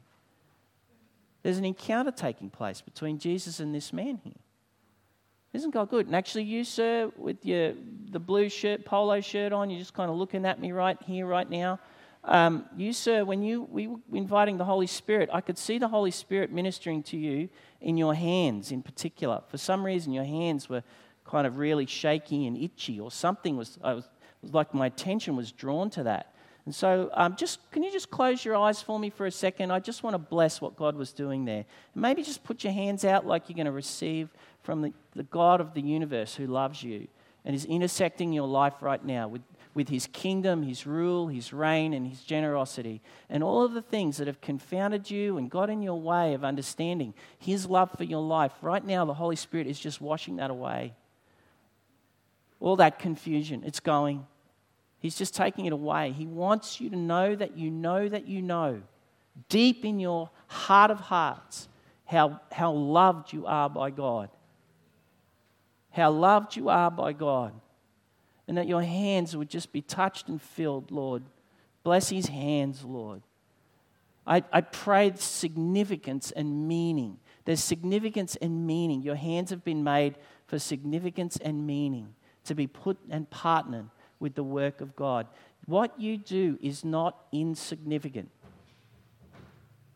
There's 1.44 1.58
an 1.58 1.66
encounter 1.66 2.12
taking 2.12 2.50
place 2.50 2.82
between 2.82 3.18
Jesus 3.18 3.60
and 3.60 3.74
this 3.74 3.92
man 3.92 4.20
here. 4.24 4.34
Isn't 5.54 5.72
God 5.72 5.90
good? 5.90 6.06
And 6.06 6.16
actually, 6.16 6.44
you, 6.44 6.64
sir, 6.64 7.12
with 7.18 7.46
your 7.46 7.74
the 8.10 8.20
blue 8.20 8.48
shirt, 8.50 8.86
polo 8.86 9.20
shirt 9.22 9.52
on, 9.52 9.70
you're 9.70 9.80
just 9.80 9.94
kind 9.94 10.10
of 10.10 10.16
looking 10.16 10.46
at 10.46 10.60
me 10.60 10.72
right 10.72 10.98
here, 11.04 11.26
right 11.26 11.50
now. 11.50 11.80
Um, 12.24 12.66
you, 12.78 12.94
sir, 12.94 13.26
when 13.26 13.42
you 13.42 13.64
we 13.64 13.88
were 13.88 13.98
inviting 14.14 14.58
the 14.58 14.66
Holy 14.66 14.88
Spirit, 14.88 15.30
I 15.34 15.42
could 15.42 15.58
see 15.58 15.78
the 15.78 15.88
Holy 15.88 16.12
Spirit 16.12 16.52
ministering 16.52 17.04
to 17.04 17.18
you 17.18 17.50
in 17.82 17.98
your 17.98 18.14
hands, 18.14 18.72
in 18.72 18.82
particular. 18.84 19.42
For 19.48 19.58
some 19.58 19.84
reason, 19.84 20.14
your 20.14 20.24
hands 20.24 20.70
were 20.70 20.84
kind 21.26 21.48
of 21.48 21.58
really 21.58 21.86
shaky 21.86 22.46
and 22.48 22.56
itchy, 22.58 23.00
or 23.00 23.12
something 23.12 23.58
was, 23.58 23.80
I 23.84 23.94
was, 23.94 24.10
was 24.42 24.54
like 24.54 24.74
my 24.74 24.86
attention 24.86 25.36
was 25.36 25.52
drawn 25.52 25.90
to 25.92 26.04
that. 26.04 26.31
And 26.66 26.76
so, 26.76 27.10
um, 27.14 27.36
just 27.36 27.60
can 27.72 27.82
you 27.82 27.92
just 27.92 28.12
close 28.12 28.46
your 28.46 28.56
eyes 28.56 28.82
for 28.82 29.00
me 29.00 29.10
for 29.10 29.26
a 29.26 29.32
second? 29.32 29.72
I 29.72 29.80
just 29.80 30.04
want 30.04 30.14
to 30.14 30.20
bless 30.20 30.62
what 30.62 30.76
God 30.76 30.96
was 30.96 31.12
doing 31.12 31.46
there. 31.46 31.66
And 31.94 32.02
maybe 32.02 32.22
just 32.24 32.44
put 32.44 32.64
your 32.64 32.74
hands 32.74 33.04
out 33.04 33.26
like 33.26 33.50
you're 33.50 33.56
going 33.56 33.66
to 33.66 33.72
receive 33.72 34.30
from 34.62 34.82
the, 34.82 34.94
the 35.16 35.24
God 35.24 35.60
of 35.60 35.74
the 35.74 35.82
universe 35.82 36.36
who 36.36 36.46
loves 36.46 36.84
you 36.84 37.08
and 37.44 37.56
is 37.56 37.66
intersecting 37.66 38.32
your 38.32 38.48
life 38.48 38.76
right 38.82 39.04
now 39.04 39.28
with, 39.28 39.42
with 39.74 39.90
his 39.90 40.06
kingdom, 40.06 40.62
his 40.62 40.86
rule, 40.86 41.30
his 41.30 41.52
reign, 41.52 41.94
and 41.94 42.08
his 42.08 42.22
generosity. 42.22 43.02
And 43.28 43.44
all 43.44 43.64
of 43.64 43.74
the 43.74 43.82
things 43.82 44.18
that 44.18 44.28
have 44.28 44.40
confounded 44.40 45.10
you 45.10 45.38
and 45.38 45.50
got 45.50 45.72
in 45.72 45.82
your 45.82 46.00
way 46.00 46.36
of 46.36 46.44
understanding 46.44 47.16
his 47.40 47.66
love 47.66 47.90
for 47.98 48.04
your 48.04 48.22
life. 48.22 48.52
Right 48.62 48.86
now, 48.86 49.04
the 49.06 49.16
Holy 49.16 49.36
Spirit 49.36 49.66
is 49.66 49.80
just 49.80 50.00
washing 50.00 50.36
that 50.36 50.52
away 50.52 50.94
all 52.62 52.76
that 52.78 53.00
confusion. 53.00 53.64
It's 53.66 53.82
going. 53.82 54.26
He's 55.02 55.18
just 55.18 55.36
taking 55.36 55.66
it 55.66 55.74
away. 55.74 56.12
He 56.12 56.28
wants 56.28 56.80
you 56.80 56.92
to 56.92 56.96
know 56.96 57.36
that 57.36 57.58
you 57.58 57.72
know 57.72 58.08
that 58.08 58.28
you 58.28 58.44
know, 58.44 58.84
deep 59.50 59.84
in 59.84 60.00
your 60.00 60.30
heart 60.46 60.92
of 60.92 61.00
hearts, 61.00 61.68
how, 62.06 62.40
how 62.52 62.72
loved 62.72 63.34
you 63.34 63.48
are 63.48 63.68
by 63.68 63.90
God. 63.90 64.30
How 65.90 66.12
loved 66.12 66.56
you 66.56 66.70
are 66.70 66.92
by 66.92 67.14
God. 67.14 67.52
And 68.48 68.58
that 68.60 68.68
your 68.68 68.84
hands 68.84 69.36
would 69.36 69.50
just 69.50 69.72
be 69.72 69.82
touched 69.82 70.28
and 70.30 70.40
filled, 70.40 70.92
Lord. 70.92 71.24
Bless 71.84 72.10
his 72.10 72.28
hands, 72.28 72.84
Lord. 72.86 73.24
I, 74.28 74.44
I 74.54 74.62
pray 74.62 75.14
significance 75.16 76.30
and 76.30 76.68
meaning. 76.68 77.18
There's 77.46 77.64
significance 77.64 78.36
and 78.36 78.68
meaning. 78.68 79.02
Your 79.02 79.16
hands 79.16 79.50
have 79.50 79.64
been 79.64 79.84
made 79.84 80.16
for 80.46 80.60
significance 80.60 81.38
and 81.38 81.66
meaning 81.66 82.14
to 82.44 82.54
be 82.54 82.68
put 82.68 83.00
and 83.10 83.28
partnered 83.32 83.90
with 84.22 84.36
the 84.36 84.44
work 84.44 84.80
of 84.80 84.96
God. 84.96 85.28
What 85.66 86.00
you 86.00 86.16
do 86.18 86.58
is 86.62 86.86
not 86.86 87.26
insignificant. 87.32 88.30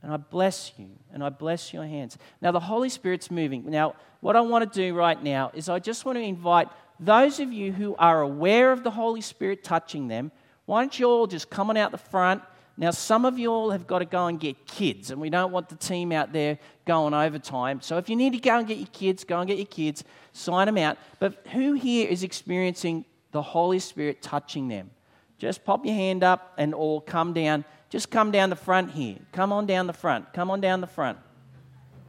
And 0.03 0.13
I 0.13 0.17
bless 0.17 0.73
you, 0.77 0.89
and 1.13 1.23
I 1.23 1.29
bless 1.29 1.73
your 1.73 1.85
hands. 1.85 2.17
Now, 2.41 2.51
the 2.51 2.59
Holy 2.59 2.89
Spirit's 2.89 3.31
moving. 3.31 3.69
Now, 3.69 3.95
what 4.19 4.35
I 4.35 4.41
want 4.41 4.71
to 4.71 4.79
do 4.79 4.93
right 4.93 5.21
now 5.21 5.51
is 5.53 5.69
I 5.69 5.79
just 5.79 6.05
want 6.05 6.17
to 6.17 6.21
invite 6.21 6.67
those 6.99 7.39
of 7.39 7.51
you 7.51 7.71
who 7.71 7.95
are 7.97 8.21
aware 8.21 8.71
of 8.71 8.83
the 8.83 8.91
Holy 8.91 9.21
Spirit 9.21 9.63
touching 9.63 10.07
them, 10.07 10.31
why 10.65 10.81
don't 10.81 10.97
you 10.97 11.07
all 11.07 11.27
just 11.27 11.49
come 11.49 11.69
on 11.69 11.77
out 11.77 11.91
the 11.91 11.97
front? 11.97 12.41
Now, 12.77 12.91
some 12.91 13.25
of 13.25 13.39
you 13.39 13.51
all 13.51 13.71
have 13.71 13.87
got 13.87 13.99
to 13.99 14.05
go 14.05 14.27
and 14.27 14.39
get 14.39 14.67
kids, 14.67 15.09
and 15.09 15.19
we 15.19 15.29
don't 15.29 15.51
want 15.51 15.69
the 15.69 15.75
team 15.75 16.11
out 16.11 16.33
there 16.33 16.59
going 16.85 17.13
overtime. 17.13 17.81
So, 17.81 17.97
if 17.97 18.09
you 18.09 18.15
need 18.15 18.33
to 18.33 18.39
go 18.39 18.59
and 18.59 18.67
get 18.67 18.77
your 18.77 18.87
kids, 18.87 19.23
go 19.23 19.39
and 19.39 19.47
get 19.47 19.57
your 19.57 19.65
kids 19.65 20.03
sign 20.35 20.67
them 20.67 20.77
out. 20.77 20.97
But 21.19 21.47
who 21.53 21.73
here 21.73 22.07
is 22.07 22.23
experiencing 22.23 23.05
the 23.35 23.41
Holy 23.41 23.79
Spirit 23.79 24.21
touching 24.21 24.67
them? 24.69 24.89
Just 25.37 25.65
pop 25.65 25.85
your 25.85 25.93
hand 25.93 26.23
up 26.23 26.53
and 26.57 26.73
all 26.73 27.01
come 27.01 27.33
down. 27.33 27.65
Just 27.89 28.09
come 28.09 28.31
down 28.31 28.49
the 28.49 28.55
front 28.55 28.91
here. 28.91 29.17
Come 29.31 29.51
on 29.51 29.65
down 29.65 29.87
the 29.87 29.93
front. 29.93 30.33
Come 30.33 30.49
on 30.49 30.61
down 30.61 30.79
the 30.79 30.87
front. 30.87 31.17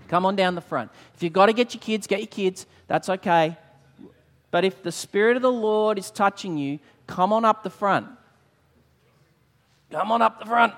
Come 0.09 0.25
on 0.25 0.37
down 0.37 0.55
the 0.55 0.61
front. 0.61 0.93
If 1.17 1.25
you've 1.25 1.33
got 1.33 1.47
to 1.47 1.53
get 1.53 1.75
your 1.75 1.81
kids, 1.81 2.07
get 2.07 2.21
your 2.21 2.29
kids. 2.29 2.65
That's 2.87 3.09
okay. 3.09 3.57
But 4.53 4.65
if 4.65 4.85
the 4.85 4.93
Spirit 4.93 5.35
of 5.37 5.43
the 5.43 5.51
Lord 5.51 5.99
is 5.99 6.13
touching 6.13 6.57
you, 6.57 6.79
come 7.09 7.33
on 7.33 7.45
up 7.45 7.65
the 7.65 7.71
front. 7.71 8.07
Come 9.91 10.13
on 10.13 10.23
up 10.23 10.39
the 10.39 10.47
front. 10.47 10.75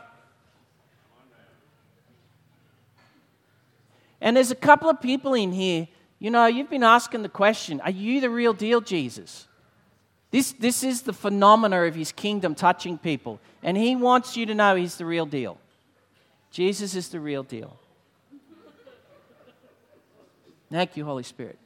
And 4.20 4.36
there's 4.36 4.50
a 4.50 4.56
couple 4.56 4.88
of 4.88 5.00
people 5.00 5.34
in 5.34 5.52
here 5.52 5.88
you 6.18 6.30
know, 6.30 6.46
you've 6.46 6.70
been 6.70 6.82
asking 6.82 7.22
the 7.22 7.28
question 7.28 7.80
are 7.80 7.90
you 7.90 8.20
the 8.20 8.30
real 8.30 8.52
deal, 8.52 8.80
Jesus? 8.80 9.47
This, 10.30 10.52
this 10.52 10.82
is 10.82 11.02
the 11.02 11.12
phenomena 11.12 11.82
of 11.82 11.94
his 11.94 12.12
kingdom 12.12 12.54
touching 12.54 12.98
people. 12.98 13.40
And 13.62 13.76
he 13.76 13.96
wants 13.96 14.36
you 14.36 14.46
to 14.46 14.54
know 14.54 14.74
he's 14.76 14.96
the 14.96 15.06
real 15.06 15.26
deal. 15.26 15.58
Jesus 16.50 16.94
is 16.94 17.08
the 17.08 17.20
real 17.20 17.42
deal. 17.42 17.76
Thank 20.70 20.96
you, 20.96 21.04
Holy 21.04 21.22
Spirit. 21.22 21.58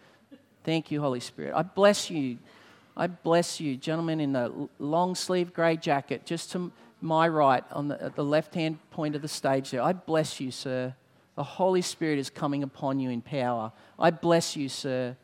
Thank 0.64 0.90
you, 0.90 1.00
Holy 1.00 1.20
Spirit. 1.20 1.54
I 1.56 1.62
bless 1.62 2.08
you. 2.08 2.38
I 2.96 3.06
bless 3.06 3.58
you, 3.58 3.76
gentlemen 3.76 4.20
in 4.20 4.32
the 4.32 4.68
long 4.78 5.14
sleeve 5.14 5.54
grey 5.54 5.76
jacket, 5.76 6.26
just 6.26 6.52
to 6.52 6.70
my 7.00 7.26
right 7.26 7.64
on 7.72 7.88
the, 7.88 8.12
the 8.14 8.24
left 8.24 8.54
hand 8.54 8.78
point 8.90 9.16
of 9.16 9.22
the 9.22 9.28
stage 9.28 9.70
there. 9.70 9.82
I 9.82 9.92
bless 9.92 10.40
you, 10.40 10.50
sir. 10.50 10.94
The 11.34 11.42
Holy 11.42 11.80
Spirit 11.80 12.18
is 12.18 12.28
coming 12.28 12.62
upon 12.62 13.00
you 13.00 13.08
in 13.08 13.22
power. 13.22 13.72
I 13.98 14.10
bless 14.10 14.56
you, 14.56 14.68
sir. 14.68 15.16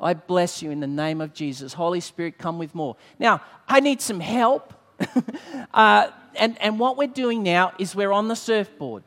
I 0.00 0.14
bless 0.14 0.62
you 0.62 0.70
in 0.70 0.80
the 0.80 0.86
name 0.86 1.20
of 1.20 1.34
Jesus. 1.34 1.74
Holy 1.74 2.00
Spirit, 2.00 2.38
come 2.38 2.58
with 2.58 2.74
more. 2.74 2.96
Now, 3.18 3.40
I 3.66 3.80
need 3.80 4.00
some 4.00 4.20
help. 4.20 4.74
uh, 5.74 6.08
and, 6.36 6.60
and 6.60 6.78
what 6.78 6.96
we're 6.96 7.08
doing 7.08 7.42
now 7.42 7.72
is 7.78 7.96
we're 7.96 8.12
on 8.12 8.28
the 8.28 8.36
surfboard. 8.36 9.02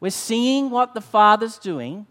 We're 0.00 0.10
seeing 0.10 0.70
what 0.70 0.94
the 0.94 1.00
Father's 1.00 1.58
doing. 1.58 2.06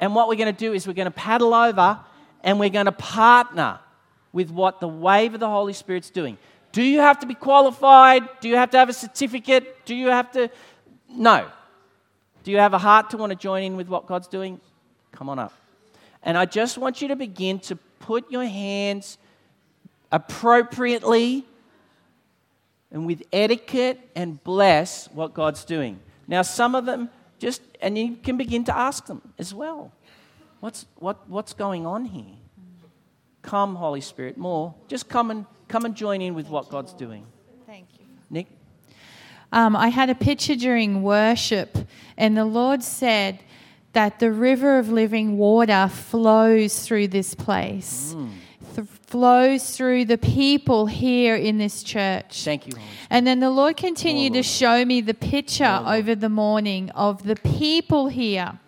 And 0.00 0.14
what 0.14 0.28
we're 0.28 0.36
going 0.36 0.54
to 0.54 0.58
do 0.58 0.72
is 0.72 0.86
we're 0.86 0.92
going 0.92 1.06
to 1.06 1.10
paddle 1.10 1.52
over 1.54 1.98
and 2.42 2.60
we're 2.60 2.70
going 2.70 2.86
to 2.86 2.92
partner 2.92 3.80
with 4.32 4.50
what 4.50 4.80
the 4.80 4.88
wave 4.88 5.34
of 5.34 5.40
the 5.40 5.48
Holy 5.48 5.72
Spirit's 5.72 6.10
doing. 6.10 6.38
Do 6.72 6.82
you 6.82 7.00
have 7.00 7.20
to 7.20 7.26
be 7.26 7.34
qualified? 7.34 8.28
Do 8.40 8.48
you 8.48 8.56
have 8.56 8.70
to 8.70 8.78
have 8.78 8.88
a 8.88 8.92
certificate? 8.92 9.84
Do 9.84 9.94
you 9.94 10.08
have 10.08 10.30
to. 10.32 10.50
No. 11.08 11.48
Do 12.42 12.50
you 12.50 12.58
have 12.58 12.74
a 12.74 12.78
heart 12.78 13.10
to 13.10 13.16
want 13.16 13.30
to 13.30 13.36
join 13.36 13.62
in 13.62 13.76
with 13.76 13.88
what 13.88 14.06
God's 14.06 14.26
doing? 14.26 14.60
Come 15.12 15.28
on 15.28 15.38
up. 15.38 15.52
And 16.24 16.36
I 16.36 16.46
just 16.46 16.76
want 16.78 17.00
you 17.00 17.08
to 17.08 17.16
begin 17.16 17.60
to 17.60 17.76
put 18.00 18.30
your 18.30 18.44
hands 18.44 19.18
appropriately. 20.10 21.44
and 22.90 23.06
with 23.06 23.22
etiquette 23.32 23.98
and 24.14 24.42
bless 24.44 25.08
what 25.08 25.34
God's 25.34 25.64
doing. 25.64 25.98
Now, 26.28 26.42
some 26.42 26.74
of 26.74 26.86
them 26.86 27.10
just, 27.40 27.60
and 27.82 27.98
you 27.98 28.16
can 28.22 28.36
begin 28.36 28.64
to 28.64 28.76
ask 28.76 29.06
them 29.06 29.20
as 29.38 29.52
well 29.52 29.92
what's, 30.60 30.86
what, 30.96 31.28
what's 31.28 31.52
going 31.52 31.84
on 31.84 32.06
here? 32.06 32.36
Come, 33.42 33.74
Holy 33.74 34.00
Spirit, 34.00 34.38
more. 34.38 34.74
Just 34.88 35.10
come 35.10 35.30
and, 35.30 35.44
come 35.68 35.84
and 35.84 35.94
join 35.94 36.22
in 36.22 36.34
with 36.34 36.48
what 36.48 36.70
God's 36.70 36.94
doing. 36.94 37.26
Thank 37.66 37.88
you. 37.98 38.06
Nick? 38.30 38.46
Um, 39.52 39.76
I 39.76 39.88
had 39.88 40.08
a 40.08 40.14
picture 40.14 40.56
during 40.56 41.02
worship, 41.02 41.76
and 42.16 42.34
the 42.34 42.46
Lord 42.46 42.82
said 42.82 43.40
that 43.94 44.18
the 44.18 44.30
river 44.30 44.78
of 44.78 44.90
living 44.90 45.36
water 45.38 45.88
flows 45.88 46.80
through 46.86 47.08
this 47.08 47.34
place, 47.34 48.14
th- 48.74 48.86
flows 49.06 49.76
through 49.76 50.04
the 50.04 50.18
people 50.18 50.86
here 50.86 51.34
in 51.36 51.58
this 51.58 51.82
church. 51.82 52.44
Thank 52.44 52.66
you. 52.66 52.72
And 53.10 53.26
then 53.26 53.40
the 53.40 53.50
Lord 53.50 53.76
continued 53.76 54.32
Lord. 54.34 54.44
to 54.44 54.48
show 54.48 54.84
me 54.84 55.00
the 55.00 55.14
picture 55.14 55.80
Lord. 55.82 55.98
over 56.00 56.14
the 56.14 56.28
morning 56.28 56.90
of 56.90 57.22
the 57.24 57.36
people 57.36 58.08
here. 58.08 58.58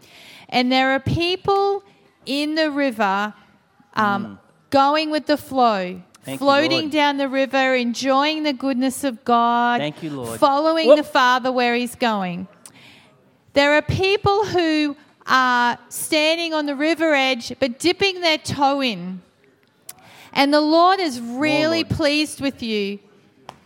And 0.48 0.70
there 0.70 0.92
are 0.92 1.00
people 1.00 1.82
in 2.24 2.54
the 2.54 2.70
river 2.70 3.34
um, 3.94 4.38
going 4.70 5.10
with 5.10 5.26
the 5.26 5.36
flow, 5.36 6.00
Mm. 6.26 6.28
Thank 6.30 6.40
floating 6.40 6.80
Lord. 6.80 6.90
down 6.90 7.16
the 7.18 7.28
river, 7.28 7.74
enjoying 7.76 8.42
the 8.42 8.52
goodness 8.52 9.04
of 9.04 9.24
God, 9.24 9.78
Thank 9.78 10.02
you, 10.02 10.10
Lord. 10.10 10.40
following 10.40 10.88
Whoop. 10.88 10.96
the 10.98 11.04
Father 11.04 11.52
where 11.52 11.76
He's 11.76 11.94
going. 11.94 12.48
There 13.52 13.74
are 13.74 13.82
people 13.82 14.44
who 14.46 14.96
are 15.26 15.78
standing 15.88 16.54
on 16.54 16.66
the 16.66 16.76
river 16.76 17.14
edge 17.14 17.52
but 17.58 17.78
dipping 17.78 18.20
their 18.20 18.38
toe 18.38 18.80
in. 18.80 19.22
And 20.32 20.52
the 20.52 20.60
Lord 20.60 21.00
is 21.00 21.20
really 21.20 21.82
Lord. 21.82 21.96
pleased 21.96 22.40
with 22.40 22.62
you, 22.62 22.98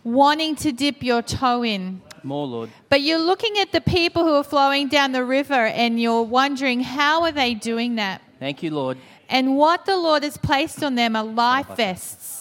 wanting 0.04 0.54
to 0.56 0.72
dip 0.72 1.02
your 1.02 1.22
toe 1.22 1.64
in. 1.64 2.00
More, 2.22 2.46
Lord. 2.46 2.70
But 2.88 3.00
you're 3.00 3.18
looking 3.18 3.58
at 3.58 3.72
the 3.72 3.80
people 3.80 4.24
who 4.24 4.34
are 4.34 4.44
flowing 4.44 4.88
down 4.88 5.12
the 5.12 5.24
river 5.24 5.66
and 5.66 6.00
you're 6.00 6.22
wondering, 6.22 6.80
how 6.80 7.22
are 7.22 7.32
they 7.32 7.54
doing 7.54 7.96
that? 7.96 8.22
Thank 8.38 8.62
you, 8.62 8.70
Lord. 8.70 8.98
And 9.28 9.56
what 9.56 9.86
the 9.86 9.96
Lord 9.96 10.22
has 10.22 10.36
placed 10.36 10.82
on 10.82 10.94
them 10.94 11.16
are 11.16 11.24
life 11.24 11.68
vests. 11.76 12.39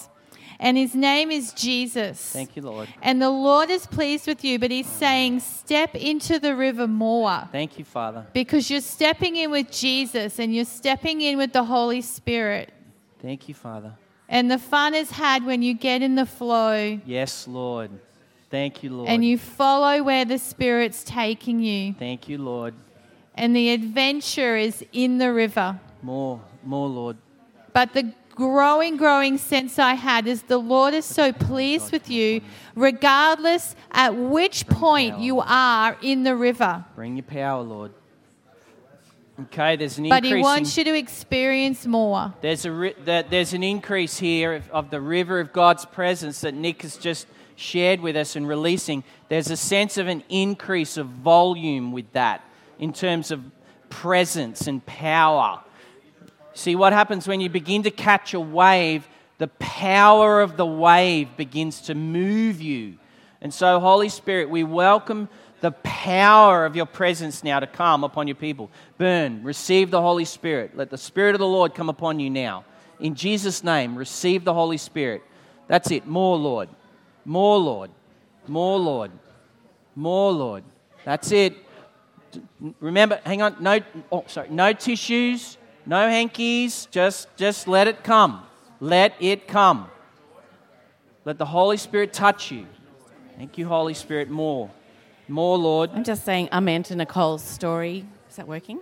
And 0.60 0.78
his 0.78 0.94
name 0.94 1.32
is 1.32 1.54
Jesus. 1.54 2.34
Thank 2.34 2.58
you, 2.58 2.62
Lord. 2.64 2.90
And 3.02 3.22
the 3.22 3.30
Lord 3.30 3.70
is 3.70 3.88
pleased 3.88 4.28
with 4.28 4.44
you, 4.44 4.60
but 4.60 4.72
he's 4.72 4.88
saying, 4.88 5.40
step 5.40 5.96
into 5.96 6.38
the 6.38 6.54
river 6.54 6.86
more. 6.86 7.48
Thank 7.52 7.80
you, 7.80 7.86
Father. 7.86 8.28
Because 8.34 8.70
you're 8.70 8.82
stepping 8.82 9.38
in 9.38 9.52
with 9.52 9.72
Jesus 9.72 10.38
and 10.38 10.54
you're 10.54 10.66
stepping 10.66 11.22
in 11.22 11.38
with 11.38 11.54
the 11.54 11.64
Holy 11.64 12.02
Spirit. 12.02 12.74
Thank 13.22 13.48
you, 13.48 13.56
Father. 13.56 13.94
And 14.28 14.52
the 14.52 14.60
fun 14.60 14.94
is 14.94 15.12
had 15.12 15.46
when 15.46 15.62
you 15.62 15.74
get 15.74 16.02
in 16.02 16.16
the 16.16 16.26
flow 16.26 17.00
Yes, 17.06 17.48
Lord. 17.48 17.92
Thank 18.50 18.84
you, 18.84 18.90
Lord. 18.90 19.10
and 19.10 19.24
you 19.24 19.38
follow 19.38 20.04
where 20.04 20.26
the 20.26 20.40
Spirit's 20.40 21.04
taking 21.04 21.60
you. 21.60 21.94
Thank 21.94 22.28
you, 22.28 22.38
Lord. 22.38 22.74
And 23.36 23.56
the 23.56 23.70
adventure 23.72 24.58
is 24.58 24.84
in 24.92 25.20
the 25.20 25.32
river. 25.32 25.80
More, 26.02 26.42
more, 26.66 26.88
Lord. 26.90 27.18
But 27.74 27.94
the 27.94 28.14
growing, 28.40 28.96
growing 28.96 29.38
sense 29.38 29.78
I 29.78 29.96
had 29.96 30.26
is 30.26 30.44
the 30.44 30.58
Lord 30.58 30.94
is 30.94 31.04
so 31.04 31.34
pleased 31.34 31.92
with 31.92 32.10
you, 32.10 32.40
regardless 32.74 33.76
at 33.92 34.16
which 34.16 34.66
point 34.66 35.20
you 35.20 35.42
are 35.42 35.98
in 36.02 36.24
the 36.24 36.38
river. 36.38 36.86
Bring 36.96 37.18
your 37.18 37.24
power, 37.24 37.62
Lord. 37.62 37.92
Okay, 39.42 39.76
there's 39.76 39.98
an 39.98 40.08
But 40.08 40.24
increase. 40.24 40.32
But 40.32 40.38
he 40.38 40.42
wants 40.42 40.78
in, 40.78 40.86
you 40.86 40.94
to 40.94 40.98
experience 40.98 41.86
more. 41.86 42.34
there's, 42.40 42.66
a, 42.66 42.94
there's 43.30 43.54
an 43.54 43.64
increase 43.64 44.18
here 44.18 44.54
of, 44.54 44.72
of 44.72 44.90
the 44.90 45.02
river 45.02 45.42
of 45.42 45.52
God's 45.52 45.84
presence 45.84 46.40
that 46.42 46.54
Nick 46.54 46.82
has 46.84 46.96
just 46.96 47.28
shared 47.58 48.00
with 48.00 48.16
us 48.16 48.38
and 48.38 48.48
releasing. 48.48 49.04
There's 49.28 49.52
a 49.52 49.58
sense 49.58 49.98
of 49.98 50.08
an 50.08 50.24
increase 50.30 50.96
of 50.96 51.08
volume 51.08 51.92
with 51.92 52.10
that 52.14 52.42
in 52.80 52.94
terms 52.94 53.32
of 53.32 53.44
presence 53.90 54.66
and 54.68 54.86
power. 54.86 55.62
See 56.54 56.76
what 56.76 56.94
happens 56.94 57.28
when 57.28 57.42
you 57.42 57.50
begin 57.50 57.84
to 57.84 57.92
catch 57.92 58.34
a 58.34 58.40
wave, 58.40 59.08
the 59.38 59.48
power 59.60 60.42
of 60.42 60.58
the 60.58 60.66
wave 60.66 61.36
begins 61.38 61.82
to 61.82 61.96
move 61.96 62.62
you. 62.62 62.98
And 63.42 63.54
so, 63.54 63.80
Holy 63.80 64.10
Spirit, 64.10 64.50
we 64.50 64.64
welcome 64.64 65.30
the 65.62 65.72
power 65.72 66.66
of 66.66 66.76
your 66.76 66.86
presence 66.86 67.44
now 67.44 67.60
to 67.60 67.68
come 67.68 68.04
upon 68.04 68.28
your 68.28 68.36
people. 68.36 68.70
Burn, 68.98 69.44
receive 69.44 69.92
the 69.92 70.02
Holy 70.02 70.26
Spirit. 70.26 70.76
Let 70.76 70.90
the 70.90 70.98
Spirit 70.98 71.36
of 71.36 71.40
the 71.40 71.48
Lord 71.48 71.74
come 71.74 71.90
upon 71.90 72.20
you 72.20 72.30
now. 72.30 72.66
In 73.00 73.16
Jesus' 73.16 73.64
name, 73.64 73.96
receive 73.96 74.44
the 74.44 74.54
Holy 74.54 74.78
Spirit. 74.78 75.24
That's 75.68 75.92
it. 75.92 76.06
More, 76.06 76.38
Lord. 76.38 76.70
More, 77.26 77.58
Lord. 77.58 77.92
More, 78.48 78.78
Lord. 78.78 79.12
More, 79.96 80.32
Lord. 80.32 80.64
That's 81.06 81.32
it. 81.32 81.56
Remember, 82.80 83.20
hang 83.26 83.42
on. 83.42 83.56
No, 83.60 83.80
oh, 84.12 84.24
sorry. 84.28 84.50
No 84.50 84.74
tissues, 84.74 85.58
no 85.90 86.08
hankies. 86.08 86.88
Just, 86.92 87.36
just 87.36 87.68
let 87.68 87.88
it 87.88 88.04
come. 88.04 88.44
Let 88.80 89.16
it 89.20 89.48
come. 89.48 89.90
Let 91.26 91.40
the 91.40 91.48
Holy 91.48 91.78
Spirit 91.78 92.14
touch 92.14 92.52
you. 92.52 92.68
Thank 93.38 93.58
you, 93.58 93.68
Holy 93.68 93.96
Spirit. 93.96 94.30
More, 94.30 94.70
more, 95.28 95.58
Lord. 95.58 95.90
I'm 95.94 96.04
just 96.04 96.24
saying 96.24 96.50
amen 96.54 96.84
to 96.84 96.96
Nicole's 96.96 97.44
story. 97.44 98.06
Is 98.30 98.36
that 98.36 98.48
working? 98.48 98.80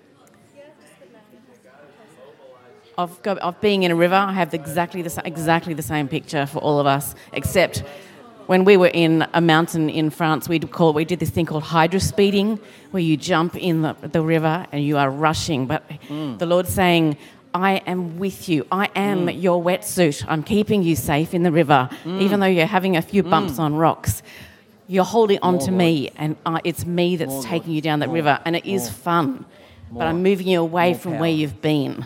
Of, 2.98 3.20
of 3.28 3.62
being 3.62 3.84
in 3.84 3.92
a 3.92 3.96
river, 3.96 4.16
I 4.16 4.34
have 4.34 4.54
exactly 4.56 5.04
the, 5.04 5.22
exactly 5.24 5.76
the 5.76 5.84
same 5.84 6.08
picture 6.08 6.48
for 6.48 6.58
all 6.60 6.80
of 6.80 6.88
us, 6.88 7.14
except 7.32 7.84
when 8.48 8.64
we 8.64 8.78
were 8.78 8.88
in 8.88 9.28
a 9.34 9.42
mountain 9.42 9.90
in 9.90 10.10
France, 10.10 10.50
we 10.50 10.60
call 10.60 10.94
we 10.94 11.06
did 11.06 11.20
this 11.20 11.30
thing 11.30 11.46
called 11.46 11.64
hydrospeeding, 11.64 12.60
where 12.92 13.04
you 13.04 13.18
jump 13.18 13.56
in 13.56 13.82
the, 13.82 13.96
the 14.02 14.22
river 14.22 14.66
and 14.72 14.84
you 14.84 14.98
are 14.98 15.12
rushing. 15.12 15.68
But 15.68 15.88
mm. 16.08 16.40
the 16.40 16.46
Lord's 16.46 16.74
saying, 16.74 17.18
I 17.54 17.78
am 17.86 18.18
with 18.18 18.50
you. 18.50 18.66
I 18.72 18.90
am 18.96 19.28
mm. 19.28 19.42
your 19.42 19.62
wetsuit. 19.62 20.26
I'm 20.28 20.44
keeping 20.44 20.84
you 20.84 20.96
safe 20.96 21.34
in 21.34 21.44
the 21.44 21.52
river, 21.52 21.90
mm. 22.04 22.22
even 22.22 22.40
though 22.40 22.48
you're 22.48 22.66
having 22.66 22.98
a 22.98 23.02
few 23.02 23.24
bumps 23.24 23.60
on 23.60 23.76
rocks. 23.76 24.24
You're 24.88 25.04
holding 25.04 25.40
on 25.42 25.56
More, 25.56 25.62
to 25.64 25.72
Lord. 25.72 25.78
me, 25.78 26.12
and 26.16 26.38
it's 26.64 26.86
me 26.86 27.18
that's 27.18 27.30
More, 27.30 27.44
taking 27.44 27.72
Lord. 27.72 27.76
you 27.76 27.82
down 27.82 28.00
that 28.00 28.08
More. 28.08 28.16
river, 28.16 28.40
and 28.46 28.56
it 28.56 28.66
is 28.66 28.90
fun. 28.90 29.46
But 29.92 30.08
I'm 30.08 30.24
moving 30.24 30.48
you 30.48 30.62
away 30.62 30.94
from 30.94 31.14
power. 31.14 31.22
where 31.22 31.30
you've 31.30 31.62
been. 31.62 32.06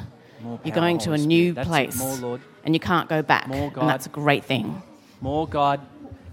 You're 0.63 0.75
going 0.75 0.97
to 0.99 1.11
a 1.11 1.17
new 1.17 1.51
Spirit. 1.51 1.67
That's 1.67 1.67
it. 1.67 1.69
place, 1.69 2.41
and 2.63 2.73
you 2.73 2.79
can't 2.79 3.07
go 3.07 3.21
back. 3.21 3.47
More, 3.47 3.69
God. 3.69 3.81
And 3.81 3.89
that's 3.89 4.07
a 4.07 4.09
great 4.09 4.45
thing. 4.45 4.81
More, 5.19 5.47
God. 5.47 5.81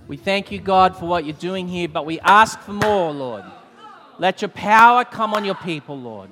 We 0.08 0.16
thank 0.16 0.50
you, 0.50 0.58
God, 0.58 0.96
for 0.96 1.04
what 1.04 1.26
you're 1.26 1.34
doing 1.34 1.68
here, 1.68 1.86
but 1.86 2.06
we 2.06 2.18
ask 2.20 2.58
for 2.60 2.72
more, 2.72 3.12
Lord. 3.12 3.44
Let 4.18 4.40
your 4.40 4.48
power 4.48 5.04
come 5.04 5.34
on 5.34 5.44
your 5.44 5.54
people, 5.54 5.98
Lord. 5.98 6.30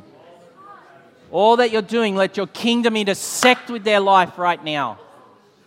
All 1.31 1.57
that 1.59 1.71
you're 1.71 1.83
doing, 1.83 2.17
let 2.17 2.39
your 2.39 2.47
kingdom 2.47 2.97
intersect 2.97 3.69
with 3.69 3.85
their 3.85 4.01
life 4.01 4.39
right 4.39 4.63
now. 4.65 4.99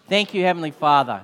Thank 0.08 0.34
you, 0.34 0.44
Heavenly 0.44 0.72
Father. 0.72 1.22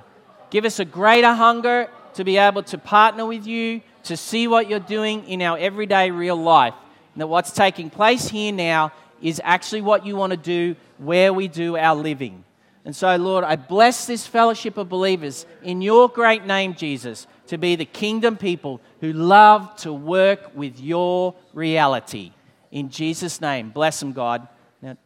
Give 0.51 0.63
us 0.63 0.79
a 0.79 0.85
greater 0.85 1.33
hunger 1.33 1.89
to 2.13 2.23
be 2.23 2.37
able 2.37 2.61
to 2.63 2.77
partner 2.77 3.25
with 3.25 3.47
you, 3.47 3.81
to 4.03 4.15
see 4.15 4.47
what 4.47 4.69
you're 4.69 4.79
doing 4.79 5.27
in 5.27 5.41
our 5.41 5.57
everyday 5.57 6.11
real 6.11 6.37
life. 6.37 6.75
And 7.15 7.21
that 7.21 7.27
what's 7.27 7.51
taking 7.51 7.89
place 7.89 8.27
here 8.27 8.53
now 8.53 8.91
is 9.23 9.41
actually 9.43 9.81
what 9.81 10.05
you 10.05 10.15
want 10.15 10.31
to 10.31 10.37
do 10.37 10.75
where 10.99 11.33
we 11.33 11.47
do 11.47 11.77
our 11.77 11.95
living. 11.95 12.44
And 12.85 12.95
so, 12.95 13.15
Lord, 13.15 13.43
I 13.43 13.55
bless 13.55 14.05
this 14.05 14.27
fellowship 14.27 14.77
of 14.77 14.89
believers 14.89 15.47
in 15.63 15.81
your 15.81 16.07
great 16.07 16.45
name, 16.45 16.75
Jesus, 16.75 17.25
to 17.47 17.57
be 17.57 17.75
the 17.75 17.85
kingdom 17.85 18.37
people 18.37 18.79
who 19.01 19.11
love 19.11 19.75
to 19.77 19.91
work 19.91 20.51
with 20.55 20.79
your 20.79 21.33
reality. 21.53 22.31
In 22.71 22.89
Jesus' 22.89 23.41
name, 23.41 23.71
bless 23.71 23.99
them, 23.99 24.13
God. 24.13 24.47
Now, 24.83 24.97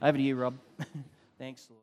over 0.00 0.16
to 0.16 0.22
you, 0.22 0.36
Rob. 0.36 0.54
Thanks, 1.38 1.66
Lord. 1.68 1.80